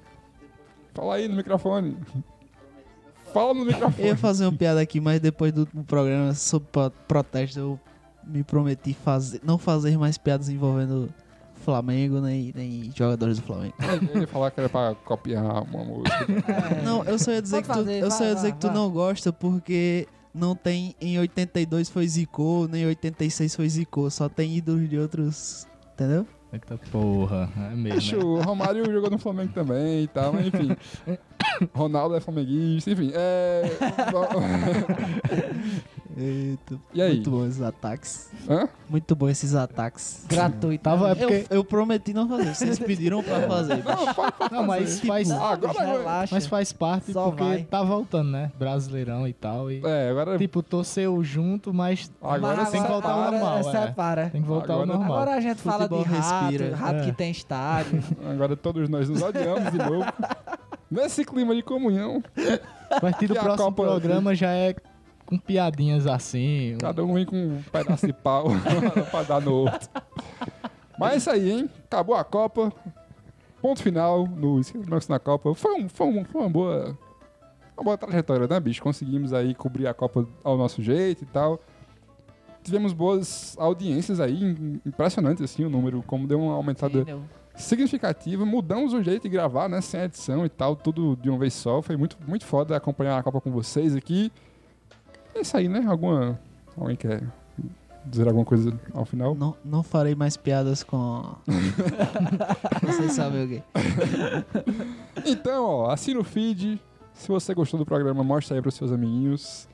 Fala 0.94 1.16
aí 1.16 1.28
no 1.28 1.36
microfone. 1.36 1.98
Fala 3.34 3.54
no 3.54 3.62
Eu 3.62 3.68
ia 3.70 3.74
microfone. 3.76 4.16
fazer 4.16 4.46
uma 4.46 4.52
piada 4.58 4.82
aqui, 4.82 5.00
mas 5.00 5.20
depois 5.20 5.54
do 5.54 5.62
último 5.62 5.84
programa 5.84 6.34
sobre 6.34 6.68
pro- 6.72 6.92
protesto, 7.08 7.60
eu 7.60 7.80
me 8.26 8.44
prometi 8.44 8.94
fazer, 8.94 9.40
não 9.44 9.58
fazer 9.58 9.98
mais 9.98 10.18
piadas 10.18 10.50
envolvendo 10.50 11.10
Flamengo 11.64 12.20
nem, 12.20 12.52
nem 12.56 12.92
jogadores 12.96 13.38
do 13.40 13.44
Flamengo. 13.46 13.74
Eu 14.14 14.22
ia 14.22 14.28
falar 14.28 14.52
que 14.52 14.60
era 14.60 14.68
pra 14.70 14.96
copiar 14.96 15.44
uma 15.64 15.84
música. 15.84 16.26
É. 16.52 16.82
Não, 16.84 17.04
eu 17.06 17.18
só 17.20 17.32
ia 17.32 17.42
dizer 17.42 17.58
Pode 17.64 17.68
que 17.68 17.74
tu, 17.74 17.78
fazer, 17.78 18.00
eu 18.04 18.12
só 18.12 18.18
vai, 18.20 18.28
ia 18.30 18.36
dizer 18.36 18.48
vai, 18.48 18.52
que 18.54 18.58
tu 18.60 18.68
vai. 18.68 18.76
não 18.76 18.90
gosta 18.90 19.32
porque 19.32 20.08
não 20.34 20.56
tem 20.56 20.96
em 21.00 21.20
82 21.20 21.90
foi 21.90 22.08
Zico, 22.08 22.68
nem 22.70 22.86
86 22.88 23.56
foi 23.56 23.70
Zico, 23.70 24.10
só 24.10 24.28
tem 24.28 24.58
ídolos 24.58 24.90
de 24.90 24.98
outros, 24.98 25.68
entendeu? 25.94 26.26
Eita 26.54 26.78
porra, 26.92 27.50
é 27.72 27.76
mesmo. 27.76 28.00
Bicho, 28.00 28.18
né? 28.18 28.24
o 28.24 28.42
Romário 28.42 28.92
jogou 28.92 29.10
no 29.10 29.18
Flamengo 29.18 29.54
também 29.54 30.04
e 30.04 30.08
tal, 30.08 30.34
mas 30.34 30.48
enfim. 30.48 30.76
Ronaldo 31.74 32.16
é 32.16 32.20
flamenguista, 32.20 32.92
enfim. 32.92 33.12
É... 33.14 33.64
Eita, 36.22 36.76
E 36.94 37.02
aí? 37.02 37.14
Muito 37.16 37.32
bom 37.32 37.46
esses 37.48 37.62
ataques. 37.62 38.30
Hã? 38.48 38.70
Muito 38.88 39.16
bom 39.16 39.28
esses 39.30 39.56
ataques. 39.56 40.26
Gratuito. 40.30 40.84
Tava 40.84 41.10
é 41.10 41.12
Eu, 41.12 41.16
porque. 41.16 41.46
eu 41.50 41.64
prometi 41.66 42.14
não 42.14 42.28
fazer, 42.30 42.54
vocês 42.54 42.78
pediram 42.78 43.24
pra 43.24 43.42
fazer. 43.48 43.84
Não, 43.84 44.60
Não, 44.60 44.68
mas 44.68 45.00
fazer. 45.00 45.08
faz, 45.08 45.32
Agora 45.32 45.74
vai. 45.74 45.92
Relaxa. 45.98 46.36
mas 46.36 46.46
faz 46.46 46.72
parte 46.74 47.12
Só 47.14 47.30
porque 47.30 47.44
vai. 47.44 47.64
tá 47.64 47.82
voltando, 47.82 48.30
né? 48.32 48.52
Brasileirão 48.60 49.28
e 49.28 49.34
tal. 49.34 49.72
E, 49.72 49.82
É, 49.84 50.10
agora. 50.10 50.38
tipo, 50.38 50.62
torceu 50.62 51.24
junto, 51.24 51.74
mas 51.74 52.12
Agora 52.22 52.58
Mas 52.58 52.70
tem 52.70 52.82
que 52.84 52.88
voltar 52.88 53.12
ao 53.12 53.20
agora 53.22 53.40
normal. 53.40 53.58
é. 53.60 53.64
Separa. 53.88 54.30
Tem 54.30 54.42
que 54.42 54.48
voltar 54.48 54.74
Agora- 54.74 54.92
ao 54.92 54.98
normal. 55.00 55.18
Agora 55.18 55.36
a 55.38 55.42
gente 55.42 55.62
fala 55.62 55.88
de 55.90 55.96
Futebol 55.96 56.20
rato, 56.22 56.46
respira. 56.46 56.76
rato 56.76 56.96
É. 57.00 57.06
que 57.06 57.12
tem 57.14 57.32
estádio. 57.32 58.04
Agora 58.30 58.56
todos 58.56 58.88
nós 58.90 59.10
nos 59.10 59.22
odiamos 59.22 59.72
de 59.72 59.78
novo. 59.78 60.06
Nesse 60.92 61.24
clima 61.24 61.56
de 61.56 61.62
comunhão, 61.64 62.22
A 62.90 63.00
partir 63.00 63.28
do 63.28 63.34
próximo 63.36 63.58
Copa- 63.72 63.84
programa 63.84 64.36
já 64.36 64.52
é 64.52 64.76
com 65.32 65.38
piadinhas 65.38 66.06
assim. 66.06 66.78
cada 66.80 67.02
um 67.04 67.14
vem 67.14 67.26
com 67.26 67.36
um 67.38 67.62
pedaço 67.72 68.06
de 68.06 68.12
pau 68.14 68.48
pra 69.10 69.24
dar 69.24 69.42
no 69.42 69.54
outro. 69.54 69.90
Mas 71.00 71.14
é 71.14 71.18
isso 71.18 71.30
aí, 71.30 71.52
hein? 71.52 71.70
Acabou 71.86 72.16
a 72.16 72.24
Copa. 72.24 72.72
Ponto 73.62 73.82
final 73.82 74.28
no 74.28 74.60
Esqueci 74.60 75.10
na 75.10 75.20
Copa. 75.20 75.56
Foi, 75.56 75.74
um, 75.82 75.88
foi, 75.88 76.08
um, 76.08 76.26
foi 76.26 76.42
uma 76.42 76.50
boa. 76.50 76.98
Uma 77.78 77.84
boa 77.86 77.98
trajetória, 77.98 78.46
né, 78.48 78.60
bicho? 78.60 78.82
Conseguimos 78.84 79.32
aí 79.34 79.56
cobrir 79.56 79.88
a 79.88 79.94
Copa 79.94 80.28
ao 80.44 80.58
nosso 80.58 80.84
jeito 80.84 81.24
e 81.24 81.28
tal. 81.28 81.60
Tivemos 82.64 82.92
boas 82.94 83.56
audiências 83.58 84.20
aí, 84.20 84.44
im- 84.44 84.82
impressionante 84.86 85.42
assim 85.44 85.64
o 85.64 85.70
número, 85.70 86.04
como 86.06 86.28
deu 86.28 86.40
uma 86.42 86.54
aumentada 86.54 87.00
significativa. 87.56 88.46
Mudamos 88.46 88.94
o 88.94 89.02
jeito 89.02 89.24
de 89.24 89.30
gravar, 89.30 89.68
né? 89.70 89.80
Sem 89.82 90.02
edição 90.02 90.46
e 90.46 90.50
tal, 90.50 90.76
tudo 90.76 91.16
de 91.16 91.30
uma 91.30 91.40
vez 91.40 91.54
só. 91.54 91.82
Foi 91.82 91.96
muito, 91.96 92.18
muito 92.28 92.46
foda 92.46 92.76
acompanhar 92.76 93.18
a 93.18 93.24
Copa 93.24 93.40
com 93.42 93.50
vocês 93.52 93.96
aqui. 93.96 94.32
É 95.36 95.42
isso 95.42 95.56
aí, 95.58 95.68
né? 95.68 95.84
Alguma. 95.88 96.40
Alguém 96.78 96.96
quer 96.96 97.24
dizer 98.06 98.28
alguma 98.28 98.46
coisa 98.46 98.78
ao 98.94 99.06
final? 99.06 99.36
Não, 99.36 99.56
não 99.64 99.84
farei 99.84 100.16
mais 100.16 100.36
piadas 100.38 100.84
com. 100.84 101.36
Vocês 102.82 103.14
sabem 103.14 103.46
o 103.46 103.48
quê? 103.48 103.64
Então, 105.26 105.66
ó, 105.66 105.92
assina 105.92 106.20
o 106.20 106.24
feed. 106.24 106.82
Se 107.14 107.28
você 107.28 107.54
gostou 107.54 107.80
do 107.80 107.86
programa, 107.86 108.24
mostra 108.24 108.56
aí 108.56 108.62
pros 108.62 108.74
seus 108.74 108.92
amiguinhos. 108.92 109.68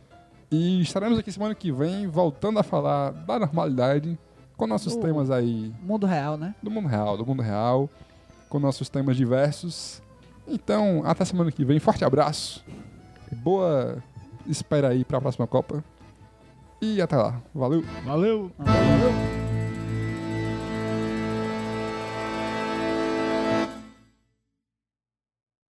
E 0.51 0.81
estaremos 0.81 1.17
aqui 1.17 1.31
semana 1.31 1.55
que 1.55 1.71
vem, 1.71 2.07
voltando 2.07 2.59
a 2.59 2.63
falar 2.63 3.11
da 3.11 3.39
normalidade, 3.39 4.17
com 4.57 4.67
nossos 4.67 4.93
Uh. 4.93 5.01
temas 5.01 5.29
aí 5.29 5.73
Mundo 5.81 6.05
real, 6.05 6.37
né? 6.37 6.55
do 6.61 6.71
mundo 6.71 6.87
real, 6.87 7.17
do 7.17 7.25
mundo 7.25 7.41
real, 7.41 7.89
com 8.49 8.59
nossos 8.59 8.89
temas 8.89 9.15
diversos. 9.15 10.01
Então, 10.47 11.03
até 11.05 11.23
semana 11.25 11.51
que 11.51 11.63
vem. 11.63 11.79
Forte 11.79 12.03
abraço. 12.03 12.63
Boa 13.31 14.01
espera 14.47 14.89
aí 14.89 15.03
pra 15.03 15.21
próxima 15.21 15.47
Copa. 15.47 15.83
E 16.81 17.01
até 17.01 17.15
lá. 17.15 17.41
Valeu! 17.53 17.83
Valeu! 18.05 18.51
Valeu. 18.57 19.46